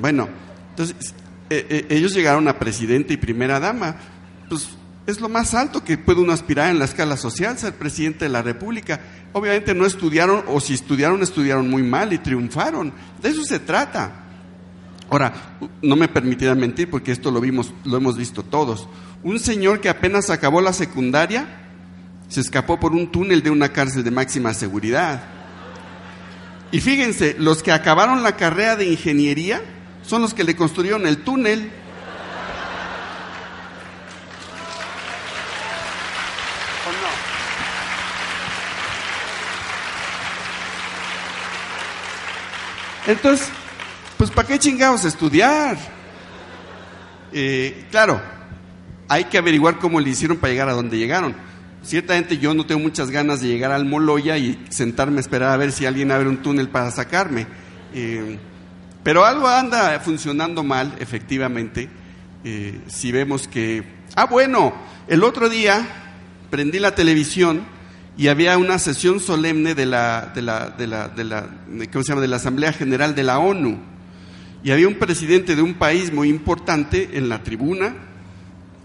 Bueno, 0.00 0.28
entonces 0.70 1.14
eh, 1.50 1.66
eh, 1.68 1.86
ellos 1.90 2.14
llegaron 2.14 2.48
a 2.48 2.58
presidente 2.58 3.14
y 3.14 3.16
primera 3.16 3.60
dama. 3.60 3.96
Pues 4.48 4.68
es 5.06 5.20
lo 5.20 5.28
más 5.28 5.54
alto 5.54 5.82
que 5.84 5.98
puede 5.98 6.20
uno 6.20 6.32
aspirar 6.32 6.70
en 6.70 6.78
la 6.78 6.84
escala 6.84 7.16
social, 7.16 7.58
ser 7.58 7.74
presidente 7.74 8.24
de 8.24 8.30
la 8.30 8.42
República. 8.42 9.00
Obviamente 9.32 9.74
no 9.74 9.84
estudiaron, 9.84 10.44
o 10.46 10.60
si 10.60 10.74
estudiaron, 10.74 11.22
estudiaron 11.22 11.68
muy 11.68 11.82
mal 11.82 12.12
y 12.12 12.18
triunfaron. 12.18 12.92
De 13.20 13.28
eso 13.28 13.42
se 13.44 13.58
trata. 13.58 14.24
Ahora, 15.10 15.58
no 15.82 15.96
me 15.96 16.08
permitirán 16.08 16.58
mentir 16.58 16.88
porque 16.88 17.10
esto 17.10 17.30
lo 17.30 17.40
vimos, 17.40 17.74
lo 17.84 17.96
hemos 17.96 18.16
visto 18.16 18.44
todos. 18.44 18.88
Un 19.24 19.40
señor 19.40 19.80
que 19.80 19.88
apenas 19.88 20.30
acabó 20.30 20.60
la 20.60 20.72
secundaria 20.72 21.60
se 22.28 22.40
escapó 22.40 22.78
por 22.78 22.92
un 22.92 23.10
túnel 23.10 23.42
de 23.42 23.50
una 23.50 23.70
cárcel 23.70 24.04
de 24.04 24.12
máxima 24.12 24.54
seguridad. 24.54 25.24
Y 26.70 26.80
fíjense, 26.80 27.34
los 27.38 27.64
que 27.64 27.72
acabaron 27.72 28.22
la 28.22 28.36
carrera 28.36 28.76
de 28.76 28.86
ingeniería 28.86 29.60
son 30.06 30.22
los 30.22 30.34
que 30.34 30.44
le 30.44 30.56
construyeron 30.56 31.06
el 31.06 31.18
túnel. 31.18 31.70
Entonces, 43.06 43.48
pues 44.16 44.30
¿para 44.30 44.46
qué 44.46 44.58
chingados 44.58 45.04
estudiar? 45.04 45.76
Eh, 47.32 47.86
claro, 47.90 48.20
hay 49.08 49.24
que 49.24 49.38
averiguar 49.38 49.78
cómo 49.78 49.98
le 49.98 50.10
hicieron 50.10 50.36
para 50.36 50.52
llegar 50.52 50.68
a 50.68 50.74
donde 50.74 50.98
llegaron. 50.98 51.34
Ciertamente 51.82 52.38
yo 52.38 52.52
no 52.54 52.66
tengo 52.66 52.80
muchas 52.80 53.10
ganas 53.10 53.40
de 53.40 53.48
llegar 53.48 53.72
al 53.72 53.86
Moloya 53.86 54.36
y 54.36 54.64
sentarme 54.68 55.16
a 55.16 55.20
esperar 55.20 55.50
a 55.50 55.56
ver 55.56 55.72
si 55.72 55.86
alguien 55.86 56.12
abre 56.12 56.28
un 56.28 56.42
túnel 56.42 56.68
para 56.68 56.90
sacarme. 56.90 57.46
Eh, 57.94 58.38
pero 59.02 59.24
algo 59.24 59.48
anda 59.48 59.98
funcionando 60.00 60.62
mal, 60.62 60.94
efectivamente, 60.98 61.88
eh, 62.44 62.80
si 62.86 63.12
vemos 63.12 63.48
que... 63.48 63.82
Ah, 64.14 64.26
bueno, 64.26 64.74
el 65.08 65.24
otro 65.24 65.48
día 65.48 65.86
prendí 66.50 66.78
la 66.78 66.94
televisión 66.94 67.62
y 68.16 68.28
había 68.28 68.58
una 68.58 68.78
sesión 68.78 69.20
solemne 69.20 69.74
de 69.74 69.86
la, 69.86 70.32
de 70.34 70.42
la, 70.42 70.70
de 70.70 70.86
la, 70.86 71.08
de 71.08 71.24
la, 71.24 71.48
¿cómo 71.92 72.04
se 72.04 72.10
llama? 72.10 72.20
de 72.20 72.28
la 72.28 72.36
Asamblea 72.36 72.72
General 72.72 73.14
de 73.14 73.22
la 73.22 73.38
ONU. 73.38 73.78
Y 74.62 74.72
había 74.72 74.88
un 74.88 74.96
presidente 74.96 75.56
de 75.56 75.62
un 75.62 75.74
país 75.74 76.12
muy 76.12 76.28
importante 76.28 77.10
en 77.14 77.30
la 77.30 77.42
tribuna 77.42 77.94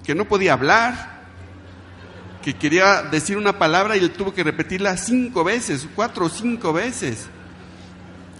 que 0.05 0.15
no 0.15 0.25
podía 0.25 0.53
hablar, 0.53 1.15
que 2.41 2.53
quería 2.53 3.01
decir 3.01 3.37
una 3.37 3.57
palabra 3.57 3.97
y 3.97 4.01
él 4.01 4.11
tuvo 4.11 4.33
que 4.33 4.43
repetirla 4.43 4.95
cinco 4.95 5.43
veces, 5.43 5.87
cuatro 5.95 6.27
o 6.27 6.29
cinco 6.29 6.71
veces. 6.71 7.27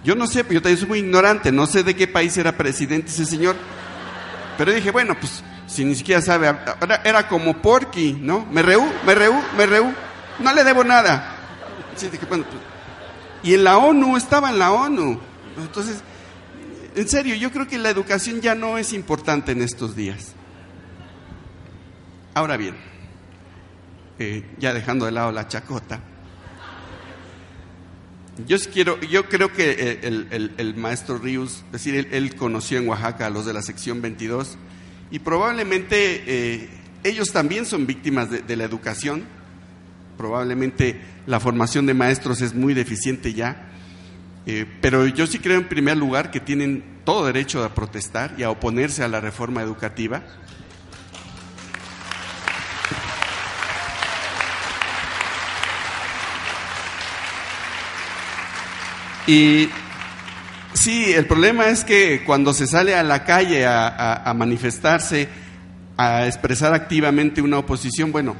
Yo 0.05 0.13
no 0.15 0.27
sé, 0.27 0.45
yo 0.47 0.61
también 0.61 0.77
soy 0.77 0.87
muy 0.87 0.99
ignorante, 0.99 1.51
no 1.51 1.65
sé 1.65 1.83
de 1.83 1.95
qué 1.95 2.07
país 2.07 2.37
era 2.37 2.55
presidente 2.55 3.09
ese 3.09 3.25
señor. 3.25 3.55
Pero 4.55 4.71
dije, 4.71 4.91
bueno, 4.91 5.19
pues 5.19 5.43
si 5.65 5.83
ni 5.83 5.95
siquiera 5.95 6.21
sabe, 6.21 6.47
era, 6.47 7.01
era 7.03 7.27
como 7.27 7.59
Porky, 7.59 8.13
¿no? 8.13 8.45
Me 8.45 8.61
reú, 8.61 8.85
me 9.03 9.15
reú, 9.15 9.33
me 9.57 9.65
reú, 9.65 9.91
no 10.39 10.53
le 10.53 10.63
debo 10.63 10.83
nada. 10.83 11.35
Pues, 12.29 12.45
y 13.41 13.55
en 13.55 13.63
la 13.63 13.79
ONU, 13.79 14.15
estaba 14.15 14.51
en 14.51 14.59
la 14.59 14.73
ONU. 14.73 15.19
Entonces, 15.57 15.97
en 16.95 17.09
serio, 17.09 17.33
yo 17.33 17.51
creo 17.51 17.67
que 17.67 17.79
la 17.79 17.89
educación 17.89 18.41
ya 18.41 18.53
no 18.53 18.77
es 18.77 18.93
importante 18.93 19.53
en 19.53 19.63
estos 19.63 19.95
días. 19.95 20.33
Ahora 22.35 22.57
bien, 22.57 22.75
eh, 24.19 24.53
ya 24.59 24.71
dejando 24.71 25.05
de 25.05 25.13
lado 25.13 25.31
la 25.31 25.47
chacota, 25.47 25.99
yo, 28.45 28.57
quiero, 28.71 28.99
yo 29.01 29.29
creo 29.29 29.51
que 29.51 29.75
eh, 29.77 29.99
el, 30.57 30.75
maestro 30.75 31.17
Ríos, 31.17 31.63
es 31.67 31.71
decir, 31.71 32.07
él, 32.11 32.36
conoció 32.36 32.77
en 32.77 32.88
Oaxaca 32.88 33.27
a 33.27 33.29
los 33.29 33.45
de 33.45 33.53
la 33.53 33.61
sección 33.61 34.01
22 34.01 34.57
y 35.11 35.19
probablemente 35.19 36.23
eh, 36.25 36.69
ellos 37.03 37.31
también 37.31 37.65
son 37.65 37.86
víctimas 37.88 38.29
de, 38.29 38.55
la 38.55 38.63
educación. 38.63 39.23
Probablemente 40.17 40.99
la 41.27 41.39
formación 41.39 41.86
de 41.86 41.93
maestros 41.93 42.41
es 42.41 42.53
muy 42.53 42.73
deficiente 42.73 43.33
ya. 43.33 43.69
Eh, 44.47 44.65
pero 44.81 45.07
yo 45.07 45.27
sí 45.27 45.39
creo 45.39 45.57
en 45.57 45.67
primer 45.67 45.97
lugar 45.97 46.31
que 46.31 46.39
tienen 46.39 46.83
todo 47.03 47.25
derecho 47.25 47.63
a 47.63 47.73
protestar 47.73 48.36
y 48.38 48.43
a 48.43 48.49
oponerse 48.49 49.03
a 49.03 49.07
la 49.07 49.21
reforma 49.21 49.61
educativa. 49.61 50.23
Y 59.28 59.69
sí, 60.73 61.11
el 61.13 61.26
problema 61.26 61.67
es 61.69 61.84
que 61.84 62.23
cuando 62.23 62.53
se 62.53 62.67
sale 62.67 62.95
a 62.95 63.03
la 63.03 63.23
calle 63.23 63.65
a, 63.65 64.32
manifestarse, 64.36 65.28
a 65.97 66.28
expresar 66.28 66.73
activamente 66.73 67.41
una 67.41 67.57
oposición, 67.57 68.11
bueno, 68.11 68.36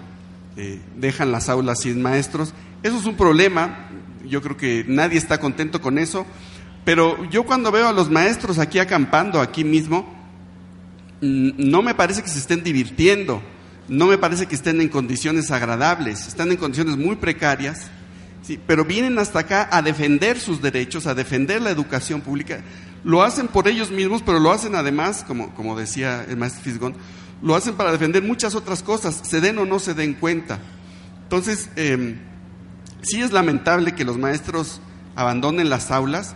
eh, 0.58 0.80
dejan 0.96 1.32
las 1.32 1.50
aulas 1.50 1.82
sin 1.82 2.02
maestros. 2.02 2.54
Eso 2.84 3.00
es 3.00 3.06
un 3.06 3.16
problema, 3.16 3.90
yo 4.28 4.42
creo 4.42 4.58
que 4.58 4.86
nadie 4.88 5.18
está 5.18 5.40
contento 5.40 5.82
con 5.82 5.98
eso, 5.98 6.26
pero 6.84 7.28
yo 7.32 7.44
cuando 7.44 7.72
veo 7.72 7.88
a 7.88 7.94
los 7.94 8.12
maestros 8.12 8.60
aquí 8.60 8.78
acampando, 8.78 9.42
aquí 9.42 9.64
mismo, 9.64 10.06
mm, 11.22 11.50
no 11.58 11.82
me 11.82 11.96
parece 11.96 12.22
que 12.22 12.30
se 12.30 12.38
estén 12.38 12.64
divirtiendo, 12.64 13.42
no 13.88 14.06
me 14.06 14.20
parece 14.20 14.46
que 14.46 14.54
estén 14.54 14.82
en 14.82 14.90
condiciones 14.90 15.50
agradables, 15.50 16.28
están 16.28 16.52
en 16.52 16.58
condiciones 16.58 16.96
muy 16.96 17.16
precarias 17.16 17.90
Sí, 18.46 18.60
pero 18.68 18.86
vienen 18.86 19.18
hasta 19.18 19.40
acá 19.40 19.68
a 19.72 19.82
defender 19.82 20.40
sus 20.40 20.62
derechos, 20.62 21.08
a 21.08 21.16
defender 21.16 21.64
la 21.64 21.72
educación 21.72 22.22
pública. 22.22 22.62
Lo 23.04 23.24
hacen 23.24 23.48
por 23.48 23.68
ellos 23.68 23.90
mismos, 23.90 24.22
pero 24.22 24.40
lo 24.40 24.52
hacen 24.52 24.76
además, 24.76 25.24
como, 25.28 25.56
como 25.56 25.76
decía 25.76 26.24
el 26.30 26.38
maestro 26.38 26.62
Fisgón, 26.62 26.96
lo 27.42 27.56
hacen 27.56 27.74
para 27.74 27.92
defender 27.92 28.22
muchas 28.22 28.54
otras 28.54 28.84
cosas, 28.84 29.20
se 29.24 29.42
den 29.42 29.58
o 29.58 29.66
no 29.66 29.80
se 29.80 29.96
den 29.96 30.14
cuenta. 30.14 30.60
Entonces, 31.24 31.72
em, 31.76 32.20
sí 33.02 33.20
es 33.20 33.32
lamentable 33.32 33.96
que 33.96 34.06
los 34.06 34.20
maestros 34.20 34.80
abandonen 35.16 35.72
las 35.72 35.90
aulas, 35.90 36.36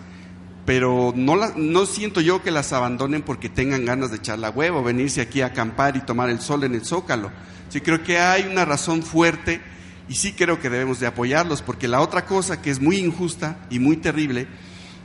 pero 0.66 1.14
no, 1.16 1.36
no 1.57 1.86
siento 1.86 2.22
yo 2.22 2.41
que 2.41 2.49
las 2.49 2.74
abandonen 2.74 3.22
porque 3.22 3.49
tengan 3.49 3.86
ganas 3.86 4.10
de 4.10 4.18
echar 4.18 4.39
la 4.39 4.49
huevo, 4.49 4.84
venirse 4.84 5.22
aquí 5.22 5.41
a 5.41 5.47
acampar 5.47 5.95
y 5.95 6.01
tomar 6.01 6.32
el 6.32 6.39
sol 6.39 6.64
en 6.64 6.74
el 6.74 6.84
zócalo. 6.84 7.32
Sí 7.70 7.82
creo 7.82 8.01
que 8.01 8.18
hay 8.18 8.47
una 8.49 8.66
razón 8.66 9.03
fuerte 9.03 9.62
y 10.10 10.16
sí 10.16 10.34
creo 10.34 10.60
que 10.60 10.70
debemos 10.70 10.99
de 10.99 11.07
apoyarlos, 11.07 11.62
porque 11.62 11.88
la 11.88 12.01
otra 12.01 12.26
cosa 12.26 12.62
que 12.62 12.72
es 12.72 12.82
muy 12.82 12.97
injusta 12.97 13.57
y 13.70 13.80
muy 13.80 13.97
terrible 13.97 14.47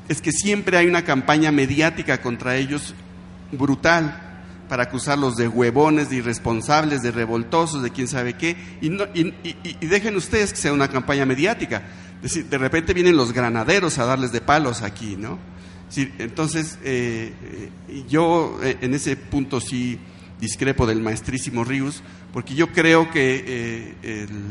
es 0.09 0.21
que 0.21 0.33
siempre 0.33 0.77
hay 0.77 0.87
una 0.87 1.05
campaña 1.05 1.53
mediática 1.53 2.21
contra 2.21 2.57
ellos 2.57 2.95
brutal 3.53 4.21
para 4.69 4.85
acusarlos 4.85 5.37
de 5.37 5.47
huevones, 5.47 6.11
de 6.11 6.17
irresponsables, 6.17 7.03
de 7.03 7.11
revoltosos, 7.11 7.83
de 7.83 7.91
quién 7.91 8.09
sabe 8.09 8.35
qué, 8.35 8.57
y, 8.81 8.89
y, 8.89 9.87
dejen 9.87 10.17
ustedes 10.17 10.53
que 10.53 10.59
sea 10.59 10.73
una 10.73 10.89
campaña 10.89 11.27
mediática. 11.27 11.83
decir, 12.23 12.47
de 12.47 12.59
repente 12.59 12.95
vienen 12.95 13.17
los 13.17 13.33
granaderos 13.33 13.99
a 13.99 14.07
darles 14.07 14.33
de 14.33 14.41
palos 14.41 14.83
aquí, 14.83 15.17
¿no? 15.17 15.39
entonces, 16.19 16.79
eh, 16.83 17.33
eh, 17.89 18.05
yo 18.09 18.59
eh, 18.63 18.79
en 18.81 18.95
ese 18.95 19.17
punto 19.17 19.61
sí 19.61 19.99
discrepo 20.41 20.87
del 20.87 21.01
maestrísimo 21.01 21.65
Rius, 21.65 22.03
porque 22.33 22.55
yo 22.55 22.73
creo 22.73 23.11
que 23.11 23.95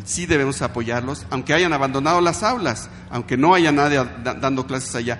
sí 0.06 0.26
debemos 0.26 0.62
apoyarlos, 0.62 1.26
aunque 1.30 1.54
hayan 1.54 1.74
abandonado 1.74 2.22
las 2.22 2.44
aulas, 2.44 2.90
aunque 3.10 3.38
no 3.38 3.54
haya 3.54 3.72
nadie 3.72 4.04
dando 4.24 4.66
clases 4.66 4.96
allá. 4.96 5.20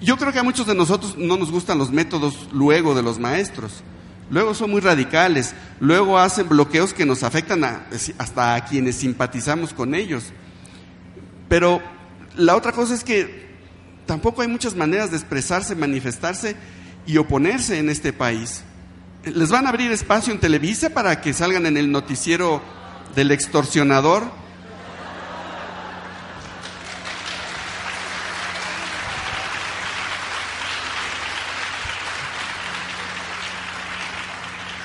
Yo 0.00 0.16
creo 0.16 0.32
que 0.32 0.40
a 0.40 0.42
muchos 0.42 0.66
de 0.66 0.74
nosotros 0.74 1.16
no 1.16 1.36
nos 1.36 1.52
gustan 1.52 1.78
los 1.78 1.92
métodos 1.92 2.48
luego 2.52 2.94
de 2.94 3.02
los 3.02 3.18
maestros. 3.20 3.84
Luego 4.30 4.54
son 4.54 4.70
muy 4.70 4.80
radicales, 4.80 5.54
luego 5.78 6.18
hacen 6.18 6.48
bloqueos 6.48 6.94
que 6.94 7.04
nos 7.04 7.22
afectan 7.22 7.62
hasta 8.18 8.54
a 8.54 8.64
quienes 8.64 8.96
simpatizamos 8.96 9.74
con 9.74 9.94
ellos. 9.94 10.32
Pero 11.48 11.82
la 12.36 12.56
otra 12.56 12.72
cosa 12.72 12.94
es 12.94 13.04
que 13.04 13.52
tampoco 14.06 14.40
hay 14.40 14.48
muchas 14.48 14.74
maneras 14.74 15.10
de 15.10 15.18
expresarse, 15.18 15.74
manifestarse 15.76 16.56
y 17.06 17.18
oponerse 17.18 17.78
en 17.78 17.90
este 17.90 18.14
país. 18.14 18.62
Les 19.24 19.50
van 19.50 19.66
a 19.66 19.68
abrir 19.68 19.92
espacio 19.92 20.32
en 20.32 20.40
Televisa 20.40 20.90
para 20.90 21.20
que 21.20 21.32
salgan 21.32 21.66
en 21.66 21.76
el 21.76 21.90
noticiero 21.90 22.60
del 23.14 23.30
extorsionador 23.30 24.42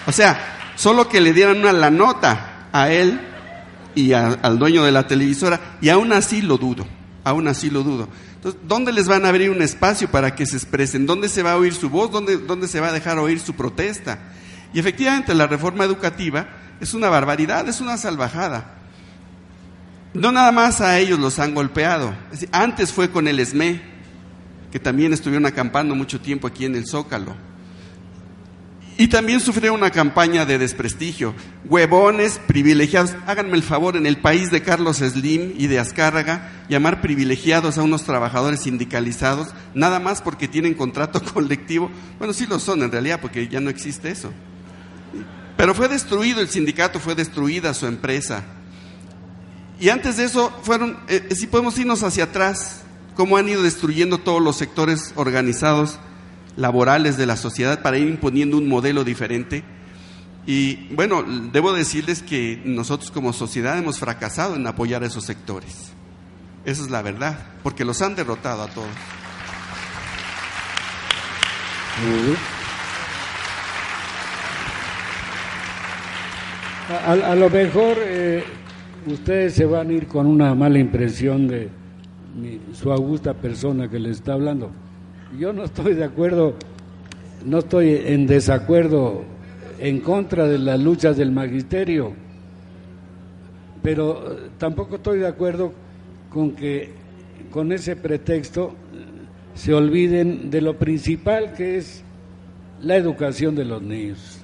O 0.08 0.12
sea, 0.14 0.72
solo 0.76 1.10
que 1.10 1.20
le 1.20 1.34
dieran 1.34 1.60
una 1.60 1.74
la 1.74 1.92
nota 1.92 2.70
a 2.72 2.90
él 2.90 3.20
y 3.94 4.14
al 4.14 4.58
dueño 4.58 4.86
de 4.86 4.92
la 4.92 5.06
televisora, 5.06 5.78
y 5.82 5.90
aún 5.90 6.14
así 6.14 6.42
lo 6.42 6.58
dudo, 6.58 6.88
aún 7.26 7.48
así 7.48 7.70
lo 7.70 7.84
dudo. 7.84 8.08
¿Dónde 8.68 8.92
les 8.92 9.08
van 9.08 9.26
a 9.26 9.30
abrir 9.30 9.50
un 9.50 9.62
espacio 9.62 10.10
para 10.10 10.36
que 10.36 10.46
se 10.46 10.58
expresen? 10.58 11.06
¿Dónde 11.06 11.30
se 11.30 11.44
va 11.44 11.54
a 11.54 11.58
oír 11.58 11.74
su 11.74 11.90
voz? 11.90 12.12
¿Dónde, 12.12 12.38
dónde 12.38 12.68
se 12.68 12.80
va 12.80 12.90
a 12.90 12.94
dejar 12.94 13.18
oír 13.20 13.40
su 13.40 13.54
protesta? 13.54 14.20
Y 14.74 14.80
efectivamente 14.80 15.34
la 15.34 15.48
reforma 15.48 15.84
educativa 15.84 16.48
es 16.80 16.94
una 16.94 17.10
barbaridad, 17.10 17.68
es 17.68 17.82
una 17.82 17.98
salvajada. 17.98 18.76
No 20.14 20.32
nada 20.32 20.52
más 20.52 20.82
a 20.82 20.98
ellos 21.00 21.20
los 21.20 21.40
han 21.40 21.54
golpeado. 21.54 22.14
antes 22.52 22.92
fue 22.92 23.10
con 23.10 23.28
el 23.28 23.40
ESME, 23.40 23.82
que 24.72 24.80
también 24.80 25.14
estuvieron 25.14 25.46
acampando 25.46 25.96
mucho 25.96 26.20
tiempo 26.20 26.48
aquí 26.48 26.66
en 26.66 26.76
el 26.76 26.88
Zócalo. 26.88 27.36
Y 29.00 29.10
también 29.10 29.40
sufrieron 29.40 29.80
una 29.80 29.92
campaña 29.92 30.46
de 30.46 30.58
desprestigio. 30.58 31.36
Huevones, 31.66 32.40
privilegiados. 32.48 33.16
Háganme 33.28 33.56
el 33.56 33.62
favor, 33.62 33.96
en 33.96 34.08
el 34.08 34.18
país 34.18 34.50
de 34.50 34.64
Carlos 34.64 34.98
Slim 34.98 35.54
y 35.56 35.68
de 35.68 35.78
Azcárraga, 35.78 36.50
llamar 36.68 37.00
privilegiados 37.00 37.78
a 37.78 37.84
unos 37.84 38.06
trabajadores 38.06 38.62
sindicalizados, 38.62 39.50
nada 39.76 40.00
más 40.00 40.24
porque 40.24 40.48
tienen 40.48 40.74
contrato 40.74 41.22
colectivo. 41.34 41.92
Bueno, 42.18 42.34
sí 42.34 42.48
lo 42.48 42.58
son 42.58 42.82
en 42.82 42.92
realidad, 42.92 43.20
porque 43.22 43.48
ya 43.48 43.60
no 43.60 43.70
existe 43.70 44.10
eso. 44.10 44.34
Pero 45.58 45.76
fue 45.76 45.88
destruido 45.90 46.42
el 46.42 46.50
sindicato, 46.50 47.00
fue 47.00 47.14
destruida 47.14 47.76
su 47.76 47.86
empresa. 47.86 48.44
Y 49.80 49.90
antes 49.90 50.18
de 50.18 50.24
eso, 50.24 50.52
fueron, 50.64 50.98
eh, 51.08 51.30
si 51.36 51.46
podemos 51.46 51.78
irnos 51.78 52.02
hacia 52.02 52.26
atrás, 52.26 52.82
cómo 53.16 53.38
han 53.38 53.48
ido 53.48 53.62
destruyendo 53.62 54.18
todos 54.18 54.42
los 54.42 54.56
sectores 54.56 55.14
organizados 55.16 56.00
laborales 56.58 57.16
de 57.18 57.26
la 57.26 57.38
sociedad 57.38 57.82
para 57.82 57.98
ir 57.98 58.08
imponiendo 58.08 58.58
un 58.58 58.68
modelo 58.68 59.06
diferente. 59.06 59.64
Y 60.46 60.88
bueno, 60.94 61.24
debo 61.24 61.72
decirles 61.72 62.22
que 62.22 62.62
nosotros 62.66 63.12
como 63.12 63.32
sociedad 63.32 63.78
hemos 63.78 64.00
fracasado 64.00 64.56
en 64.56 64.66
apoyar 64.68 65.04
a 65.04 65.08
esos 65.08 65.24
sectores. 65.24 65.92
Esa 66.66 66.84
es 66.84 66.90
la 66.90 67.02
verdad, 67.02 67.38
porque 67.64 67.86
los 67.86 68.02
han 68.02 68.16
derrotado 68.16 68.64
a 68.64 68.68
todos. 68.68 68.90
A, 77.06 77.36
lo 77.36 77.50
mejor 77.50 77.98
eh, 78.00 78.44
ustedes 79.06 79.54
se 79.54 79.66
van 79.66 79.90
a 79.90 79.94
ir 79.94 80.08
con 80.08 80.26
una 80.26 80.54
mala 80.56 80.80
impresión 80.80 81.48
de 81.48 81.70
su 82.74 82.92
augusta 82.92 83.34
persona 83.34 83.90
que 83.90 84.00
les 84.00 84.18
está 84.18 84.34
hablando 84.34 84.72
yo 85.36 85.52
no 85.52 85.64
estoy 85.64 85.94
de 85.94 86.04
acuerdo, 86.04 86.56
no 87.46 87.60
estoy 87.60 88.02
en 88.06 88.28
desacuerdo 88.28 89.24
en 89.80 90.00
contra 90.00 90.48
de 90.48 90.58
las 90.58 90.80
luchas 90.80 91.18
del 91.18 91.32
magisterio, 91.32 92.14
pero 93.84 94.32
eh, 94.32 94.50
tampoco 94.58 94.96
estoy 94.96 95.20
de 95.20 95.28
acuerdo 95.28 95.74
con 96.32 96.52
que 96.52 96.92
con 97.52 97.72
ese 97.72 97.96
pretexto 97.96 98.74
eh, 98.94 99.56
se 99.56 99.74
olviden 99.74 100.50
de 100.50 100.62
lo 100.62 100.78
principal 100.78 101.54
que 101.54 101.78
es 101.78 102.04
la 102.82 102.96
educación 102.96 103.56
de 103.56 103.66
los 103.66 103.82
niños. 103.82 104.40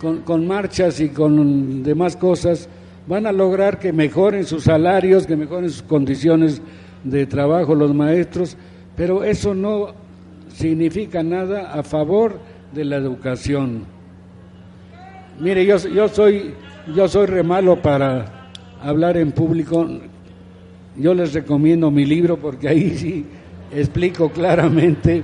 Con, 0.00 0.20
con, 0.20 0.46
marchas 0.46 1.00
y 1.00 1.08
con 1.08 1.82
demás 1.82 2.16
cosas 2.16 2.68
van 3.06 3.26
a 3.26 3.32
lograr 3.32 3.78
que 3.78 3.94
mejoren 3.94 4.44
sus 4.44 4.64
salarios, 4.64 5.26
que 5.26 5.36
mejoren 5.36 5.70
sus 5.70 5.82
condiciones 5.82 6.60
de 7.02 7.24
trabajo 7.24 7.74
los 7.74 7.94
maestros, 7.94 8.58
pero 8.96 9.24
eso 9.24 9.54
no 9.54 9.88
significa 10.48 11.22
nada 11.22 11.72
a 11.72 11.82
favor 11.82 12.38
de 12.72 12.84
la 12.84 12.96
educación. 12.96 13.84
Mire, 15.38 15.66
yo, 15.66 15.76
yo 15.76 16.08
soy 16.08 16.54
yo 16.94 17.08
soy 17.08 17.26
re 17.26 17.42
malo 17.42 17.82
para 17.82 18.50
hablar 18.80 19.16
en 19.16 19.32
público. 19.32 19.88
Yo 20.96 21.14
les 21.14 21.32
recomiendo 21.34 21.90
mi 21.90 22.04
libro 22.04 22.36
porque 22.36 22.68
ahí 22.68 22.96
sí 22.96 23.24
explico 23.74 24.30
claramente 24.30 25.22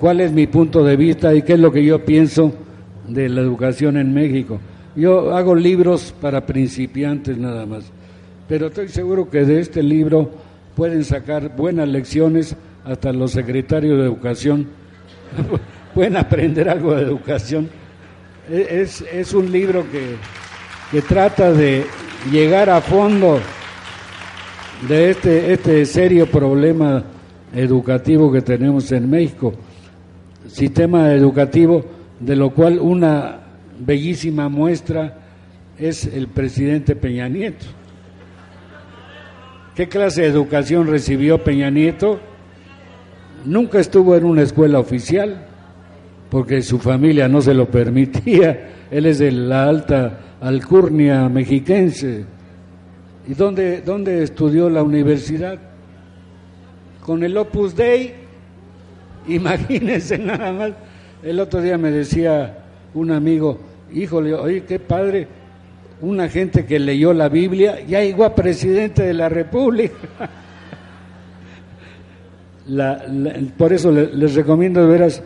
cuál 0.00 0.20
es 0.20 0.32
mi 0.32 0.46
punto 0.48 0.82
de 0.82 0.96
vista 0.96 1.32
y 1.34 1.42
qué 1.42 1.52
es 1.52 1.60
lo 1.60 1.70
que 1.70 1.84
yo 1.84 2.04
pienso 2.04 2.52
de 3.06 3.28
la 3.28 3.40
educación 3.40 3.96
en 3.96 4.12
México. 4.12 4.58
Yo 4.96 5.34
hago 5.34 5.54
libros 5.54 6.12
para 6.20 6.44
principiantes 6.44 7.38
nada 7.38 7.64
más, 7.64 7.84
pero 8.48 8.66
estoy 8.66 8.88
seguro 8.88 9.30
que 9.30 9.44
de 9.44 9.60
este 9.60 9.82
libro 9.82 10.30
pueden 10.74 11.04
sacar 11.04 11.56
buenas 11.56 11.88
lecciones 11.88 12.56
hasta 12.84 13.12
los 13.12 13.32
secretarios 13.32 13.98
de 13.98 14.04
educación 14.04 14.66
pueden 15.94 16.16
aprender 16.16 16.68
algo 16.68 16.94
de 16.94 17.02
educación. 17.02 17.68
E, 18.50 18.82
es, 18.82 19.02
es 19.12 19.32
un 19.34 19.50
libro 19.50 19.84
que, 19.90 20.16
que 20.90 21.02
trata 21.02 21.52
de 21.52 21.84
llegar 22.30 22.70
a 22.70 22.80
fondo 22.80 23.38
de 24.88 25.10
este, 25.10 25.52
este 25.52 25.86
serio 25.86 26.26
problema 26.26 27.04
educativo 27.54 28.32
que 28.32 28.42
tenemos 28.42 28.90
en 28.92 29.08
México. 29.08 29.54
Sistema 30.48 31.12
educativo 31.12 31.84
de 32.18 32.36
lo 32.36 32.50
cual 32.50 32.78
una 32.78 33.40
bellísima 33.78 34.48
muestra 34.48 35.18
es 35.78 36.06
el 36.06 36.28
presidente 36.28 36.96
Peña 36.96 37.28
Nieto. 37.28 37.66
¿Qué 39.74 39.88
clase 39.88 40.22
de 40.22 40.28
educación 40.28 40.86
recibió 40.86 41.42
Peña 41.42 41.70
Nieto? 41.70 42.20
Nunca 43.44 43.80
estuvo 43.80 44.16
en 44.16 44.24
una 44.24 44.42
escuela 44.42 44.78
oficial 44.78 45.46
porque 46.30 46.62
su 46.62 46.78
familia 46.78 47.28
no 47.28 47.42
se 47.42 47.54
lo 47.54 47.68
permitía. 47.70 48.70
Él 48.90 49.06
es 49.06 49.18
de 49.18 49.32
la 49.32 49.64
alta 49.64 50.18
alcurnia 50.40 51.28
mexiquense. 51.28 52.24
¿Y 53.28 53.34
dónde, 53.34 53.82
dónde 53.82 54.22
estudió 54.22 54.70
la 54.70 54.82
universidad? 54.82 55.58
Con 57.04 57.22
el 57.22 57.36
Opus 57.36 57.76
Dei, 57.76 58.14
imagínense 59.28 60.18
nada 60.18 60.52
más. 60.52 60.72
El 61.22 61.38
otro 61.38 61.60
día 61.60 61.78
me 61.78 61.90
decía 61.90 62.64
un 62.94 63.10
amigo, 63.10 63.60
híjole, 63.92 64.34
oye, 64.34 64.64
qué 64.64 64.78
padre, 64.78 65.28
una 66.00 66.28
gente 66.28 66.64
que 66.64 66.78
leyó 66.78 67.12
la 67.12 67.28
Biblia 67.28 67.80
ya 67.86 68.02
llegó 68.02 68.24
a 68.24 68.34
presidente 68.34 69.02
de 69.02 69.14
la 69.14 69.28
República. 69.28 69.94
por 73.56 73.72
eso 73.72 73.90
les, 73.90 74.34
recomiendo 74.34 74.80
de 74.80 74.86
veras 74.86 75.22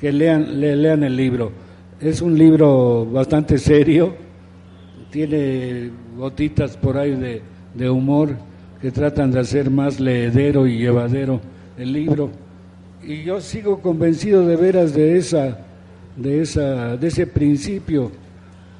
que 0.00 0.12
lean, 0.12 0.60
lean 0.60 1.02
el 1.02 1.16
libro. 1.16 1.52
Es 2.00 2.22
un 2.22 2.38
libro 2.38 3.06
bastante 3.06 3.58
serio, 3.58 4.14
tiene 5.10 5.90
gotitas 6.16 6.76
por 6.76 6.96
ahí 6.96 7.42
de, 7.74 7.90
humor, 7.90 8.36
que 8.80 8.90
tratan 8.92 9.32
de 9.32 9.40
hacer 9.40 9.70
más 9.70 9.98
leedero 9.98 10.66
y 10.66 10.78
llevadero 10.78 11.40
el 11.76 11.92
libro. 11.92 12.30
Y 13.02 13.24
yo 13.24 13.40
sigo 13.40 13.80
convencido 13.80 14.46
de 14.46 14.56
veras 14.56 14.94
de 14.94 15.16
esa, 15.16 15.58
de 16.16 16.42
esa, 16.42 16.96
de 16.96 17.08
ese 17.08 17.26
principio. 17.26 18.12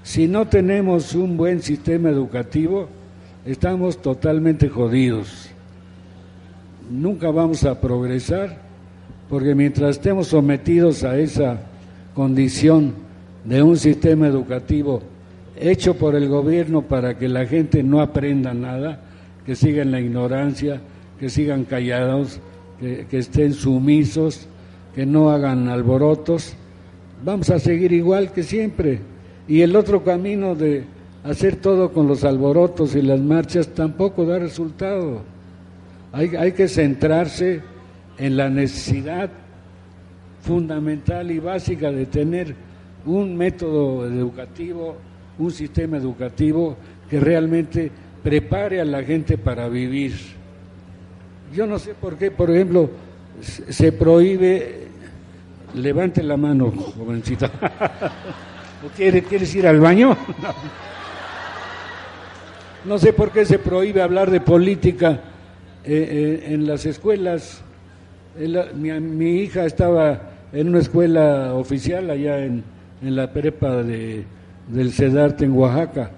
Si 0.03 0.28
no 0.28 0.46
tenemos 0.46 1.14
un 1.14 1.36
buen 1.36 1.61
sistema 1.61 2.11
educativo, 2.11 2.88
estamos 3.44 4.01
totalmente 4.01 4.68
jodidos. 4.68 5.47
Nunca 6.91 7.30
vamos 7.30 7.64
a 7.64 7.80
progresar 7.80 8.59
porque 9.28 9.55
mientras 9.55 9.97
estemos 9.97 10.28
sometidos 10.28 11.05
a 11.05 11.18
esa 11.18 11.61
condición 12.14 12.95
de 13.45 13.62
un 13.62 13.76
sistema 13.76 14.26
educativo 14.26 15.03
hecho 15.61 15.95
por 15.95 16.14
el 16.14 16.28
gobierno 16.28 16.82
para 16.82 17.18
que 17.18 17.28
la 17.28 17.47
gente 17.47 17.82
no 17.82 18.01
aprenda 18.01 18.55
nada, 18.55 19.01
que 19.45 19.55
sigan 19.55 19.91
la 19.91 20.01
ignorancia, 20.01 20.80
que 21.18 21.28
sigan 21.28 21.64
callados, 21.64 22.41
que, 22.80 23.07
estén 23.18 23.53
sumisos, 23.53 24.47
que 24.95 25.05
no 25.05 25.30
hagan 25.30 25.68
alborotos, 25.68 26.55
vamos 27.24 27.51
a 27.51 27.59
seguir 27.59 27.93
igual 27.93 28.32
que 28.32 28.43
siempre. 28.43 29.01
Y 29.47 29.62
el 29.62 29.74
otro 29.76 30.05
camino 30.05 30.55
de 30.55 30.84
hacer 31.24 31.57
todo 31.57 31.93
con 31.93 32.07
los 32.07 32.24
alborotos 32.24 32.95
y 32.95 33.03
las 33.03 33.20
marchas 33.20 33.68
tampoco 33.68 34.24
da 34.24 34.39
resultado. 34.39 35.22
Hay, 36.13 36.35
hay 36.37 36.53
que 36.53 36.69
centrarse 36.69 37.61
en 38.17 38.37
la 38.37 38.49
necesidad 38.49 39.31
fundamental 40.43 41.31
y 41.31 41.39
básica 41.39 41.91
de 41.91 42.07
tener 42.07 42.55
un 43.05 43.37
método 43.37 44.07
educativo, 44.07 44.97
un 45.39 45.51
sistema 45.51 45.97
educativo 45.97 46.77
que 47.09 47.21
realmente 47.21 47.91
prepare 48.23 48.81
a 48.81 48.85
la 48.85 49.03
gente 49.03 49.39
para 49.39 49.69
vivir. 49.69 50.15
Yo 51.55 51.67
no 51.67 51.79
sé 51.79 51.95
por 51.95 52.17
qué, 52.17 52.31
por 52.31 52.51
ejemplo, 52.51 52.91
se 53.41 53.93
prohíbe, 53.93 54.89
levante 55.75 56.23
la 56.23 56.37
mano, 56.37 56.71
jovencita. 56.71 57.51
¿Quieres 58.97 59.55
ir 59.55 59.67
al 59.67 59.81
baño? 59.81 60.17
No. 62.85 62.97
sé 62.99 63.13
por 63.13 63.33
qué 63.33 63.45
se 63.45 63.59
prohíbe 63.59 64.01
hablar 64.01 64.31
de 64.31 64.41
política 64.41 65.21
eh, 65.91 66.09
eh, 66.11 66.53
en 66.53 66.66
las 66.66 66.84
escuelas. 66.84 67.62
Mi, 68.74 68.93
mi, 69.01 69.41
hija 69.41 69.64
estaba 69.64 70.20
en 70.53 70.68
una 70.68 70.80
escuela 70.80 71.55
oficial 71.55 72.11
allá 72.11 72.45
en, 72.45 72.62
en 73.01 73.16
la 73.16 73.32
prepa 73.32 73.82
de, 73.82 74.22
del 74.68 74.93
CEDARTE 74.93 75.47
en 75.47 75.53
Oaxaca. 75.53 76.11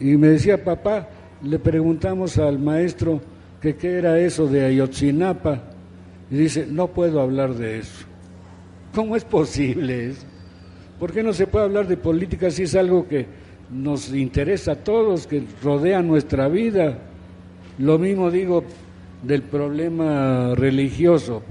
Y 0.00 0.16
me 0.16 0.26
decía, 0.26 0.64
papá, 0.64 1.08
le 1.40 1.60
preguntamos 1.60 2.36
al 2.38 2.58
maestro 2.58 3.20
que 3.60 3.76
qué 3.76 3.98
era 3.98 4.18
eso 4.18 4.48
de 4.48 4.64
Ayotzinapa. 4.64 5.62
Y 6.28 6.38
dice, 6.38 6.66
no 6.68 6.88
puedo 6.88 7.20
hablar 7.20 7.54
de 7.54 7.78
eso. 7.78 8.06
¿Cómo 8.92 9.14
es 9.14 9.22
posible 9.22 10.08
eso? 10.08 10.26
¿Por 10.98 11.12
qué 11.12 11.22
no 11.22 11.32
se 11.32 11.46
puede 11.46 11.66
hablar 11.66 11.86
de 11.86 11.96
política 11.96 12.50
si 12.50 12.64
es 12.64 12.74
algo 12.74 13.06
que 13.06 13.26
nos 13.70 14.12
interesa 14.12 14.72
a 14.72 14.76
todos, 14.82 15.28
que 15.28 15.44
rodea 15.62 16.02
nuestra 16.02 16.48
vida? 16.48 16.98
Lo 17.78 18.00
mismo 18.00 18.32
digo 18.32 18.64
del 19.26 19.42
problema 19.42 20.54
religioso. 20.54 21.42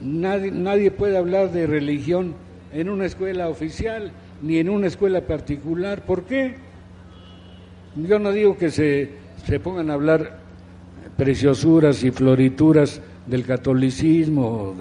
Nadie, 0.00 0.50
nadie 0.50 0.90
puede 0.90 1.18
hablar 1.18 1.52
de 1.52 1.66
religión 1.66 2.34
en 2.72 2.88
una 2.88 3.04
escuela 3.04 3.48
oficial 3.48 4.12
ni 4.42 4.58
en 4.58 4.70
una 4.70 4.86
escuela 4.86 5.22
particular. 5.22 6.04
¿Por 6.04 6.24
qué? 6.24 6.56
Yo 7.96 8.18
no 8.18 8.32
digo 8.32 8.56
que 8.56 8.70
se, 8.70 9.10
se 9.44 9.60
pongan 9.60 9.90
a 9.90 9.94
hablar 9.94 10.38
preciosuras 11.16 12.04
y 12.04 12.10
florituras 12.10 13.02
del 13.26 13.44
catolicismo, 13.44 14.76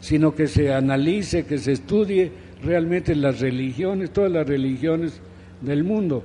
sino 0.00 0.34
que 0.34 0.46
se 0.46 0.72
analice, 0.72 1.44
que 1.44 1.58
se 1.58 1.72
estudie 1.72 2.30
realmente 2.62 3.14
las 3.14 3.40
religiones, 3.40 4.10
todas 4.10 4.30
las 4.30 4.46
religiones 4.46 5.20
del 5.60 5.82
mundo. 5.82 6.22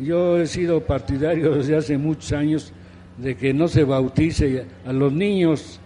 Yo 0.00 0.38
he 0.38 0.46
sido 0.46 0.80
partidario 0.80 1.54
desde 1.54 1.76
hace 1.76 1.98
muchos 1.98 2.32
años 2.32 2.72
de 3.18 3.36
que 3.36 3.52
no 3.52 3.68
se 3.68 3.84
bautice 3.84 4.64
a 4.86 4.92
los 4.92 5.12
niños. 5.12 5.80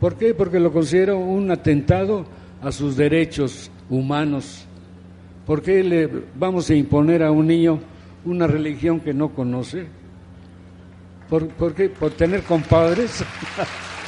¿Por 0.00 0.16
qué? 0.16 0.34
Porque 0.34 0.58
lo 0.58 0.72
considero 0.72 1.18
un 1.18 1.50
atentado 1.50 2.26
a 2.62 2.72
sus 2.72 2.96
derechos 2.96 3.70
humanos. 3.88 4.66
¿Por 5.46 5.62
qué 5.62 5.82
le 5.82 6.08
vamos 6.34 6.68
a 6.70 6.74
imponer 6.74 7.22
a 7.22 7.30
un 7.30 7.46
niño 7.46 7.80
una 8.24 8.46
religión 8.46 9.00
que 9.00 9.14
no 9.14 9.30
conoce? 9.30 9.86
¿Por, 11.28 11.74
qué? 11.74 11.88
¿Por 11.88 12.10
tener 12.10 12.42
compadres? 12.42 13.24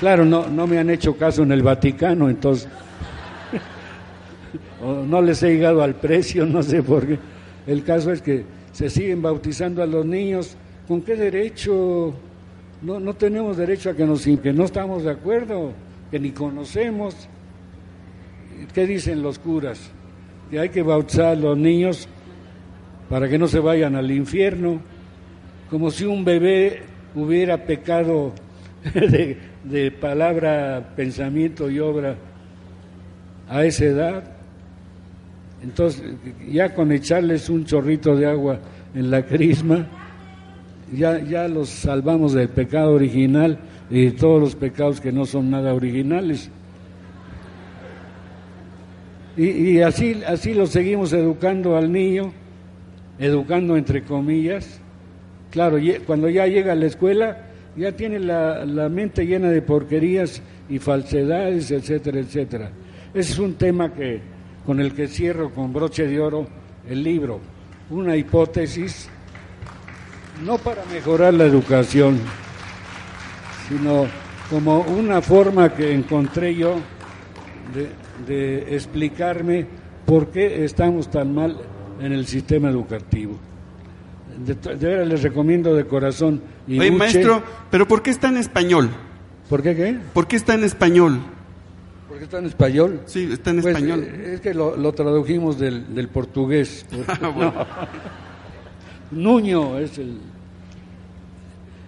Claro, 0.00 0.24
no, 0.24 0.48
no 0.48 0.66
me 0.66 0.78
han 0.78 0.90
hecho 0.90 1.16
caso 1.16 1.42
en 1.42 1.52
el 1.52 1.62
Vaticano, 1.62 2.28
entonces 2.28 2.68
no 5.06 5.22
les 5.22 5.42
he 5.42 5.50
llegado 5.50 5.82
al 5.82 5.94
precio, 5.94 6.46
no 6.46 6.62
sé 6.62 6.82
por 6.82 7.06
qué. 7.06 7.18
El 7.66 7.84
caso 7.84 8.10
es 8.10 8.22
que 8.22 8.44
se 8.72 8.90
siguen 8.90 9.22
bautizando 9.22 9.82
a 9.82 9.86
los 9.86 10.04
niños 10.04 10.56
¿Con 10.90 11.02
qué 11.02 11.14
derecho? 11.14 12.12
No, 12.82 12.98
no 12.98 13.14
tenemos 13.14 13.56
derecho 13.56 13.90
a 13.90 13.94
que, 13.94 14.04
nos, 14.04 14.24
que 14.24 14.52
no 14.52 14.64
estamos 14.64 15.04
de 15.04 15.12
acuerdo, 15.12 15.72
que 16.10 16.18
ni 16.18 16.32
conocemos. 16.32 17.28
¿Qué 18.74 18.88
dicen 18.88 19.22
los 19.22 19.38
curas? 19.38 19.88
Que 20.50 20.58
hay 20.58 20.70
que 20.70 20.82
bautizar 20.82 21.26
a 21.26 21.34
los 21.36 21.56
niños 21.56 22.08
para 23.08 23.28
que 23.28 23.38
no 23.38 23.46
se 23.46 23.60
vayan 23.60 23.94
al 23.94 24.10
infierno, 24.10 24.80
como 25.70 25.92
si 25.92 26.06
un 26.06 26.24
bebé 26.24 26.82
hubiera 27.14 27.66
pecado 27.66 28.32
de, 29.64 29.90
palabra, 29.90 30.92
pensamiento 30.96 31.70
y 31.70 31.78
obra 31.80 32.16
a 33.48 33.64
esa 33.64 33.84
edad. 33.84 34.24
Entonces, 35.62 36.02
ya 36.50 36.74
con 36.74 36.90
echarles 36.92 37.50
un 37.50 37.64
chorrito 37.64 38.16
de 38.16 38.26
agua 38.26 38.58
en 38.94 39.10
la 39.10 39.22
crisma, 39.26 39.86
ya, 40.92 41.20
ya 41.20 41.46
los 41.48 41.68
salvamos 41.68 42.32
del 42.32 42.48
pecado 42.48 42.92
original 42.92 43.58
y 43.90 44.06
de 44.06 44.12
todos 44.12 44.40
los 44.40 44.54
pecados 44.54 45.00
que 45.00 45.12
no 45.12 45.26
son 45.26 45.50
nada 45.50 45.74
originales. 45.74 46.50
Y, 49.36 49.48
y 49.48 49.82
así, 49.82 50.22
así 50.26 50.54
lo 50.54 50.66
seguimos 50.66 51.12
educando 51.12 51.76
al 51.76 51.92
niño, 51.92 52.32
educando 53.18 53.76
entre 53.76 54.02
comillas. 54.02 54.80
Claro, 55.50 55.78
cuando 56.06 56.28
ya 56.28 56.46
llega 56.46 56.72
a 56.72 56.76
la 56.76 56.86
escuela, 56.86 57.49
ya 57.76 57.92
tiene 57.92 58.18
la, 58.18 58.64
la 58.64 58.88
mente 58.88 59.26
llena 59.26 59.48
de 59.50 59.62
porquerías 59.62 60.42
y 60.68 60.78
falsedades, 60.78 61.70
etcétera, 61.70 62.20
etcétera. 62.20 62.70
Ese 63.12 63.32
es 63.32 63.38
un 63.38 63.54
tema 63.54 63.92
que, 63.92 64.20
con 64.64 64.80
el 64.80 64.94
que 64.94 65.08
cierro 65.08 65.50
con 65.52 65.72
broche 65.72 66.06
de 66.06 66.20
oro 66.20 66.46
el 66.88 67.02
libro, 67.02 67.40
una 67.90 68.16
hipótesis 68.16 69.08
no 70.44 70.58
para 70.58 70.84
mejorar 70.86 71.34
la 71.34 71.44
educación, 71.44 72.18
sino 73.68 74.06
como 74.48 74.80
una 74.80 75.20
forma 75.20 75.74
que 75.74 75.92
encontré 75.92 76.54
yo 76.54 76.76
de, 78.26 78.74
explicarme 78.74 79.66
por 80.06 80.28
qué 80.28 80.64
estamos 80.64 81.10
tan 81.10 81.34
mal 81.34 81.56
en 82.00 82.12
el 82.12 82.26
sistema 82.26 82.68
educativo. 82.68 83.38
De, 84.44 84.54
verdad 84.54 85.06
les 85.06 85.22
recomiendo 85.22 85.74
de 85.74 85.84
corazón. 85.86 86.40
Y 86.66 86.78
maestro, 86.90 87.42
¿pero 87.70 87.86
por 87.86 88.02
qué 88.02 88.10
está 88.10 88.28
en 88.28 88.36
español? 88.36 88.90
¿Por 89.48 89.62
qué 89.62 89.74
qué? 89.74 89.98
¿Por 90.12 90.26
qué 90.26 90.36
está 90.36 90.54
en 90.54 90.64
español? 90.64 91.20
¿Por 92.08 92.18
qué 92.18 92.24
está 92.24 92.38
en 92.38 92.46
español? 92.46 93.00
Sí, 93.06 93.28
está 93.32 93.50
en 93.50 93.60
pues, 93.60 93.74
español. 93.74 94.04
Eh, 94.04 94.32
es 94.34 94.40
que 94.40 94.54
lo, 94.54 94.92
tradujimos 94.92 95.58
del, 95.58 95.94
del 95.94 96.08
portugués. 96.08 96.86
Nuño 99.10 99.78
es 99.78 99.98
el... 99.98 100.18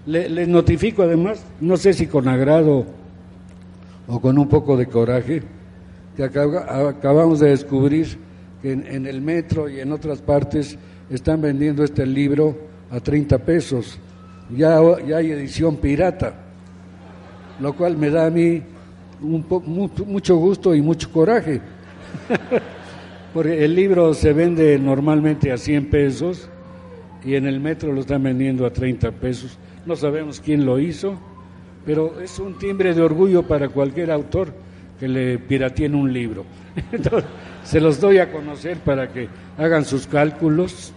les 0.06 0.48
notifico 0.48 1.02
además, 1.02 1.44
no 1.60 1.76
sé 1.76 1.92
si 1.92 2.06
con 2.06 2.28
agrado 2.28 2.86
o 4.08 4.20
con 4.20 4.38
un 4.38 4.48
poco 4.48 4.76
de 4.76 4.86
coraje, 4.86 5.42
que 6.16 6.24
acabamos 6.24 7.40
de 7.40 7.50
descubrir 7.50 8.18
que 8.60 8.72
en, 8.72 9.06
el 9.06 9.20
metro 9.20 9.68
y 9.68 9.80
en 9.80 9.92
otras 9.92 10.20
partes 10.20 10.78
están 11.14 11.40
vendiendo 11.40 11.84
este 11.84 12.06
libro 12.06 12.56
a 12.90 13.00
30 13.00 13.38
pesos. 13.38 13.98
Ya, 14.50 14.80
ya 15.06 15.18
hay 15.18 15.30
edición 15.30 15.76
pirata, 15.76 16.34
lo 17.60 17.74
cual 17.74 17.96
me 17.96 18.10
da 18.10 18.26
a 18.26 18.30
mí 18.30 18.62
un 19.20 19.46
mucho 20.06 20.36
gusto 20.36 20.74
y 20.74 20.82
mucho 20.82 21.10
coraje. 21.10 21.60
Porque 23.34 23.64
el 23.64 23.74
libro 23.74 24.12
se 24.14 24.32
vende 24.32 24.78
normalmente 24.78 25.52
a 25.52 25.56
100 25.56 25.90
pesos 25.90 26.48
y 27.24 27.34
en 27.34 27.46
el 27.46 27.60
metro 27.60 27.92
lo 27.92 28.00
están 28.00 28.22
vendiendo 28.22 28.66
a 28.66 28.72
30 28.72 29.12
pesos. 29.12 29.58
No 29.86 29.96
sabemos 29.96 30.40
quién 30.40 30.66
lo 30.66 30.78
hizo, 30.78 31.18
pero 31.86 32.20
es 32.20 32.38
un 32.38 32.58
timbre 32.58 32.94
de 32.94 33.02
orgullo 33.02 33.42
para 33.42 33.68
cualquier 33.68 34.10
autor 34.10 34.52
que 35.00 35.08
le 35.08 35.38
pirateen 35.38 35.94
un 35.94 36.12
libro. 36.12 36.44
Entonces, 36.92 37.28
se 37.64 37.80
los 37.80 38.00
doy 38.00 38.18
a 38.18 38.30
conocer 38.30 38.78
para 38.78 39.12
que 39.12 39.28
hagan 39.56 39.84
sus 39.84 40.06
cálculos. 40.06 40.92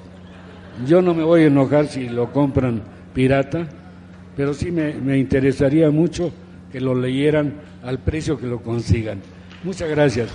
Yo 0.84 1.02
no 1.02 1.14
me 1.14 1.24
voy 1.24 1.44
a 1.44 1.48
enojar 1.48 1.88
si 1.88 2.10
lo 2.10 2.32
compran 2.34 2.82
pirata, 3.14 3.66
pero 4.36 4.54
sí 4.54 4.72
me, 4.72 4.94
me 4.94 5.18
interesaría 5.18 5.90
mucho 5.90 6.32
que 6.72 6.82
lo 6.82 6.94
leyeran 6.94 7.54
al 7.84 8.00
precio 8.00 8.38
que 8.38 8.48
lo 8.48 8.62
consigan. 8.62 9.22
Muchas 9.64 9.90
gracias. 9.90 10.30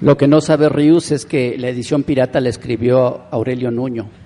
Lo 0.00 0.18
que 0.18 0.26
no 0.28 0.40
sabe 0.40 0.68
Rius 0.68 1.12
es 1.12 1.24
que 1.24 1.56
la 1.56 1.68
edición 1.68 2.02
pirata 2.02 2.40
la 2.40 2.50
escribió 2.50 3.22
Aurelio 3.30 3.70
Nuño. 3.70 4.23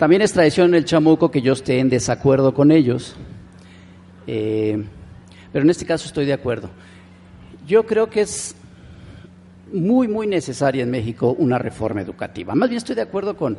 También 0.00 0.22
es 0.22 0.32
tradición 0.32 0.68
en 0.68 0.76
el 0.76 0.86
chamuco 0.86 1.30
que 1.30 1.42
yo 1.42 1.52
esté 1.52 1.78
en 1.78 1.90
desacuerdo 1.90 2.54
con 2.54 2.70
ellos, 2.70 3.16
eh, 4.26 4.82
pero 5.52 5.62
en 5.62 5.68
este 5.68 5.84
caso 5.84 6.06
estoy 6.06 6.24
de 6.24 6.32
acuerdo. 6.32 6.70
Yo 7.66 7.84
creo 7.84 8.08
que 8.08 8.22
es 8.22 8.56
muy, 9.70 10.08
muy 10.08 10.26
necesaria 10.26 10.82
en 10.84 10.90
México 10.90 11.36
una 11.38 11.58
reforma 11.58 12.00
educativa. 12.00 12.54
Más 12.54 12.70
bien 12.70 12.78
estoy 12.78 12.96
de 12.96 13.02
acuerdo 13.02 13.36
con, 13.36 13.58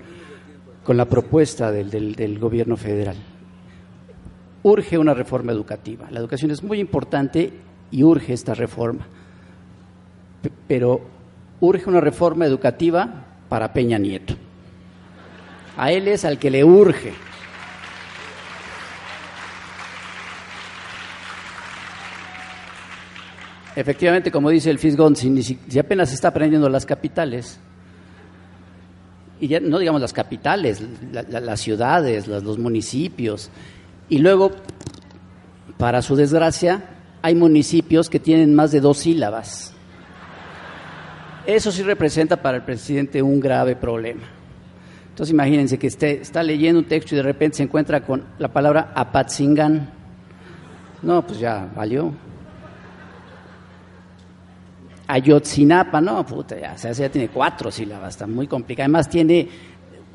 con 0.84 0.98
la 0.98 1.06
propuesta 1.06 1.72
del, 1.72 1.92
del, 1.92 2.16
del 2.16 2.40
gobierno 2.40 2.76
federal 2.76 3.18
urge 4.64 4.98
una 4.98 5.14
reforma 5.14 5.52
educativa. 5.52 6.08
La 6.10 6.20
educación 6.20 6.50
es 6.50 6.64
muy 6.64 6.80
importante 6.80 7.54
y 7.92 8.02
urge 8.02 8.34
esta 8.34 8.56
reforma. 8.56 9.06
pero 10.68 11.02
urge 11.60 11.88
una 11.88 12.02
reforma 12.02 12.48
educativa 12.48 13.26
para 13.48 13.74
Peña 13.74 14.00
Nieto. 14.00 14.36
A 15.78 15.92
él 15.92 16.08
es 16.08 16.26
al 16.26 16.38
que 16.38 16.52
le 16.52 16.64
urge. 16.64 17.14
Efectivamente, 23.76 24.32
como 24.32 24.50
dice 24.50 24.70
el 24.70 24.80
Fisgón, 24.80 25.16
si, 25.16 25.42
si, 25.42 25.80
apenas 25.80 26.12
está 26.12 26.28
aprendiendo 26.28 26.68
las 26.68 26.86
capitales, 26.86 27.58
y 29.40 29.48
ya 29.48 29.60
no 29.62 29.80
digamos 29.80 30.02
las 30.02 30.12
capitales, 30.12 30.84
la, 31.12 31.24
la, 31.24 31.40
las 31.40 31.62
ciudades, 31.62 32.28
los 32.28 32.58
municipios, 32.60 33.50
y 34.10 34.18
luego, 34.18 34.52
para 35.78 36.02
su 36.02 36.18
desgracia, 36.18 36.84
hay 37.22 37.34
municipios 37.34 38.10
que 38.10 38.20
tienen 38.20 38.54
más 38.54 38.72
de 38.72 38.82
dos 38.82 38.98
sílabas. 39.00 39.74
Eso 41.46 41.72
sí 41.72 41.82
representa 41.82 42.42
para 42.42 42.58
el 42.58 42.64
presidente 42.64 43.22
un 43.22 43.40
grave 43.40 43.78
problema. 43.78 44.41
Entonces 45.22 45.34
imagínense 45.34 45.78
que 45.78 45.86
esté, 45.86 46.20
está 46.20 46.42
leyendo 46.42 46.80
un 46.80 46.88
texto 46.88 47.14
y 47.14 47.18
de 47.18 47.22
repente 47.22 47.58
se 47.58 47.62
encuentra 47.62 48.04
con 48.04 48.24
la 48.40 48.48
palabra 48.48 48.92
Apatzingan. 48.96 49.88
No, 51.04 51.22
pues 51.28 51.38
ya 51.38 51.70
valió. 51.76 52.12
Ayotzinapa, 55.06 56.02
no, 56.02 56.26
puta, 56.26 56.60
ya, 56.60 56.74
o 56.74 56.78
sea, 56.80 56.92
ya 56.94 57.08
tiene 57.08 57.28
cuatro 57.28 57.70
sílabas, 57.70 58.16
está 58.16 58.26
muy 58.26 58.48
complicado. 58.48 58.86
Además 58.86 59.10
tiene 59.10 59.48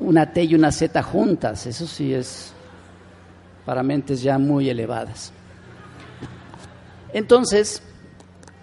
una 0.01 0.29
T 0.29 0.43
y 0.43 0.55
una 0.55 0.73
Z 0.73 1.01
juntas, 1.03 1.65
eso 1.65 1.87
sí 1.87 2.13
es 2.13 2.51
para 3.65 3.83
mentes 3.83 4.21
ya 4.21 4.37
muy 4.37 4.69
elevadas. 4.69 5.31
Entonces, 7.13 7.81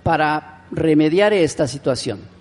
para 0.03 0.66
remediar 0.70 1.32
esta 1.32 1.66
situación, 1.66 2.34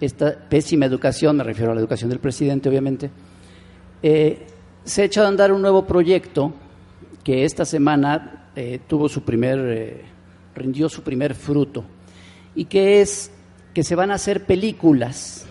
esta 0.00 0.34
pésima 0.34 0.86
educación, 0.86 1.36
me 1.36 1.44
refiero 1.44 1.72
a 1.72 1.74
la 1.74 1.80
educación 1.80 2.10
del 2.10 2.20
presidente, 2.20 2.68
obviamente, 2.68 3.10
eh, 4.02 4.46
se 4.84 5.02
ha 5.02 5.04
echado 5.04 5.26
a 5.26 5.30
andar 5.30 5.52
un 5.52 5.60
nuevo 5.60 5.86
proyecto 5.86 6.54
que 7.22 7.44
esta 7.44 7.64
semana 7.64 8.50
eh, 8.56 8.80
tuvo 8.86 9.08
su 9.08 9.22
primer, 9.22 9.58
eh, 9.58 10.04
rindió 10.54 10.88
su 10.88 11.02
primer 11.02 11.34
fruto, 11.34 11.84
y 12.54 12.64
que 12.64 13.00
es 13.00 13.30
que 13.74 13.84
se 13.84 13.94
van 13.94 14.10
a 14.10 14.14
hacer 14.14 14.46
películas 14.46 15.46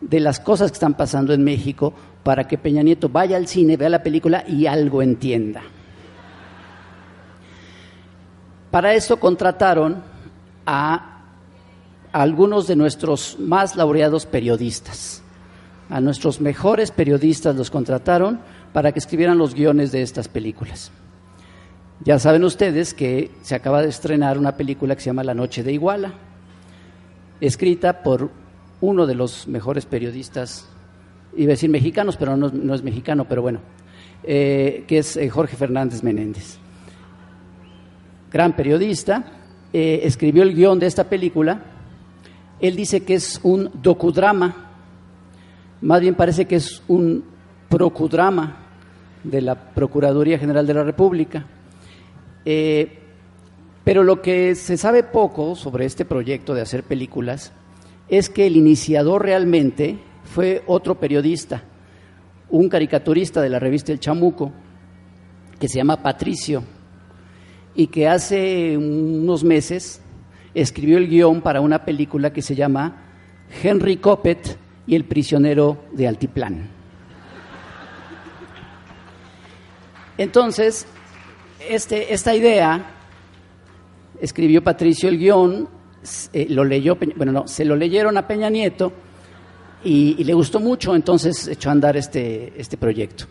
de 0.00 0.20
las 0.20 0.40
cosas 0.40 0.70
que 0.70 0.76
están 0.76 0.94
pasando 0.94 1.34
en 1.34 1.44
México 1.44 1.92
para 2.22 2.48
que 2.48 2.58
Peña 2.58 2.82
Nieto 2.82 3.08
vaya 3.08 3.36
al 3.36 3.46
cine, 3.46 3.76
vea 3.76 3.88
la 3.88 4.02
película 4.02 4.44
y 4.46 4.66
algo 4.66 5.02
entienda. 5.02 5.62
Para 8.70 8.94
esto 8.94 9.18
contrataron 9.18 10.02
a 10.64 11.09
algunos 12.12 12.66
de 12.66 12.76
nuestros 12.76 13.36
más 13.38 13.76
laureados 13.76 14.26
periodistas. 14.26 15.22
A 15.88 16.00
nuestros 16.00 16.40
mejores 16.40 16.90
periodistas 16.90 17.56
los 17.56 17.70
contrataron 17.70 18.40
para 18.72 18.92
que 18.92 18.98
escribieran 18.98 19.38
los 19.38 19.54
guiones 19.54 19.92
de 19.92 20.02
estas 20.02 20.28
películas. 20.28 20.92
Ya 22.04 22.18
saben 22.18 22.44
ustedes 22.44 22.94
que 22.94 23.30
se 23.42 23.54
acaba 23.54 23.82
de 23.82 23.88
estrenar 23.88 24.38
una 24.38 24.56
película 24.56 24.94
que 24.94 25.02
se 25.02 25.10
llama 25.10 25.24
La 25.24 25.34
Noche 25.34 25.62
de 25.62 25.72
Iguala, 25.72 26.14
escrita 27.40 28.02
por 28.02 28.30
uno 28.80 29.06
de 29.06 29.14
los 29.14 29.46
mejores 29.48 29.84
periodistas 29.84 30.66
iba 31.36 31.50
a 31.50 31.54
decir 31.54 31.70
mexicanos, 31.70 32.16
pero 32.16 32.36
no, 32.36 32.74
es 32.74 32.82
mexicano, 32.82 33.26
pero 33.28 33.42
bueno, 33.42 33.60
eh, 34.24 34.84
que 34.86 34.98
es 34.98 35.16
eh, 35.16 35.28
Jorge 35.28 35.56
Fernández 35.56 36.02
Menéndez. 36.02 36.58
Gran 38.32 38.54
periodista, 38.54 39.24
eh, 39.72 40.00
escribió 40.04 40.42
el 40.42 40.54
guion 40.54 40.78
de 40.78 40.86
esta 40.86 41.04
película. 41.04 41.62
Él 42.60 42.76
dice 42.76 43.00
que 43.04 43.14
es 43.14 43.40
un 43.42 43.70
docudrama, 43.82 44.70
más 45.80 46.00
bien 46.00 46.14
parece 46.14 46.46
que 46.46 46.56
es 46.56 46.82
un 46.88 47.24
procudrama 47.68 48.56
de 49.24 49.40
la 49.40 49.54
Procuraduría 49.54 50.38
General 50.38 50.66
de 50.66 50.74
la 50.74 50.84
República. 50.84 51.46
pero 53.84 54.04
lo 54.04 54.20
que 54.20 54.54
se 54.54 54.76
sabe 54.76 55.02
poco 55.02 55.54
sobre 55.56 55.86
este 55.86 56.04
proyecto 56.04 56.54
de 56.54 56.60
hacer 56.60 56.84
películas 56.84 57.52
es 58.08 58.28
que 58.28 58.46
el 58.46 58.56
iniciador 58.56 59.22
realmente 59.22 59.98
fue 60.24 60.62
otro 60.66 60.98
periodista, 60.98 61.62
un 62.50 62.68
caricaturista 62.68 63.40
de 63.40 63.48
la 63.48 63.58
revista 63.58 63.92
El 63.92 64.00
Chamuco, 64.00 64.52
que 65.58 65.68
se 65.68 65.78
llama 65.78 66.02
Patricio, 66.02 66.62
y 67.74 67.86
que 67.86 68.08
hace 68.08 68.76
unos 68.76 69.44
meses 69.44 70.02
escribió 70.54 70.98
el 70.98 71.08
guion 71.08 71.40
para 71.40 71.60
una 71.60 71.84
película 71.84 72.32
que 72.32 72.42
se 72.42 72.54
llama 72.54 73.02
Henry 73.62 73.96
Coppet 73.96 74.56
y 74.86 74.94
el 74.94 75.04
prisionero 75.04 75.84
de 75.92 76.08
Altiplán. 76.08 76.68
Entonces, 80.18 80.86
este, 81.68 82.12
esta 82.12 82.34
idea, 82.34 82.84
escribió 84.20 84.62
Patricio 84.62 85.08
el 85.08 85.18
guion, 85.18 85.68
eh, 86.32 86.46
lo 86.50 86.64
leyó, 86.64 86.98
bueno, 87.16 87.32
no, 87.32 87.48
se 87.48 87.64
lo 87.64 87.76
leyeron 87.76 88.16
a 88.18 88.26
Peña 88.26 88.50
Nieto, 88.50 88.92
y, 89.82 90.22
le 90.24 90.34
gustó 90.34 90.60
mucho, 90.60 90.94
entonces 90.94 91.48
echó 91.48 91.70
a 91.70 91.72
andar 91.72 91.96
este, 91.96 92.52
este 92.60 92.76
proyecto. 92.76 93.24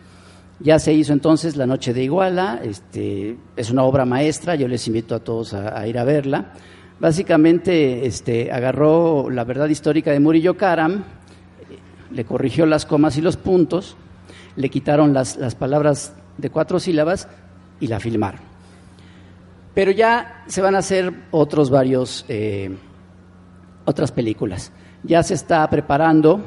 Ya 0.58 0.78
se 0.78 0.92
hizo 0.92 1.12
entonces 1.12 1.56
La 1.56 1.64
Noche 1.64 1.94
de 1.94 2.02
Iguala, 2.02 2.60
este, 2.62 3.36
es 3.56 3.70
una 3.70 3.84
obra 3.84 4.04
maestra, 4.04 4.56
yo 4.56 4.68
les 4.68 4.86
invito 4.88 5.14
a 5.14 5.20
todos 5.20 5.54
a, 5.54 5.86
ir 5.86 5.98
a 5.98 6.04
verla. 6.04 6.52
Básicamente 7.00 8.06
este, 8.06 8.52
agarró 8.52 9.30
la 9.30 9.44
verdad 9.44 9.68
histórica 9.68 10.12
de 10.12 10.20
Murillo 10.20 10.56
Karam, 10.56 11.04
le 12.12 12.24
corrigió 12.24 12.66
las 12.66 12.86
comas 12.86 13.16
y 13.16 13.22
los 13.22 13.36
puntos, 13.36 13.96
le 14.56 14.68
quitaron 14.68 15.12
las, 15.12 15.36
las 15.36 15.54
palabras 15.54 16.14
de 16.38 16.50
cuatro 16.50 16.78
sílabas 16.78 17.28
y 17.80 17.86
la 17.86 18.00
filmaron. 18.00 18.40
Pero 19.74 19.90
ya 19.90 20.44
se 20.46 20.60
van 20.60 20.74
a 20.74 20.78
hacer 20.78 21.12
otros 21.30 21.70
varios, 21.70 22.24
eh, 22.28 22.70
otras 23.86 24.12
películas 24.12 24.72
ya 25.02 25.22
se 25.22 25.34
está 25.34 25.68
preparando 25.68 26.40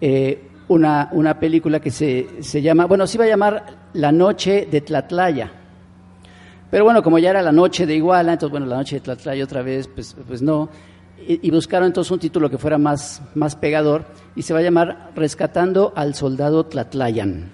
eh, 0.00 0.48
una, 0.68 1.08
una, 1.12 1.38
película 1.38 1.80
que 1.80 1.90
se, 1.90 2.42
se, 2.42 2.62
llama, 2.62 2.86
bueno, 2.86 3.06
se 3.06 3.16
iba 3.16 3.24
a 3.24 3.28
llamar 3.28 3.64
La 3.92 4.12
Noche 4.12 4.66
de 4.70 4.80
Tlatlaya. 4.80 5.50
Pero 6.70 6.84
bueno, 6.84 7.02
como 7.02 7.18
ya 7.18 7.30
era 7.30 7.42
la 7.42 7.52
noche 7.52 7.86
de 7.86 7.94
Iguala, 7.94 8.32
entonces 8.32 8.50
bueno, 8.50 8.66
la 8.66 8.76
noche 8.76 8.96
de 8.96 9.00
Tlatlaya 9.00 9.44
otra 9.44 9.62
vez, 9.62 9.88
pues, 9.88 10.16
pues 10.26 10.42
no. 10.42 10.68
Y, 11.28 11.50
buscaron 11.50 11.86
entonces 11.86 12.10
un 12.10 12.20
título 12.20 12.48
que 12.48 12.58
fuera 12.58 12.78
más, 12.78 13.20
más 13.34 13.56
pegador 13.56 14.04
y 14.36 14.42
se 14.42 14.52
va 14.52 14.60
a 14.60 14.62
llamar 14.62 15.10
Rescatando 15.16 15.92
al 15.96 16.14
Soldado 16.14 16.66
Tlatlayan. 16.66 17.50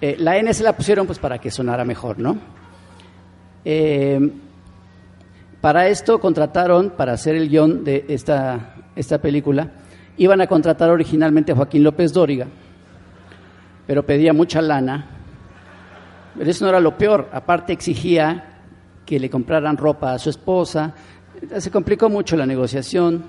Eh, 0.00 0.16
la 0.18 0.36
N 0.38 0.52
se 0.52 0.64
la 0.64 0.76
pusieron 0.76 1.06
pues 1.06 1.20
para 1.20 1.38
que 1.38 1.52
sonara 1.52 1.84
mejor, 1.84 2.18
¿no? 2.18 2.36
Eh, 3.64 4.32
para 5.60 5.86
esto 5.86 6.18
contrataron, 6.18 6.90
para 6.90 7.12
hacer 7.12 7.36
el 7.36 7.48
guion 7.48 7.84
de 7.84 8.06
esta, 8.08 8.74
esta 8.96 9.18
película, 9.18 9.70
iban 10.16 10.40
a 10.40 10.48
contratar 10.48 10.90
originalmente 10.90 11.52
a 11.52 11.54
Joaquín 11.54 11.84
López 11.84 12.12
Dóriga, 12.12 12.48
pero 13.86 14.04
pedía 14.04 14.32
mucha 14.32 14.60
lana. 14.60 15.21
Pero 16.36 16.50
eso 16.50 16.64
no 16.64 16.70
era 16.70 16.80
lo 16.80 16.96
peor, 16.96 17.28
aparte 17.32 17.72
exigía 17.72 18.52
que 19.04 19.18
le 19.18 19.28
compraran 19.28 19.76
ropa 19.76 20.14
a 20.14 20.18
su 20.18 20.30
esposa. 20.30 20.94
Se 21.58 21.70
complicó 21.70 22.08
mucho 22.08 22.36
la 22.36 22.46
negociación. 22.46 23.24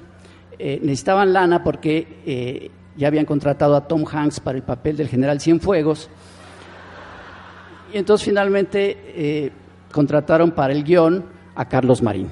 Eh, 0.57 0.79
necesitaban 0.81 1.33
lana 1.33 1.63
porque 1.63 2.21
eh, 2.25 2.71
ya 2.95 3.07
habían 3.07 3.25
contratado 3.25 3.75
a 3.75 3.87
Tom 3.87 4.05
Hanks 4.09 4.39
para 4.39 4.57
el 4.57 4.63
papel 4.63 4.95
del 4.95 5.07
general 5.07 5.41
Cienfuegos. 5.41 6.09
Y 7.93 7.97
entonces 7.97 8.25
finalmente 8.25 8.97
eh, 9.15 9.51
contrataron 9.91 10.51
para 10.51 10.73
el 10.73 10.83
guion 10.83 11.25
a 11.55 11.67
Carlos 11.67 12.01
Marín. 12.01 12.29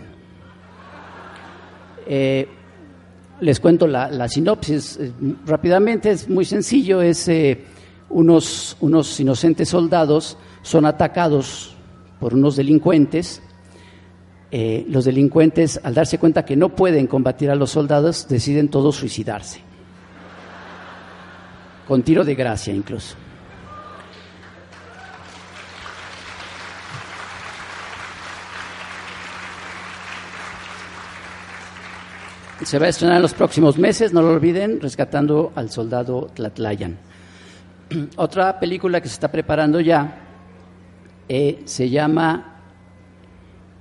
les 2.08 3.60
cuento 3.60 3.88
la, 3.88 4.28
sinopsis 4.28 5.00
rápidamente, 5.46 6.12
es 6.12 6.30
muy 6.30 6.46
sencillo, 6.46 7.02
es 7.02 7.30
unos, 8.10 8.78
unos 8.80 9.20
inocentes 9.20 9.70
soldados 9.70 10.38
son 10.62 10.86
atacados 10.86 11.76
por 12.20 12.34
unos 12.34 12.56
delincuentes. 12.56 13.42
Eh, 14.52 14.86
los 14.90 15.06
delincuentes, 15.06 15.80
al 15.84 15.94
darse 15.94 16.18
cuenta 16.18 16.46
que 16.46 16.56
no 16.56 16.70
pueden 16.70 17.08
combatir 17.08 17.50
a 17.50 17.56
los 17.56 17.72
soldados, 17.72 18.28
deciden 18.28 18.70
todos 18.70 18.96
suicidarse. 18.96 19.62
Con 21.88 22.04
tiro 22.04 22.24
de 22.24 22.36
gracia 22.36 22.74
incluso. 22.74 23.16
Se 32.64 32.78
va 32.78 32.86
a 32.86 32.90
estrenar 32.90 33.16
en 33.16 33.24
los 33.24 33.34
próximos 33.34 33.80
meses, 33.80 34.14
no 34.14 34.22
lo 34.22 34.30
olviden, 34.34 34.80
rescatando 34.80 35.52
al 35.56 35.72
soldado 35.72 36.30
Tlatlayan. 36.36 37.00
Otra 38.18 38.60
película 38.60 39.02
que 39.02 39.08
se 39.08 39.16
está 39.16 39.32
preparando 39.32 39.80
ya 39.80 40.31
eh, 41.34 41.62
se 41.64 41.90
llama 41.90 42.60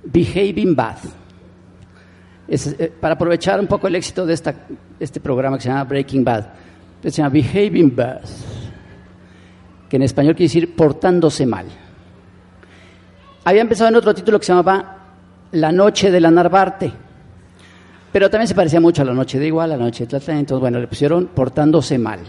Behaving 0.05 0.73
Bad. 0.73 0.99
Eh, 2.47 2.93
para 2.97 3.15
aprovechar 3.15 3.59
un 3.59 3.67
poco 3.67 3.89
el 3.89 3.95
éxito 3.95 4.25
de 4.25 4.33
esta, 4.33 4.55
este 4.97 5.19
programa 5.19 5.57
que 5.57 5.63
se 5.63 5.67
llama 5.67 5.83
Breaking 5.83 6.23
Bad, 6.23 6.45
se 7.03 7.09
llama 7.11 7.27
Behaving 7.27 7.93
Bad, 7.93 8.21
que 9.89 9.97
en 9.97 10.03
español 10.03 10.33
quiere 10.33 10.45
decir 10.47 10.73
portándose 10.77 11.45
mal. 11.45 11.65
Había 13.43 13.63
empezado 13.63 13.89
en 13.89 13.97
otro 13.97 14.13
título 14.13 14.39
que 14.39 14.45
se 14.45 14.53
llamaba 14.53 14.99
La 15.51 15.73
Noche 15.73 16.09
de 16.09 16.21
la 16.21 16.31
Narvarte, 16.31 16.89
pero 18.13 18.29
también 18.29 18.47
se 18.47 18.55
parecía 18.55 18.79
mucho 18.79 19.01
a 19.01 19.05
La 19.05 19.13
Noche 19.13 19.39
de 19.39 19.47
Igual, 19.47 19.73
a 19.73 19.75
La 19.75 19.83
Noche 19.83 20.05
de 20.05 20.07
Tlatlán, 20.07 20.37
entonces 20.37 20.61
bueno, 20.61 20.79
le 20.79 20.87
pusieron 20.87 21.27
portándose 21.27 21.97
mal. 21.97 22.21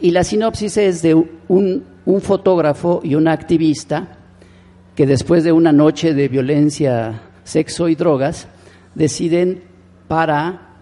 Y 0.00 0.10
la 0.10 0.22
sinopsis 0.22 0.76
es 0.76 1.00
de 1.00 1.14
un, 1.14 1.84
un 2.04 2.20
fotógrafo 2.20 3.00
y 3.02 3.14
una 3.14 3.32
activista 3.32 4.17
que 4.98 5.06
después 5.06 5.44
de 5.44 5.52
una 5.52 5.70
noche 5.70 6.12
de 6.12 6.26
violencia, 6.26 7.20
sexo 7.44 7.88
y 7.88 7.94
drogas, 7.94 8.48
deciden 8.96 9.62
para 10.08 10.72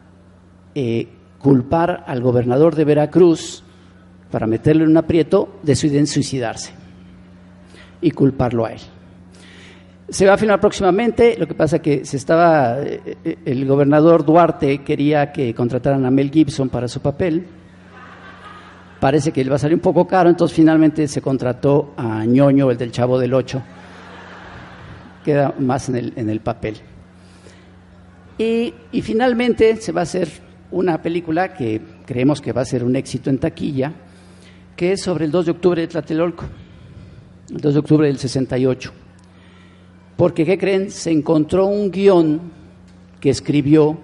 eh, 0.74 1.08
culpar 1.38 2.02
al 2.06 2.22
gobernador 2.22 2.74
de 2.76 2.86
Veracruz, 2.86 3.62
para 4.30 4.46
meterle 4.46 4.84
en 4.84 4.92
un 4.92 4.96
aprieto, 4.96 5.58
deciden 5.62 6.06
suicidarse 6.06 6.70
y 8.00 8.10
culparlo 8.12 8.64
a 8.64 8.72
él. 8.72 8.80
Se 10.08 10.24
va 10.24 10.32
a 10.32 10.38
filmar 10.38 10.60
próximamente, 10.60 11.36
lo 11.38 11.46
que 11.46 11.52
pasa 11.52 11.80
que 11.80 12.06
se 12.06 12.16
estaba, 12.16 12.80
eh, 12.80 13.18
eh, 13.22 13.36
el 13.44 13.66
gobernador 13.66 14.24
Duarte 14.24 14.78
quería 14.78 15.30
que 15.30 15.54
contrataran 15.54 16.06
a 16.06 16.10
Mel 16.10 16.30
Gibson 16.30 16.70
para 16.70 16.88
su 16.88 17.00
papel, 17.00 17.46
parece 18.98 19.30
que 19.30 19.44
le 19.44 19.50
va 19.50 19.56
a 19.56 19.58
salir 19.58 19.74
un 19.74 19.82
poco 19.82 20.06
caro, 20.06 20.30
entonces 20.30 20.56
finalmente 20.56 21.06
se 21.06 21.20
contrató 21.20 21.92
a 21.98 22.24
Ñoño, 22.24 22.70
el 22.70 22.78
del 22.78 22.92
Chavo 22.92 23.18
del 23.18 23.34
Ocho, 23.34 23.62
queda 25.26 25.56
más 25.58 25.88
en 25.88 25.96
el, 25.96 26.12
en 26.14 26.30
el 26.30 26.38
papel. 26.38 26.76
Y, 28.38 28.72
y, 28.92 29.02
finalmente 29.02 29.74
se 29.76 29.90
va 29.90 30.02
a 30.02 30.04
hacer 30.04 30.28
una 30.70 31.02
película 31.02 31.52
que 31.52 31.80
creemos 32.06 32.40
que 32.40 32.52
va 32.52 32.60
a 32.60 32.64
ser 32.64 32.84
un 32.84 32.94
éxito 32.94 33.28
en 33.28 33.38
taquilla, 33.38 33.92
que 34.76 34.92
es 34.92 35.02
sobre 35.02 35.24
el 35.24 35.32
2 35.32 35.46
de 35.46 35.50
octubre 35.50 35.80
de 35.80 35.88
Tlatelolco, 35.88 36.44
el 37.50 37.60
2 37.60 37.74
de 37.74 37.80
octubre 37.80 38.06
del 38.06 38.18
68. 38.18 38.92
Porque, 40.16 40.46
¿qué 40.46 40.56
creen? 40.56 40.92
Se 40.92 41.10
encontró 41.10 41.66
un 41.66 41.90
guion 41.90 42.40
que 43.18 43.30
escribió 43.30 43.98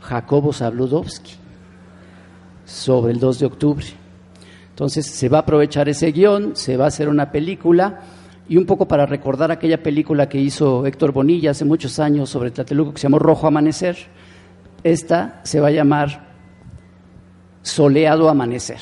Jacobo 0.00 0.52
Zabludowski 0.52 1.34
sobre 2.64 3.12
el 3.12 3.20
2 3.20 3.38
de 3.38 3.46
octubre. 3.46 3.86
Entonces 4.70 5.06
se 5.06 5.28
va 5.28 5.38
a 5.38 5.40
aprovechar 5.42 5.88
ese 5.88 6.10
guion, 6.10 6.56
se 6.56 6.76
va 6.76 6.86
a 6.86 6.88
hacer 6.88 7.08
una 7.08 7.30
película 7.30 8.00
y 8.48 8.56
un 8.56 8.66
poco 8.66 8.86
para 8.86 9.06
recordar 9.06 9.50
aquella 9.50 9.82
película 9.82 10.28
que 10.28 10.38
hizo 10.38 10.86
Héctor 10.86 11.12
Bonilla 11.12 11.52
hace 11.52 11.64
muchos 11.64 11.98
años 11.98 12.30
sobre 12.30 12.50
Tlatelolco 12.50 12.92
que 12.92 13.00
se 13.00 13.04
llamó 13.04 13.18
Rojo 13.18 13.46
Amanecer, 13.46 13.96
esta 14.82 15.40
se 15.44 15.60
va 15.60 15.68
a 15.68 15.72
llamar 15.72 16.34
Soleado 17.62 18.28
Amanecer. 18.28 18.80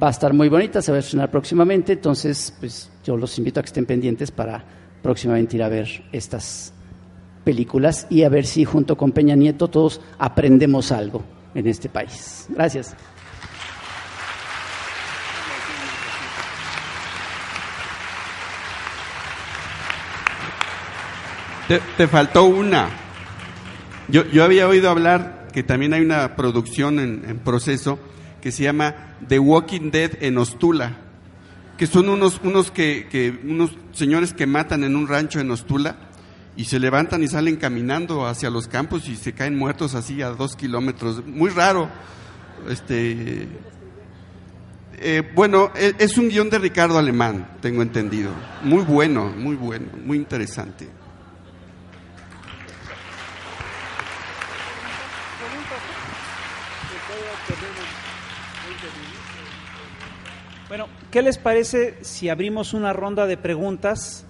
Va 0.00 0.08
a 0.08 0.10
estar 0.10 0.32
muy 0.32 0.48
bonita, 0.48 0.82
se 0.82 0.92
va 0.92 0.98
a 0.98 1.00
estrenar 1.00 1.30
próximamente, 1.30 1.94
entonces 1.94 2.54
pues 2.60 2.90
yo 3.02 3.16
los 3.16 3.36
invito 3.38 3.60
a 3.60 3.62
que 3.62 3.68
estén 3.68 3.86
pendientes 3.86 4.30
para 4.30 4.62
próximamente 5.02 5.56
ir 5.56 5.62
a 5.62 5.68
ver 5.68 6.04
estas 6.12 6.72
películas 7.44 8.06
y 8.10 8.22
a 8.22 8.28
ver 8.28 8.44
si 8.44 8.64
junto 8.64 8.96
con 8.96 9.12
Peña 9.12 9.34
Nieto 9.34 9.68
todos 9.68 10.00
aprendemos 10.18 10.92
algo 10.92 11.22
en 11.54 11.66
este 11.66 11.88
país. 11.88 12.46
Gracias. 12.50 12.94
Te, 21.68 22.06
faltó 22.06 22.44
una. 22.44 22.88
Yo, 24.06 24.24
yo, 24.26 24.44
había 24.44 24.68
oído 24.68 24.88
hablar 24.88 25.48
que 25.52 25.64
también 25.64 25.94
hay 25.94 26.02
una 26.02 26.36
producción 26.36 27.00
en, 27.00 27.38
proceso 27.40 27.98
que 28.40 28.52
se 28.52 28.62
llama 28.62 29.16
The 29.26 29.40
Walking 29.40 29.90
Dead 29.90 30.12
en 30.20 30.38
Ostula, 30.38 30.96
que 31.76 31.88
son 31.88 32.08
unos, 32.08 32.40
unos, 32.44 32.70
que, 32.70 33.08
que, 33.10 33.40
unos 33.42 33.72
señores 33.90 34.32
que 34.32 34.46
matan 34.46 34.84
en 34.84 34.94
un 34.94 35.08
rancho 35.08 35.40
en 35.40 35.50
Ostula 35.50 35.96
y 36.56 36.66
se 36.66 36.78
levantan 36.78 37.24
y 37.24 37.28
salen 37.28 37.56
caminando 37.56 38.26
hacia 38.26 38.48
los 38.48 38.68
campos 38.68 39.08
y 39.08 39.16
se 39.16 39.32
caen 39.32 39.58
muertos 39.58 39.96
así 39.96 40.22
a 40.22 40.30
dos 40.30 40.54
kilómetros. 40.54 41.26
Muy 41.26 41.50
raro. 41.50 41.88
Este, 42.68 43.48
eh, 44.98 45.32
bueno, 45.34 45.72
e, 45.74 45.94
es 45.98 46.16
un 46.16 46.28
guion 46.28 46.48
de 46.48 46.60
Ricardo 46.60 46.96
Alemán, 46.96 47.56
tengo 47.60 47.82
entendido. 47.82 48.30
Muy 48.62 48.84
bueno, 48.84 49.32
muy 49.36 49.56
bueno, 49.56 49.86
muy 50.04 50.16
interesante. 50.16 50.88
Bueno, 60.68 60.88
¿qué 61.12 61.22
les 61.22 61.38
parece 61.38 61.96
si 62.02 62.28
abrimos 62.28 62.74
una 62.74 62.92
ronda 62.92 63.28
de 63.28 63.36
preguntas 63.36 64.26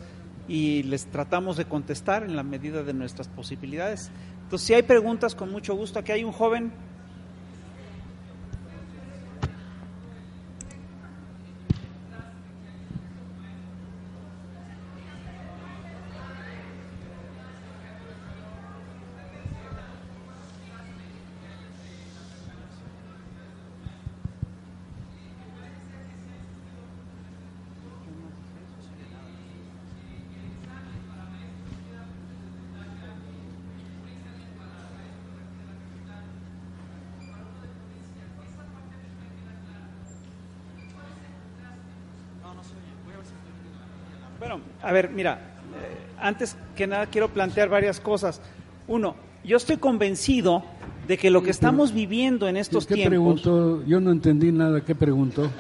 y 0.47 0.83
les 0.83 1.07
tratamos 1.07 1.57
de 1.57 1.65
contestar 1.65 2.25
en 2.25 2.37
la 2.37 2.43
medida 2.43 2.83
de 2.83 2.93
nuestras 2.93 3.29
posibilidades? 3.29 4.11
Entonces, 4.43 4.67
si 4.67 4.75
hay 4.75 4.83
preguntas, 4.83 5.35
con 5.35 5.51
mucho 5.51 5.75
gusto. 5.75 5.99
Aquí 5.99 6.13
hay 6.13 6.25
un 6.25 6.33
joven. 6.33 6.73
A 44.87 44.93
ver, 44.93 45.11
mira, 45.11 45.33
eh, 45.33 45.97
antes 46.21 46.57
que 46.77 46.87
nada 46.87 47.07
quiero 47.07 47.29
plantear 47.29 47.69
varias 47.69 47.99
cosas. 47.99 48.41
Uno, 48.87 49.17
yo 49.43 49.57
estoy 49.57 49.79
convencido 49.79 50.63
de 51.09 51.19
que 51.19 51.29
lo 51.29 51.43
que 51.43 51.51
estamos 51.51 51.93
viviendo 51.93 52.47
en 52.47 52.57
estos 52.57 52.87
¿Qué 52.87 52.95
tiempos. 52.95 53.11
pregunto? 53.11 53.85
Yo 53.85 53.99
no 53.99 54.13
entendí 54.13 54.53
nada. 54.53 54.83
¿Qué 54.83 54.95
preguntó? 54.95 55.51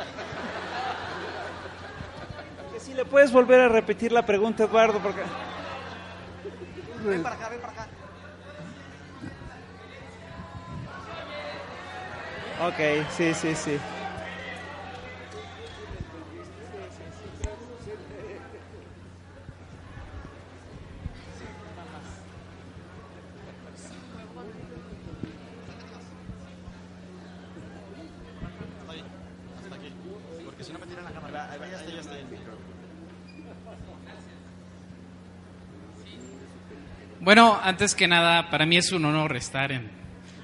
Que 2.72 2.79
si 2.79 2.95
le 2.95 3.05
puedes 3.05 3.33
volver 3.33 3.62
a 3.62 3.68
repetir 3.68 4.12
la 4.12 4.24
pregunta, 4.24 4.62
Eduardo, 4.62 5.01
porque. 5.01 5.22
Ven 7.05 7.20
para 7.24 7.35
acá, 7.35 7.49
ven 7.49 7.61
para 7.61 7.72
acá. 7.72 7.89
Ok, 12.68 13.07
sí, 13.11 13.35
sí, 13.35 13.57
sí. 13.57 13.77
Bueno, 37.27 37.59
antes 37.61 37.97
que 37.97 38.07
nada, 38.07 38.51
para 38.51 38.66
mí 38.66 38.77
es 38.77 38.93
un 38.93 39.05
honor 39.05 39.35
estar 39.35 39.72
en 39.72 39.91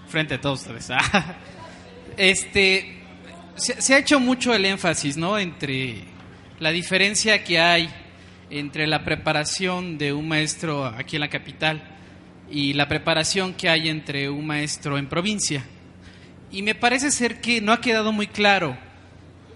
frente 0.09 0.35
a 0.35 0.41
todos 0.41 0.63
ustedes. 0.63 0.89
Este, 2.17 3.05
se, 3.55 3.81
se 3.81 3.95
ha 3.95 3.99
hecho 3.99 4.19
mucho 4.19 4.53
el 4.53 4.65
énfasis, 4.65 5.17
¿no? 5.17 5.39
Entre 5.39 6.03
la 6.59 6.73
diferencia 6.73 7.45
que 7.45 7.61
hay 7.61 7.89
entre 8.51 8.89
la 8.89 9.05
preparación 9.05 9.97
de 9.97 10.13
un 10.13 10.27
maestro 10.27 10.85
aquí 10.85 11.15
en 11.15 11.21
la 11.21 11.31
capital 11.31 11.85
y 12.51 12.73
la 12.73 12.89
preparación 12.89 13.55
que 13.55 13.69
hay 13.69 13.89
entre 13.89 14.29
un 14.29 14.45
maestro 14.45 14.99
en 14.99 15.07
provincia. 15.07 15.65
Y 16.51 16.63
me 16.63 16.75
parece 16.75 17.13
ser 17.13 17.41
que 17.41 17.61
no 17.61 17.73
ha 17.73 17.81
quedado 17.81 18.11
muy 18.11 18.27
claro 18.27 18.77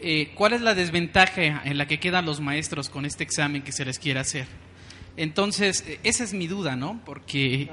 eh, 0.01 0.31
cuál 0.37 0.53
es 0.53 0.61
la 0.61 0.77
desventaja 0.77 1.63
en 1.65 1.77
la 1.77 1.89
que 1.89 1.99
quedan 1.99 2.25
los 2.25 2.41
maestros 2.41 2.89
con 2.89 3.05
este 3.05 3.25
examen 3.25 3.63
que 3.63 3.73
se 3.73 3.85
les 3.85 3.99
quiere 3.99 4.21
hacer. 4.21 4.47
Entonces, 5.17 5.85
eh, 5.87 6.01
esa 6.03 6.25
es 6.25 6.33
mi 6.33 6.47
duda, 6.47 6.77
¿no? 6.77 7.01
Porque 7.05 7.71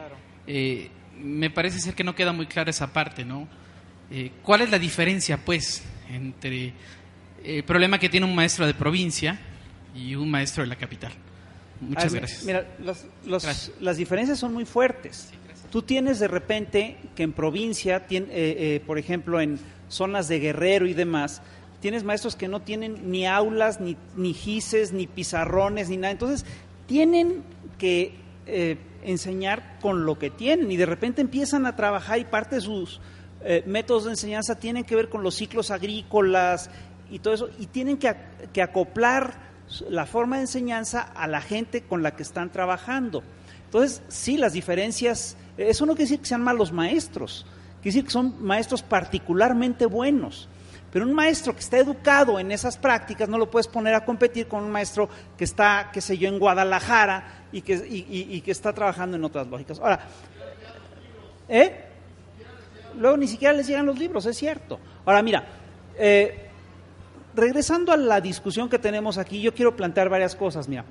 eh, 0.48 0.90
me 1.18 1.50
parece 1.50 1.80
ser 1.80 1.94
que 1.94 2.04
no 2.04 2.16
queda 2.16 2.32
muy 2.34 2.48
clara 2.48 2.70
esa 2.70 2.94
parte, 2.94 3.26
¿no? 3.26 3.48
¿Cuál 4.44 4.62
es 4.62 4.70
la 4.70 4.78
diferencia, 4.78 5.44
pues, 5.44 5.82
entre 6.08 6.74
el 7.44 7.64
problema 7.64 7.98
que 7.98 8.10
tiene 8.10 8.28
un 8.28 8.36
maestro 8.36 8.68
de 8.68 8.76
provincia 8.76 9.40
y 9.96 10.16
un 10.16 10.30
maestro 10.30 10.64
de 10.64 10.68
la 10.68 10.76
capital. 10.76 11.12
Muchas 11.82 12.14
gracias. 12.14 12.44
Mira, 12.44 12.66
las 13.80 13.98
diferencias 13.98 14.40
son 14.40 14.54
muy 14.54 14.66
fuertes. 14.66 15.30
Tú 15.72 15.82
tienes 15.82 16.20
de 16.20 16.28
repente 16.28 16.98
que 17.16 17.24
en 17.24 17.34
provincia, 17.34 18.06
eh, 18.10 18.26
eh, 18.30 18.82
por 18.86 18.98
ejemplo, 18.98 19.42
en 19.42 19.60
zonas 19.90 20.28
de 20.28 20.40
guerrero 20.40 20.86
y 20.86 20.94
demás, 20.94 21.42
tienes 21.82 22.04
maestros 22.04 22.36
que 22.36 22.48
no 22.48 22.62
tienen 22.62 23.12
ni 23.12 23.26
aulas, 23.26 23.82
ni, 23.82 23.98
ni 24.16 24.34
gises, 24.34 24.94
ni 24.94 25.08
pizarrones, 25.08 25.90
ni 25.90 25.98
nada. 25.98 26.12
Entonces, 26.12 26.46
tienen 26.86 27.44
que 27.78 28.16
eh, 28.46 28.78
enseñar 29.04 29.80
con 29.82 30.06
lo 30.06 30.18
que 30.18 30.30
tienen 30.30 30.72
y 30.72 30.78
de 30.78 30.86
repente 30.86 31.22
empiezan 31.22 31.66
a 31.66 31.76
trabajar 31.76 32.20
y 32.20 32.26
parte 32.26 32.56
de 32.56 32.62
sus 32.62 33.02
métodos 33.66 34.06
de 34.06 34.12
enseñanza 34.12 34.58
tienen 34.58 34.86
que 34.86 34.96
ver 34.96 35.10
con 35.10 35.22
los 35.22 35.36
ciclos 35.36 35.70
agrícolas 35.70 36.70
y 37.12 37.20
todo 37.20 37.34
eso, 37.34 37.50
y 37.60 37.66
tienen 37.66 37.98
que 37.98 38.62
acoplar 38.62 39.34
la 39.90 40.06
forma 40.06 40.38
de 40.38 40.44
enseñanza 40.44 41.02
a 41.02 41.28
la 41.28 41.42
gente 41.42 41.82
con 41.82 42.04
la 42.04 42.16
que 42.16 42.24
están 42.24 42.52
trabajando. 42.52 43.22
Entonces, 43.66 44.02
sí, 44.08 44.38
las 44.38 44.54
diferencias, 44.54 45.36
eso 45.58 45.86
no 45.86 45.94
quiere 45.94 46.06
decir 46.06 46.20
que 46.20 46.28
sean 46.28 46.44
malos 46.44 46.72
maestros, 46.72 47.46
quiere 47.82 47.96
decir 47.96 48.06
que 48.06 48.12
son 48.12 48.36
maestros 48.44 48.84
particularmente 48.84 49.88
buenos. 49.88 50.48
Pero 50.94 51.08
un 51.08 51.14
maestro 51.14 51.56
que 51.56 51.62
está 51.62 51.80
educado 51.80 52.38
en 52.38 52.52
esas 52.52 52.78
prácticas 52.78 53.28
no 53.28 53.40
lo 53.40 53.50
puedes 53.50 53.68
poner 53.68 53.96
a 53.96 54.06
competir 54.06 54.48
con 54.48 54.64
un 54.64 54.70
maestro 54.70 55.10
que 55.36 55.44
está, 55.44 55.90
qué 55.92 56.00
sé 56.02 56.20
yo, 56.20 56.30
en 56.30 56.38
Guadalajara 56.38 57.48
y 57.52 57.64
que, 57.64 57.84
y, 57.90 58.40
que 58.42 58.52
está 58.52 58.74
trabajando 58.74 59.18
en 59.18 59.24
otras 59.24 59.48
lógicas. 59.48 59.80
Ahora, 59.80 60.02
¿eh? 61.50 61.86
Luego 62.96 63.18
ni 63.18 63.28
siquiera 63.28 63.56
les 63.56 63.66
llegan 63.66 63.88
los 63.88 63.98
libros, 63.98 64.28
es 64.28 64.38
cierto. 64.38 64.80
Ahora, 65.04 65.24
mira, 65.24 65.48
eh, 65.98 66.50
regresando 67.34 67.92
a 67.92 67.98
la 67.98 68.22
discusión 68.22 68.70
que 68.70 68.78
tenemos 68.78 69.18
aquí, 69.18 69.42
yo 69.42 69.52
quiero 69.52 69.76
plantear 69.76 70.10
varias 70.10 70.36
cosas. 70.36 70.68
Mira, 70.68 70.86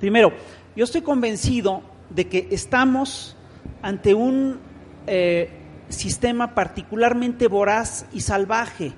primero, 0.00 0.32
yo 0.74 0.82
estoy 0.82 1.02
convencido 1.02 1.80
de 2.08 2.26
que 2.26 2.48
estamos 2.50 3.36
ante 3.82 4.14
un 4.14 4.58
eh, 5.06 5.59
sistema 5.90 6.54
particularmente 6.54 7.48
voraz 7.48 8.06
y 8.12 8.20
salvaje. 8.20 8.92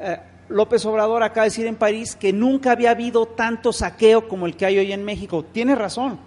Eh, 0.00 0.20
López 0.48 0.84
Obrador 0.86 1.22
acaba 1.22 1.44
de 1.44 1.50
decir 1.50 1.66
en 1.66 1.76
París 1.76 2.16
que 2.16 2.32
nunca 2.32 2.72
había 2.72 2.90
habido 2.90 3.26
tanto 3.26 3.72
saqueo 3.72 4.28
como 4.28 4.46
el 4.46 4.56
que 4.56 4.66
hay 4.66 4.78
hoy 4.78 4.92
en 4.92 5.04
México. 5.04 5.44
Tiene 5.44 5.74
razón. 5.74 6.18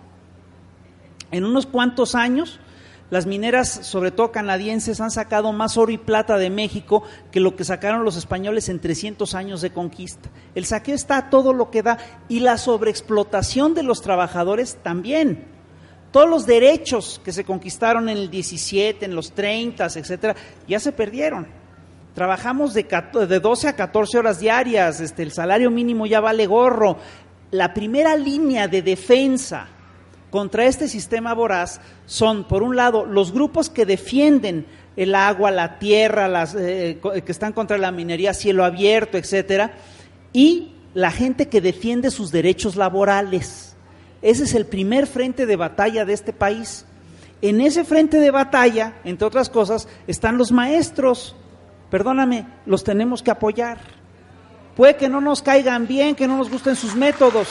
En 1.31 1.45
unos 1.45 1.65
cuantos 1.65 2.15
años 2.15 2.59
las 3.09 3.25
mineras, 3.25 3.69
sobre 3.69 4.11
todo 4.11 4.31
canadienses, 4.31 5.01
han 5.01 5.09
sacado 5.09 5.51
más 5.51 5.77
oro 5.77 5.91
y 5.91 5.97
plata 5.97 6.37
de 6.37 6.51
México 6.51 7.01
que 7.31 7.39
lo 7.39 7.55
que 7.55 7.63
sacaron 7.63 8.05
los 8.05 8.17
españoles 8.17 8.69
en 8.69 8.79
300 8.79 9.33
años 9.33 9.61
de 9.61 9.71
conquista. 9.71 10.29
El 10.53 10.65
saqueo 10.65 10.93
está 10.93 11.17
a 11.17 11.29
todo 11.31 11.53
lo 11.53 11.71
que 11.71 11.81
da 11.81 11.97
y 12.27 12.41
la 12.41 12.59
sobreexplotación 12.59 13.73
de 13.73 13.81
los 13.81 14.01
trabajadores 14.01 14.77
también. 14.83 15.58
Todos 16.11 16.29
los 16.29 16.45
derechos 16.45 17.21
que 17.23 17.31
se 17.31 17.43
conquistaron 17.43 18.09
en 18.09 18.17
el 18.17 18.29
17, 18.29 19.05
en 19.05 19.15
los 19.15 19.31
30, 19.31 19.85
etcétera, 19.85 20.35
ya 20.67 20.79
se 20.79 20.91
perdieron. 20.91 21.47
Trabajamos 22.15 22.73
de, 22.73 22.85
de 23.27 23.39
12 23.39 23.67
a 23.67 23.75
14 23.75 24.17
horas 24.17 24.39
diarias, 24.39 24.99
este, 24.99 25.23
el 25.23 25.31
salario 25.31 25.69
mínimo 25.69 26.05
ya 26.07 26.19
vale 26.19 26.47
gorro. 26.47 26.97
La 27.51 27.73
primera 27.73 28.15
línea 28.15 28.67
de 28.67 28.81
defensa 28.81 29.67
contra 30.31 30.65
este 30.65 30.87
sistema 30.87 31.33
voraz 31.33 31.79
son, 32.05 32.47
por 32.47 32.63
un 32.63 32.75
lado, 32.75 33.05
los 33.05 33.31
grupos 33.31 33.69
que 33.69 33.85
defienden 33.85 34.65
el 34.95 35.15
agua, 35.15 35.51
la 35.51 35.79
tierra, 35.79 36.27
las, 36.27 36.55
eh, 36.55 36.99
que 37.25 37.31
están 37.31 37.53
contra 37.53 37.77
la 37.77 37.91
minería, 37.91 38.33
cielo 38.33 38.65
abierto, 38.65 39.17
etcétera, 39.17 39.73
y 40.33 40.73
la 40.93 41.11
gente 41.11 41.47
que 41.47 41.61
defiende 41.61 42.11
sus 42.11 42.31
derechos 42.31 42.75
laborales. 42.75 43.68
Ese 44.21 44.43
es 44.43 44.53
el 44.53 44.65
primer 44.65 45.07
frente 45.07 45.45
de 45.45 45.55
batalla 45.55 46.05
de 46.05 46.13
este 46.13 46.33
país. 46.33 46.85
En 47.41 47.61
ese 47.61 47.85
frente 47.85 48.19
de 48.19 48.31
batalla, 48.31 48.95
entre 49.03 49.27
otras 49.27 49.49
cosas, 49.49 49.87
están 50.07 50.37
los 50.37 50.51
maestros. 50.51 51.35
Perdóname, 51.89 52.45
los 52.65 52.83
tenemos 52.83 53.23
que 53.23 53.31
apoyar. 53.31 53.77
Puede 54.75 54.95
que 54.95 55.09
no 55.09 55.21
nos 55.21 55.41
caigan 55.41 55.87
bien, 55.87 56.15
que 56.15 56.27
no 56.27 56.37
nos 56.37 56.49
gusten 56.49 56.75
sus 56.75 56.95
métodos, 56.95 57.47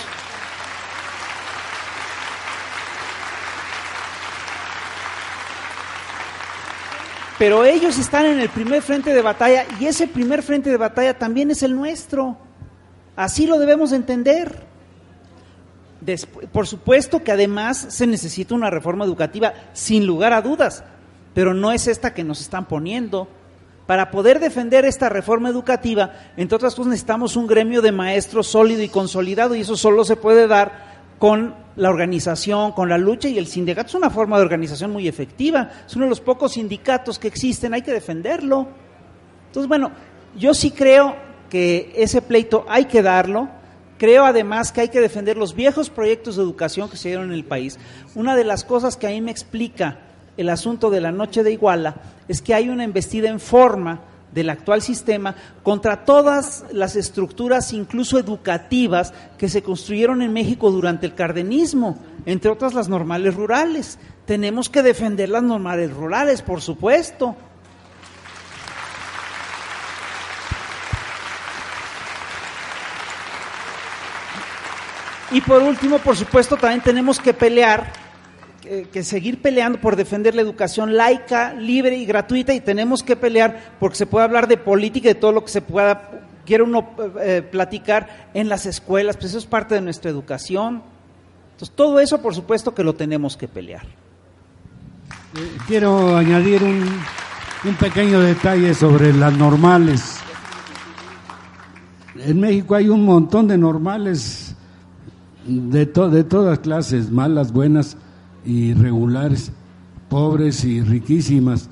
Pero 7.38 7.64
ellos 7.64 7.96
están 7.98 8.26
en 8.26 8.40
el 8.40 8.48
primer 8.48 8.82
frente 8.82 9.14
de 9.14 9.22
batalla 9.22 9.64
y 9.78 9.86
ese 9.86 10.08
primer 10.08 10.42
frente 10.42 10.70
de 10.70 10.76
batalla 10.76 11.16
también 11.16 11.52
es 11.52 11.62
el 11.62 11.74
nuestro. 11.74 12.36
Así 13.14 13.46
lo 13.46 13.60
debemos 13.60 13.92
entender. 13.92 14.66
Por 16.52 16.66
supuesto 16.66 17.22
que 17.24 17.32
además 17.32 17.86
se 17.90 18.06
necesita 18.06 18.54
una 18.54 18.70
reforma 18.70 19.04
educativa, 19.04 19.54
sin 19.72 20.06
lugar 20.06 20.32
a 20.32 20.42
dudas, 20.42 20.84
pero 21.34 21.54
no 21.54 21.72
es 21.72 21.88
esta 21.88 22.14
que 22.14 22.24
nos 22.24 22.40
están 22.40 22.66
poniendo. 22.66 23.28
Para 23.86 24.10
poder 24.10 24.38
defender 24.38 24.84
esta 24.84 25.08
reforma 25.08 25.48
educativa, 25.48 26.12
entre 26.36 26.56
otras 26.56 26.74
cosas, 26.74 26.90
necesitamos 26.90 27.36
un 27.36 27.46
gremio 27.46 27.80
de 27.80 27.90
maestros 27.90 28.46
sólido 28.46 28.82
y 28.82 28.88
consolidado 28.88 29.54
y 29.54 29.62
eso 29.62 29.76
solo 29.76 30.04
se 30.04 30.16
puede 30.16 30.46
dar 30.46 30.88
con 31.18 31.54
la 31.76 31.88
organización, 31.88 32.72
con 32.72 32.88
la 32.88 32.98
lucha 32.98 33.28
y 33.28 33.38
el 33.38 33.46
sindicato 33.46 33.88
es 33.88 33.94
una 33.94 34.10
forma 34.10 34.36
de 34.36 34.42
organización 34.42 34.90
muy 34.90 35.08
efectiva, 35.08 35.70
es 35.86 35.96
uno 35.96 36.04
de 36.04 36.10
los 36.10 36.20
pocos 36.20 36.52
sindicatos 36.52 37.18
que 37.18 37.28
existen, 37.28 37.72
hay 37.72 37.82
que 37.82 37.92
defenderlo. 37.92 38.68
Entonces, 39.46 39.68
bueno, 39.68 39.90
yo 40.36 40.54
sí 40.54 40.70
creo 40.70 41.16
que 41.48 41.92
ese 41.96 42.20
pleito 42.20 42.66
hay 42.68 42.84
que 42.84 43.02
darlo, 43.02 43.48
creo 43.98 44.24
además 44.24 44.72
que 44.72 44.82
hay 44.82 44.88
que 44.88 45.00
defender 45.00 45.36
los 45.36 45.54
viejos 45.54 45.90
proyectos 45.90 46.36
de 46.36 46.42
educación 46.42 46.88
que 46.88 46.96
se 46.96 47.08
dieron 47.08 47.26
en 47.26 47.34
el 47.34 47.44
país. 47.44 47.78
Una 48.14 48.36
de 48.36 48.44
las 48.44 48.64
cosas 48.64 48.96
que 48.96 49.06
a 49.06 49.10
mí 49.10 49.20
me 49.20 49.30
explica 49.30 49.98
el 50.36 50.48
asunto 50.48 50.88
de 50.88 51.00
la 51.00 51.12
noche 51.12 51.42
de 51.42 51.52
Iguala 51.52 51.96
es 52.28 52.40
que 52.40 52.54
hay 52.54 52.68
una 52.68 52.84
embestida 52.84 53.28
en 53.28 53.40
forma 53.40 54.00
del 54.32 54.50
actual 54.50 54.82
sistema 54.82 55.34
contra 55.62 56.04
todas 56.04 56.64
las 56.72 56.96
estructuras, 56.96 57.72
incluso 57.72 58.18
educativas, 58.18 59.12
que 59.36 59.48
se 59.48 59.62
construyeron 59.62 60.22
en 60.22 60.32
México 60.32 60.70
durante 60.70 61.06
el 61.06 61.14
cardenismo, 61.14 61.98
entre 62.26 62.50
otras 62.50 62.74
las 62.74 62.88
normales 62.88 63.34
rurales. 63.34 63.98
Tenemos 64.26 64.68
que 64.68 64.82
defender 64.82 65.28
las 65.30 65.42
normales 65.42 65.92
rurales, 65.92 66.42
por 66.42 66.60
supuesto. 66.60 67.36
Y 75.30 75.40
por 75.42 75.62
último, 75.62 75.98
por 75.98 76.16
supuesto, 76.16 76.56
también 76.56 76.80
tenemos 76.80 77.18
que 77.18 77.34
pelear 77.34 77.92
que, 78.92 79.02
seguir 79.02 79.40
peleando 79.40 79.80
por 79.80 79.96
defender 79.96 80.34
la 80.34 80.42
educación 80.42 80.96
laica, 80.96 81.54
libre 81.54 81.96
y 81.96 82.04
gratuita 82.04 82.52
y 82.52 82.60
tenemos 82.60 83.02
que 83.02 83.16
pelear 83.16 83.74
porque 83.80 83.96
se 83.96 84.06
puede 84.06 84.24
hablar 84.24 84.48
de 84.48 84.56
política 84.56 85.08
y 85.08 85.14
de 85.14 85.20
todo 85.20 85.32
lo 85.32 85.44
que 85.44 85.50
se 85.50 85.62
pueda, 85.62 86.10
quiere 86.44 86.64
uno 86.64 86.90
eh, 87.20 87.42
platicar 87.42 88.30
en 88.34 88.48
las 88.48 88.66
escuelas, 88.66 89.16
pues 89.16 89.30
eso 89.30 89.38
es 89.38 89.46
parte 89.46 89.74
de 89.74 89.80
nuestra 89.80 90.10
educación. 90.10 90.82
Entonces, 91.52 91.74
todo 91.74 91.98
eso, 92.00 92.20
por 92.20 92.34
supuesto, 92.34 92.74
que 92.74 92.84
lo 92.84 92.94
tenemos 92.94 93.36
que 93.36 93.48
pelear. 93.48 93.84
Eh, 95.36 95.58
quiero 95.66 96.16
añadir 96.16 96.62
un, 96.62 96.84
un 97.64 97.74
pequeño 97.74 98.20
detalle 98.20 98.74
sobre 98.74 99.12
las 99.12 99.32
normales. 99.32 100.18
En 102.16 102.40
México 102.40 102.74
hay 102.74 102.88
un 102.88 103.04
montón 103.04 103.48
de 103.48 103.56
normales 103.56 104.47
de, 105.48 105.86
de 105.86 106.24
todas 106.24 106.58
clases, 106.60 107.10
malas, 107.10 107.52
buenas, 107.52 107.96
irregulares, 108.44 109.52
pobres 110.08 110.64
y 110.64 110.80
riquísimas. 110.82 111.68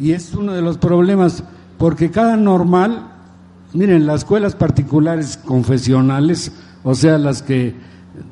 Y 0.00 0.12
es 0.12 0.34
uno 0.34 0.52
de 0.52 0.62
los 0.62 0.78
problemas, 0.78 1.44
porque 1.78 2.10
cada 2.10 2.36
normal 2.36 3.12
Miren, 3.74 4.06
las 4.06 4.20
escuelas 4.20 4.54
particulares 4.54 5.38
confesionales, 5.38 6.52
o 6.84 6.94
sea, 6.94 7.16
las 7.16 7.42
que 7.42 7.74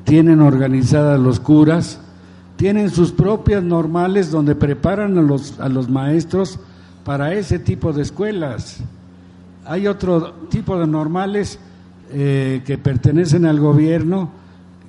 tienen 0.03 0.39
organizadas 0.39 1.19
los 1.19 1.39
curas, 1.39 1.99
tienen 2.57 2.91
sus 2.91 3.11
propias 3.11 3.63
normales 3.63 4.29
donde 4.29 4.53
preparan 4.53 5.17
a 5.17 5.21
los, 5.23 5.59
a 5.59 5.67
los 5.67 5.89
maestros 5.89 6.59
para 7.03 7.33
ese 7.33 7.57
tipo 7.57 7.91
de 7.91 8.03
escuelas. 8.03 8.81
Hay 9.65 9.87
otro 9.87 10.31
tipo 10.51 10.77
de 10.79 10.85
normales 10.85 11.57
eh, 12.11 12.61
que 12.63 12.77
pertenecen 12.77 13.47
al 13.47 13.59
gobierno, 13.59 14.29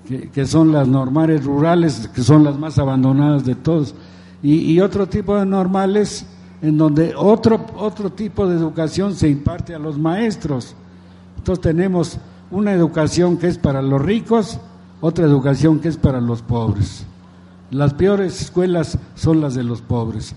que, 0.07 0.47
son 0.47 0.73
las 0.73 0.89
normales 0.89 1.45
rurales, 1.45 2.09
que 2.15 2.23
son 2.23 2.45
las 2.45 2.59
más 2.59 2.79
abandonadas 2.79 3.45
de 3.45 3.55
todos, 3.55 3.95
y, 4.43 4.73
y 4.73 4.81
otro 4.81 5.07
tipo 5.07 5.37
de 5.37 5.47
normales 5.47 6.27
en 6.63 6.79
donde 6.79 7.15
otro, 7.17 7.67
otro 7.77 8.11
tipo 8.11 8.47
de 8.47 8.57
educación 8.57 9.15
se 9.15 9.29
imparte 9.29 9.75
a 9.75 9.79
los 9.79 9.99
maestros. 9.99 10.75
Entonces 11.37 11.61
tenemos 11.61 12.19
una 12.51 12.73
educación 12.73 13.37
que 13.37 13.49
es 13.49 13.59
para 13.59 13.83
los 13.83 14.01
ricos, 14.01 14.59
otra 15.01 15.27
educación 15.27 15.81
que 15.81 15.89
es 15.89 15.97
para 15.97 16.21
los 16.21 16.43
pobres. 16.43 17.05
Las 17.71 17.95
peores 17.95 18.41
escuelas 18.41 18.99
son 19.17 19.41
las 19.41 19.55
de 19.55 19.65
los 19.65 19.83
pobres. 19.83 20.37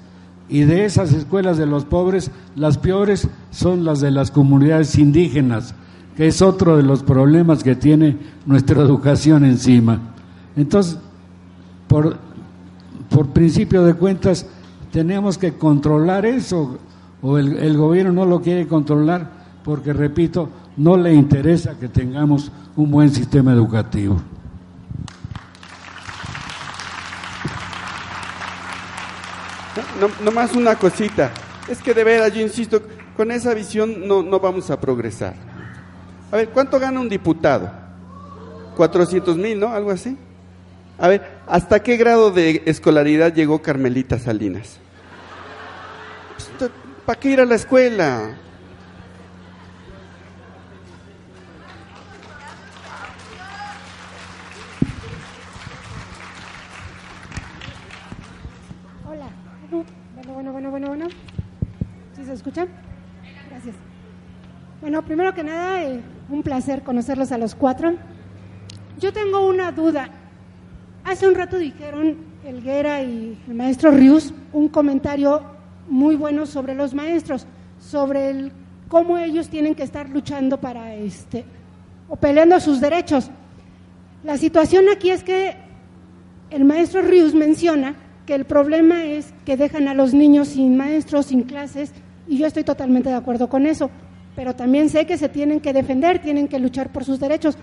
Y 0.49 0.61
de 0.61 0.85
esas 0.85 1.11
escuelas 1.13 1.57
de 1.57 1.65
los 1.65 1.85
pobres, 1.85 2.31
las 2.55 2.77
peores 2.77 3.27
son 3.51 3.83
las 3.83 3.99
de 3.99 4.11
las 4.11 4.31
comunidades 4.31 4.97
indígenas, 4.97 5.75
que 6.15 6.27
es 6.27 6.41
otro 6.41 6.77
de 6.77 6.83
los 6.83 7.03
problemas 7.03 7.63
que 7.63 7.75
tiene 7.75 8.17
nuestra 8.45 8.81
educación 8.81 9.43
encima. 9.43 9.99
Entonces, 10.55 10.97
por, 11.87 12.17
por 13.09 13.27
principio 13.29 13.83
de 13.83 13.93
cuentas, 13.93 14.47
tenemos 14.91 15.37
que 15.37 15.53
controlar 15.53 16.25
eso, 16.25 16.79
o 17.21 17.37
el, 17.37 17.75
gobierno 17.75 18.13
no 18.13 18.25
lo 18.25 18.41
quiere 18.41 18.67
controlar 18.67 19.29
porque, 19.63 19.91
repito, 19.91 20.49
no 20.77 20.95
le 20.95 21.13
interesa 21.13 21.77
que 21.77 21.89
tengamos 21.89 22.51
un 22.75 22.91
buen 22.91 23.09
sistema 23.09 23.51
educativo. 23.51 24.21
No, 29.99 30.07
no 30.23 30.31
más 30.31 30.53
una 30.55 30.75
cosita, 30.75 31.31
es 31.67 31.81
que 31.81 31.93
de 31.93 32.03
veras, 32.03 32.33
yo 32.33 32.41
insisto, 32.41 32.81
con 33.17 33.31
esa 33.31 33.53
visión 33.53 34.07
no, 34.07 34.23
no 34.23 34.39
vamos 34.39 34.69
a 34.69 34.79
progresar. 34.79 35.54
A 36.35 36.37
ver, 36.37 36.49
¿cuánto 36.49 36.77
gana 36.81 36.99
un 36.99 37.07
diputado? 37.07 37.71
400 38.75 39.37
mil, 39.37 39.57
¿no? 39.57 39.69
Algo 39.69 39.89
así. 39.89 40.17
A 40.97 41.07
ver, 41.07 41.39
¿hasta 41.47 41.81
qué 41.81 41.95
grado 41.95 42.29
de 42.29 42.61
escolaridad 42.65 43.33
llegó 43.33 43.61
Carmelita 43.61 44.19
Salinas? 44.19 44.77
¿Para 47.05 47.17
qué 47.17 47.29
ir 47.29 47.39
a 47.39 47.45
la 47.45 47.55
escuela? 47.55 48.35
Hola. 59.09 59.29
Bueno, 59.71 60.33
bueno, 60.33 60.51
bueno, 60.51 60.69
bueno, 60.69 60.87
bueno. 60.89 61.07
¿Sí 62.13 62.25
se 62.25 62.33
escucha? 62.33 62.67
Gracias. 63.49 63.75
Bueno, 64.81 65.01
primero 65.01 65.33
que 65.33 65.41
nada, 65.41 65.81
eh, 65.81 66.03
un 66.29 66.43
placer 66.43 66.83
conocerlos 66.83 67.31
a 67.31 67.37
los 67.37 67.55
cuatro. 67.55 67.95
Yo 68.99 69.13
tengo 69.13 69.47
una 69.47 69.71
duda. 69.71 70.09
Hace 71.03 71.27
un 71.27 71.35
rato 71.35 71.57
dijeron 71.57 72.15
Elguera 72.43 73.01
y 73.03 73.37
el 73.47 73.53
maestro 73.53 73.91
Rius 73.91 74.33
un 74.53 74.69
comentario 74.69 75.41
muy 75.89 76.15
bueno 76.15 76.45
sobre 76.45 76.73
los 76.73 76.93
maestros, 76.93 77.45
sobre 77.79 78.51
cómo 78.87 79.17
ellos 79.17 79.49
tienen 79.49 79.75
que 79.75 79.83
estar 79.83 80.09
luchando 80.09 80.59
para 80.59 80.95
este 80.95 81.45
o 82.07 82.15
peleando 82.15 82.59
sus 82.59 82.79
derechos. 82.79 83.29
La 84.23 84.37
situación 84.37 84.85
aquí 84.89 85.11
es 85.11 85.23
que 85.23 85.55
el 86.49 86.65
maestro 86.65 87.01
Rius 87.01 87.33
menciona 87.33 87.95
que 88.25 88.33
el 88.33 88.45
problema 88.45 89.05
es 89.05 89.33
que 89.45 89.57
dejan 89.57 89.87
a 89.87 89.93
los 89.93 90.13
niños 90.13 90.49
sin 90.49 90.75
maestros, 90.77 91.27
sin 91.27 91.43
clases, 91.43 91.91
y 92.27 92.37
yo 92.37 92.47
estoy 92.47 92.63
totalmente 92.63 93.09
de 93.09 93.15
acuerdo 93.15 93.49
con 93.49 93.67
eso, 93.67 93.91
pero 94.35 94.53
también 94.55 94.89
sé 94.89 95.05
que 95.05 95.17
se 95.17 95.29
tienen 95.29 95.61
que 95.61 95.73
defender, 95.73 96.19
tienen 96.19 96.47
que 96.47 96.59
luchar 96.59 96.91
por 96.91 97.05
sus 97.05 97.19
derechos. 97.19 97.57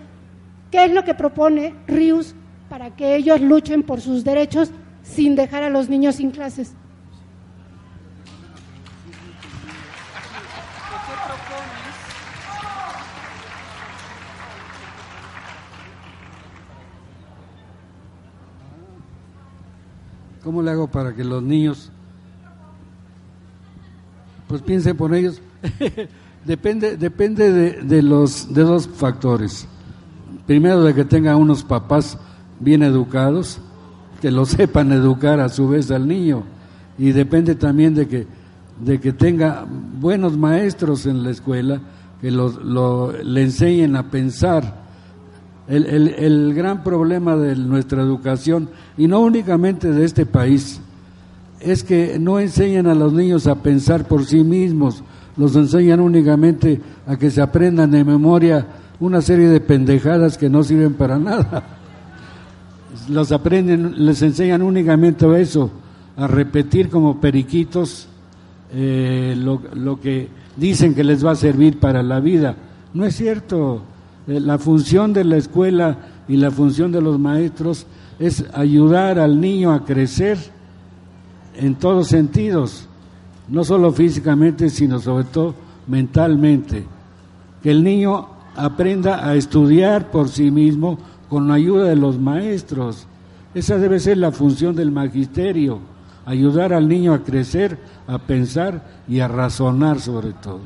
¿Qué 0.71 0.85
es 0.87 0.93
lo 0.93 1.05
que 1.05 1.15
propone 1.15 1.75
Rius 1.87 2.35
para 2.71 2.97
que 2.97 3.17
ellos 3.17 3.41
luchen 3.41 3.83
por 3.83 4.01
sus 4.01 4.25
derechos 4.25 4.71
sin 5.03 5.37
dejar 5.37 5.63
a 5.63 5.71
los 5.71 5.91
niños 5.91 6.17
sin 6.17 6.31
clases? 6.31 6.75
¿Cómo 20.43 20.61
le 20.61 20.71
hago 20.73 20.89
para 20.89 21.15
que 21.15 21.23
los 21.23 21.41
niños, 21.41 21.93
pues 24.49 24.61
piensen 24.61 24.97
por 24.97 25.15
ellos? 25.15 25.41
depende 26.45 26.97
depende 26.97 27.53
de, 27.53 27.83
de, 27.83 28.03
los 28.03 28.53
de 28.53 28.63
dos 28.63 28.89
factores. 28.89 29.67
Primero 30.47 30.83
de 30.83 30.95
que 30.95 31.05
tengan 31.05 31.37
unos 31.37 31.63
papás 31.63 32.19
bien 32.61 32.83
educados, 32.83 33.61
que 34.21 34.31
lo 34.31 34.45
sepan 34.47 34.93
educar 34.93 35.41
a 35.41 35.49
su 35.49 35.69
vez 35.69 35.91
al 35.91 36.07
niño, 36.07 36.45
y 36.99 37.13
depende 37.13 37.55
también 37.55 37.95
de 37.95 38.09
que 38.09 38.27
de 38.81 39.01
que 39.01 39.13
tenga 39.13 39.65
buenos 40.01 40.37
maestros 40.37 41.07
en 41.07 41.23
la 41.23 41.31
escuela 41.31 41.81
que 42.21 42.31
le 42.31 43.43
enseñen 43.43 43.97
a 43.97 44.11
pensar. 44.11 44.83
El, 45.69 45.87
el, 45.87 46.09
el, 46.09 46.55
gran 46.55 46.83
problema 46.83 47.37
de 47.37 47.55
nuestra 47.55 48.03
educación, 48.03 48.69
y 48.97 49.07
no 49.07 49.21
únicamente 49.21 49.93
de 49.93 50.05
este 50.05 50.27
país, 50.27 50.81
es 51.61 51.85
que 51.85 52.19
no 52.19 52.41
enseñan 52.41 52.89
a 52.89 52.95
los 52.95 53.13
niños 53.13 53.47
a 53.47 53.55
pensar 53.55 54.07
por 54.09 54.25
sí 54.25 54.43
mismos, 54.43 55.05
los 55.37 55.57
enseñan 55.57 56.01
únicamente 56.01 56.81
a 57.07 57.17
que 57.17 57.31
se 57.31 57.41
aprendan 57.41 57.91
de 57.91 58.05
memoria 58.05 58.67
una 59.01 59.21
serie 59.21 59.49
de 59.49 59.61
pendejadas 59.61 60.39
que 60.39 60.49
no 60.49 60.63
sirven 60.63 60.95
para 60.95 61.19
nada. 61.19 61.65
Los 63.09 63.33
aprenden, 63.33 64.05
les 64.05 64.23
enseñan 64.23 64.63
únicamente 64.63 65.27
eso, 65.41 65.71
a 66.17 66.27
repetir 66.27 66.89
como 66.89 67.21
periquitos 67.21 68.09
eh, 68.73 69.35
lo, 69.37 69.61
lo, 69.75 70.01
que 70.01 70.29
dicen 70.57 70.95
que 70.95 71.03
les 71.03 71.25
va 71.25 71.33
a 71.33 71.37
servir 71.37 71.81
para 71.81 72.03
la 72.03 72.21
vida. 72.21 72.55
No 72.95 73.05
es 73.05 73.17
cierto. 73.17 73.83
Eh, 74.29 74.39
la 74.39 74.59
función 74.59 75.13
de 75.13 75.25
la 75.25 75.37
escuela 75.37 75.99
y 76.29 76.37
la 76.37 76.51
función 76.51 76.93
de 76.93 77.03
los 77.03 77.19
maestros 77.19 77.87
es 78.19 78.45
ayudar 78.55 79.19
al 79.19 79.41
niño 79.41 79.73
a 79.73 79.85
crecer 79.85 80.39
en 81.57 81.75
todos 81.75 82.09
sentidos, 82.09 82.89
no 83.49 83.65
solo 83.65 83.93
físicamente, 83.93 84.71
sino 84.71 84.99
sobre 84.99 85.25
todo 85.25 85.55
mentalmente. 85.87 86.85
Que 87.63 87.71
el 87.71 87.83
niño 87.85 88.29
aprenda 88.57 89.27
a 89.27 89.35
estudiar 89.35 90.11
por 90.11 90.29
sí 90.29 90.51
mismo 90.51 90.99
con 91.29 91.49
la 91.49 91.55
ayuda 91.55 91.85
de 91.85 91.97
los 91.97 92.19
maestros. 92.19 93.07
Esa 93.55 93.79
debe 93.79 94.01
ser 94.01 94.19
la 94.19 94.33
función 94.33 94.75
del 94.75 94.91
magisterio, 94.91 95.81
ayudar 96.25 96.73
al 96.73 96.89
niño 96.89 97.15
a 97.15 97.23
crecer, 97.23 97.79
a 98.07 98.19
pensar 98.19 98.83
y 99.09 99.21
a 99.21 99.29
razonar 99.29 100.01
sobre 100.01 100.33
todo. 100.33 100.61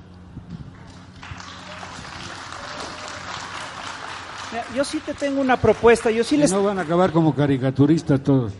Yo 4.75 4.85
sí 4.85 5.01
te 5.05 5.15
tengo 5.15 5.41
una 5.41 5.57
propuesta, 5.57 6.11
yo 6.11 6.25
sí 6.25 6.37
les... 6.37 6.53
No 6.53 6.63
van 6.63 6.79
a 6.79 6.83
acabar 6.83 7.13
como 7.13 7.35
caricaturistas 7.35 8.23
todos. 8.23 8.53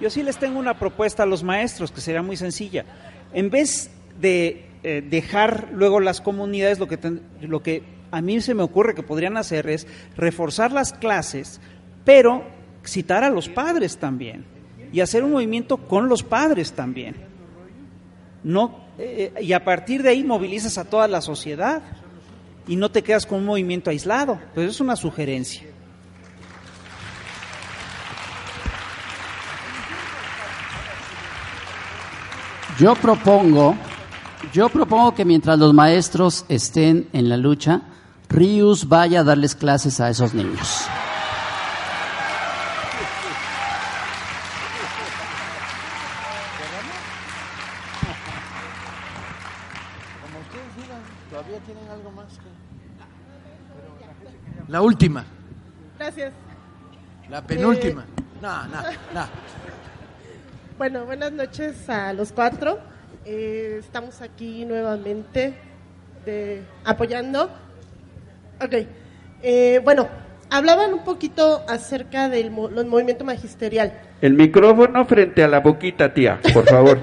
Yo 0.00 0.10
sí 0.10 0.22
les 0.22 0.38
tengo 0.38 0.58
una 0.58 0.74
propuesta 0.74 1.22
a 1.22 1.26
los 1.26 1.42
maestros, 1.42 1.90
que 1.90 2.00
sería 2.00 2.22
muy 2.22 2.36
sencilla. 2.36 2.84
En 3.32 3.50
vez 3.50 3.90
de 4.20 4.66
eh, 4.82 5.02
dejar 5.08 5.68
luego 5.72 6.00
las 6.00 6.20
comunidades, 6.20 6.78
lo 6.78 6.88
que, 6.88 6.96
ten, 6.96 7.22
lo 7.40 7.62
que 7.62 7.82
a 8.10 8.20
mí 8.20 8.40
se 8.40 8.54
me 8.54 8.62
ocurre 8.62 8.94
que 8.94 9.02
podrían 9.02 9.36
hacer 9.36 9.68
es 9.68 9.86
reforzar 10.16 10.72
las 10.72 10.92
clases, 10.92 11.60
pero 12.04 12.44
citar 12.84 13.24
a 13.24 13.30
los 13.30 13.48
padres 13.48 13.98
también 13.98 14.44
y 14.92 15.00
hacer 15.00 15.22
un 15.22 15.32
movimiento 15.32 15.76
con 15.76 16.08
los 16.08 16.22
padres 16.22 16.72
también. 16.72 17.14
No, 18.42 18.84
eh, 18.98 19.32
y 19.40 19.52
a 19.52 19.64
partir 19.64 20.02
de 20.02 20.10
ahí 20.10 20.24
movilizas 20.24 20.78
a 20.78 20.84
toda 20.84 21.06
la 21.08 21.20
sociedad 21.20 21.82
y 22.66 22.76
no 22.76 22.90
te 22.90 23.02
quedas 23.02 23.26
con 23.26 23.38
un 23.40 23.46
movimiento 23.46 23.90
aislado. 23.90 24.40
Pues 24.54 24.70
es 24.70 24.80
una 24.80 24.96
sugerencia. 24.96 25.69
Yo 32.80 32.94
propongo, 32.94 33.76
yo 34.54 34.70
propongo 34.70 35.14
que 35.14 35.26
mientras 35.26 35.58
los 35.58 35.74
maestros 35.74 36.46
estén 36.48 37.10
en 37.12 37.28
la 37.28 37.36
lucha, 37.36 37.82
Rius 38.30 38.88
vaya 38.88 39.20
a 39.20 39.24
darles 39.24 39.54
clases 39.54 40.00
a 40.00 40.08
esos 40.08 40.32
niños. 40.32 40.86
Como 50.22 50.38
ustedes 50.40 50.76
digan, 50.76 51.02
todavía 51.28 51.58
tienen 51.66 51.86
algo 51.90 52.10
más 52.12 52.28
que... 52.38 52.48
La 54.72 54.80
última. 54.80 55.26
Gracias. 55.98 56.32
La 57.28 57.42
penúltima. 57.42 58.06
No, 58.40 58.66
no, 58.68 58.80
no. 59.12 59.59
Bueno, 60.80 61.04
buenas 61.04 61.30
noches 61.30 61.90
a 61.90 62.14
los 62.14 62.32
cuatro. 62.32 62.78
Eh, 63.26 63.76
estamos 63.80 64.22
aquí 64.22 64.64
nuevamente 64.64 65.52
de, 66.24 66.62
apoyando. 66.86 67.50
Ok. 68.64 68.86
Eh, 69.42 69.82
bueno, 69.84 70.08
hablaban 70.48 70.94
un 70.94 71.04
poquito 71.04 71.66
acerca 71.68 72.30
del 72.30 72.50
mo- 72.50 72.70
los 72.70 72.86
movimiento 72.86 73.26
magisterial. 73.26 73.92
El 74.22 74.32
micrófono 74.32 75.04
frente 75.04 75.44
a 75.44 75.48
la 75.48 75.60
boquita, 75.60 76.14
tía, 76.14 76.40
por 76.54 76.66
favor. 76.66 76.98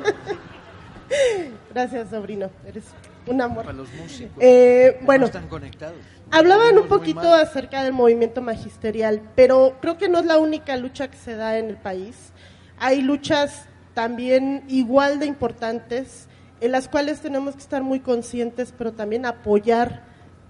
Gracias, 1.72 2.10
sobrino. 2.10 2.50
Eres 2.66 2.86
un 3.28 3.40
amor. 3.44 3.64
Para 3.64 3.78
los 3.78 3.94
músicos. 3.94 4.38
Eh, 4.40 4.98
bueno, 5.04 5.22
No 5.22 5.26
están 5.28 5.48
conectados. 5.48 5.98
Hablaban 6.32 6.80
un 6.80 6.88
poquito 6.88 7.32
acerca 7.32 7.84
del 7.84 7.94
movimiento 7.94 8.42
magisterial, 8.42 9.22
pero 9.36 9.78
creo 9.82 10.00
que 10.00 10.10
no 10.10 10.18
es 10.18 10.26
la 10.26 10.40
única 10.40 10.76
lucha 10.78 11.10
que 11.10 11.18
se 11.18 11.36
da 11.36 11.60
en 11.60 11.70
el 11.70 11.78
país. 11.78 12.34
Hay 12.80 13.02
luchas 13.02 13.66
también 13.94 14.64
igual 14.68 15.20
de 15.20 15.26
importantes 15.26 16.28
en 16.62 16.72
las 16.72 16.88
cuales 16.88 17.20
tenemos 17.22 17.56
que 17.56 17.62
estar 17.62 17.84
muy 17.84 18.00
conscientes, 18.00 18.74
pero 18.78 18.94
también 18.94 19.26
apoyar, 19.26 20.04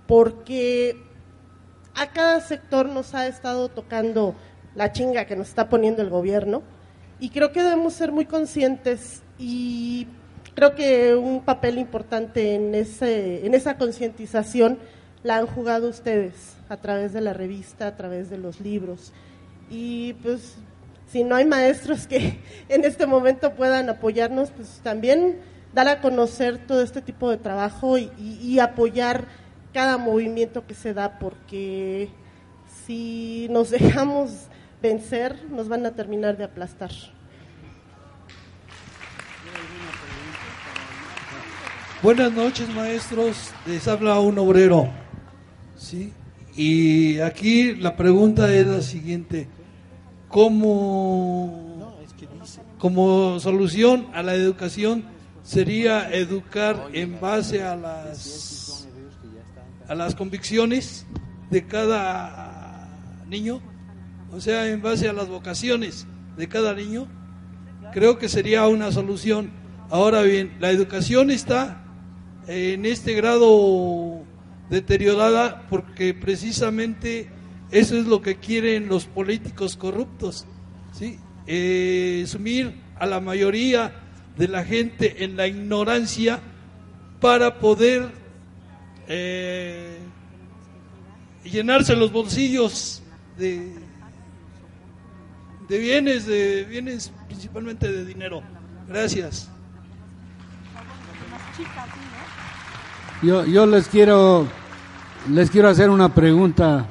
porque 0.07 0.97
a 1.95 2.07
cada 2.07 2.39
sector 2.41 2.87
nos 2.87 3.13
ha 3.15 3.27
estado 3.27 3.69
tocando 3.69 4.35
la 4.75 4.91
chinga 4.91 5.25
que 5.25 5.35
nos 5.35 5.49
está 5.49 5.69
poniendo 5.69 6.01
el 6.01 6.09
gobierno 6.09 6.61
y 7.19 7.29
creo 7.29 7.51
que 7.51 7.63
debemos 7.63 7.93
ser 7.93 8.11
muy 8.11 8.25
conscientes 8.25 9.23
y 9.39 10.07
creo 10.53 10.75
que 10.75 11.15
un 11.15 11.41
papel 11.41 11.79
importante 11.79 12.55
en 12.55 12.75
ese 12.75 13.45
en 13.45 13.55
esa 13.55 13.77
concientización 13.77 14.77
la 15.23 15.37
han 15.37 15.47
jugado 15.47 15.89
ustedes 15.89 16.55
a 16.69 16.77
través 16.77 17.13
de 17.13 17.21
la 17.21 17.33
revista, 17.33 17.87
a 17.87 17.95
través 17.95 18.29
de 18.29 18.37
los 18.37 18.61
libros. 18.61 19.13
Y 19.69 20.13
pues 20.21 20.57
si 21.11 21.23
no 21.23 21.35
hay 21.35 21.45
maestros 21.45 22.07
que 22.07 22.39
en 22.69 22.83
este 22.83 23.05
momento 23.05 23.53
puedan 23.53 23.89
apoyarnos, 23.89 24.51
pues 24.51 24.79
también 24.83 25.37
dar 25.73 25.87
a 25.87 26.01
conocer 26.01 26.57
todo 26.57 26.81
este 26.81 27.01
tipo 27.01 27.29
de 27.29 27.37
trabajo 27.37 27.97
y, 27.97 28.59
apoyar 28.59 29.27
cada 29.73 29.97
movimiento 29.97 30.65
que 30.65 30.73
se 30.73 30.93
da, 30.93 31.19
porque 31.19 32.09
si 32.85 33.47
nos 33.49 33.69
dejamos 33.71 34.47
vencer, 34.81 35.35
nos 35.49 35.67
van 35.67 35.85
a 35.85 35.91
terminar 35.91 36.37
de 36.37 36.45
aplastar. 36.45 36.91
Buenas 42.01 42.31
noches, 42.31 42.69
maestros. 42.69 43.51
Les 43.65 43.87
habla 43.87 44.19
un 44.19 44.37
obrero. 44.37 44.87
¿sí? 45.75 46.13
Y 46.55 47.19
aquí 47.19 47.75
la 47.75 47.95
pregunta 47.95 48.53
es 48.53 48.67
la 48.67 48.81
siguiente. 48.81 49.47
¿Cómo, 50.29 51.95
como 52.77 53.39
solución 53.39 54.07
a 54.13 54.23
la 54.23 54.35
educación 54.35 55.05
sería 55.43 56.11
educar 56.11 56.89
en 56.93 57.19
base 57.19 57.63
a 57.63 57.75
las, 57.75 58.87
a 59.87 59.95
las 59.95 60.15
convicciones 60.15 61.05
de 61.49 61.65
cada 61.65 62.89
niño? 63.29 63.61
O 64.31 64.41
sea, 64.41 64.67
en 64.69 64.81
base 64.81 65.07
a 65.07 65.13
las 65.13 65.29
vocaciones 65.29 66.05
de 66.35 66.47
cada 66.47 66.73
niño. 66.73 67.07
Creo 67.93 68.17
que 68.17 68.29
sería 68.29 68.67
una 68.67 68.91
solución. 68.91 69.51
Ahora 69.89 70.21
bien, 70.21 70.57
la 70.59 70.69
educación 70.69 71.31
está 71.31 71.83
en 72.47 72.85
este 72.85 73.13
grado 73.13 74.23
deteriorada 74.69 75.65
porque 75.69 76.13
precisamente 76.13 77.29
eso 77.71 77.97
es 77.97 78.05
lo 78.05 78.21
que 78.21 78.37
quieren 78.37 78.87
los 78.87 79.05
políticos 79.05 79.75
corruptos, 79.75 80.45
¿sí? 80.93 81.19
Eh, 81.45 82.23
sumir 82.27 82.75
a 82.97 83.05
la 83.05 83.19
mayoría 83.19 83.93
de 84.37 84.47
la 84.47 84.63
gente 84.63 85.23
en 85.23 85.35
la 85.35 85.47
ignorancia 85.47 86.39
para 87.19 87.59
poder 87.59 88.09
eh, 89.07 89.97
llenarse 91.43 91.95
los 91.95 92.11
bolsillos 92.11 93.01
de, 93.37 93.73
de 95.67 95.77
bienes, 95.77 96.25
de 96.25 96.63
bienes 96.65 97.11
principalmente 97.27 97.91
de 97.91 98.05
dinero. 98.05 98.41
Gracias. 98.87 99.49
Yo, 103.23 103.45
yo 103.45 103.65
les 103.65 103.87
quiero 103.87 104.47
les 105.29 105.49
quiero 105.49 105.69
hacer 105.69 105.89
una 105.89 106.13
pregunta 106.13 106.87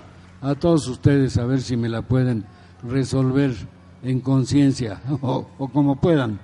a 0.46 0.54
todos 0.54 0.86
ustedes, 0.86 1.38
a 1.38 1.44
ver 1.44 1.60
si 1.60 1.76
me 1.76 1.88
la 1.88 2.02
pueden 2.02 2.44
resolver 2.88 3.52
en 4.04 4.20
conciencia 4.20 5.00
o, 5.20 5.44
como 5.72 5.96
puedan. 5.96 6.38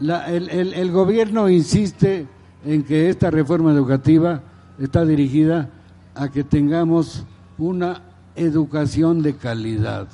El, 0.00 0.92
gobierno 0.92 1.48
insiste 1.48 2.26
en 2.64 2.84
que 2.84 3.08
esta 3.08 3.30
reforma 3.30 3.72
educativa 3.72 4.42
está 4.78 5.04
dirigida 5.04 5.70
a 6.14 6.28
que 6.28 6.44
tengamos 6.44 7.24
una 7.58 8.02
educación 8.36 9.20
de 9.20 9.34
calidad. 9.34 10.06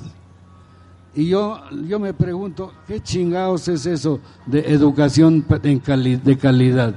Y 1.13 1.27
yo, 1.27 1.59
yo 1.87 1.99
me 1.99 2.15
pregunto, 2.15 2.73
¿qué 2.87 2.99
chingados 2.99 3.67
es 3.67 3.85
eso 3.85 4.19
de 4.47 4.61
educación 4.71 5.45
de 5.47 6.37
calidad? 6.37 6.95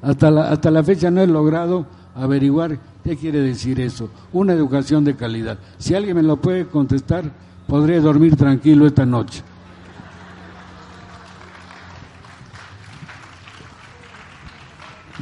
Hasta 0.00 0.48
hasta 0.48 0.70
la 0.70 0.84
fecha 0.84 1.10
no 1.10 1.22
he 1.22 1.26
logrado 1.26 1.86
averiguar 2.14 2.78
qué 3.04 3.16
quiere 3.18 3.40
decir 3.40 3.80
eso, 3.80 4.08
una 4.32 4.54
educación 4.54 5.04
de 5.04 5.14
calidad. 5.14 5.58
Si 5.78 5.94
alguien 5.94 6.16
me 6.16 6.22
lo 6.22 6.38
puede 6.40 6.66
contestar, 6.66 7.30
podré 7.68 8.00
dormir 8.00 8.34
tranquilo 8.34 8.86
esta 8.86 9.04
noche. 9.04 9.42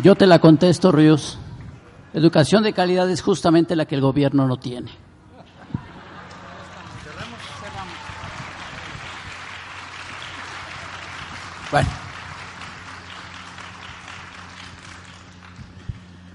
Yo 0.02 0.14
te 0.14 0.26
la 0.26 0.38
contesto, 0.38 0.92
Ríos. 0.92 1.38
Educación 2.14 2.62
de 2.62 2.72
calidad 2.72 3.10
es 3.10 3.20
justamente 3.20 3.74
la 3.74 3.86
que 3.86 3.96
el 3.96 4.00
gobierno 4.00 4.46
no 4.46 4.56
tiene. 4.59 4.90
Bueno. 11.70 11.88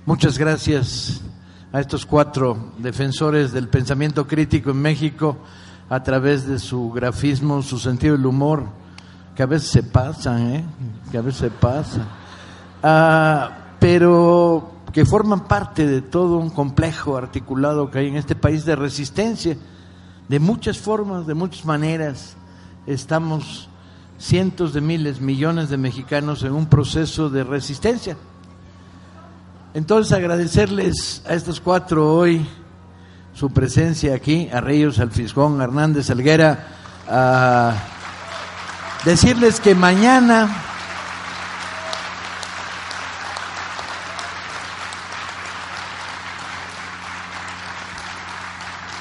Muchas 0.06 0.38
gracias 0.38 1.22
a 1.72 1.80
estos 1.80 2.06
cuatro 2.06 2.72
defensores 2.78 3.52
del 3.52 3.68
pensamiento 3.68 4.28
crítico 4.28 4.72
en 4.72 4.82
México 4.82 5.38
a 5.90 6.04
través 6.04 6.48
de 6.48 6.60
su 6.60 6.92
grafismo, 6.92 7.62
su 7.62 7.80
sentido 7.80 8.16
del 8.16 8.26
humor, 8.26 8.66
que 9.36 9.44
a 9.44 9.48
veces 9.48 9.70
se 9.70 9.84
pasan, 9.84 10.56
¿eh? 10.56 10.66
que 11.12 11.18
a 11.18 11.22
veces 11.22 11.40
se 11.42 11.52
pasan, 11.52 12.08
Ah, 12.84 13.76
pero 13.80 14.72
que 14.94 15.06
forman 15.06 15.48
parte 15.48 15.86
de 15.86 16.02
todo 16.02 16.38
un 16.38 16.50
complejo 16.50 17.18
articulado 17.18 17.90
que 17.90 18.00
hay 18.00 18.08
en 18.08 18.16
este 18.16 18.36
país 18.36 18.66
de 18.66 18.76
resistencia, 18.76 19.58
de 20.28 20.40
muchas 20.40 20.78
formas, 20.78 21.28
de 21.28 21.34
muchas 21.34 21.66
maneras. 21.66 22.36
Estamos 22.86 23.70
cientos 24.18 24.74
de 24.74 24.82
miles, 24.82 25.22
millones 25.22 25.70
de 25.70 25.78
mexicanos 25.78 26.44
en 26.44 26.54
un 26.54 26.68
proceso 26.68 27.30
de 27.30 27.44
resistencia. 27.44 28.18
Entonces 29.78 30.12
agradecerles 30.12 31.22
a 31.30 31.36
estos 31.36 31.62
cuatro 31.62 32.12
hoy 32.12 32.44
su 33.32 33.52
presencia 33.52 34.16
aquí, 34.16 34.50
a 34.52 34.60
Reyes, 34.60 34.98
al 34.98 35.12
Fiscón, 35.12 35.62
a 35.62 35.66
Hernández, 35.66 36.10
Alguera, 36.10 36.66
a 37.08 37.76
decirles 39.06 39.60
que 39.60 39.76
mañana 39.76 40.50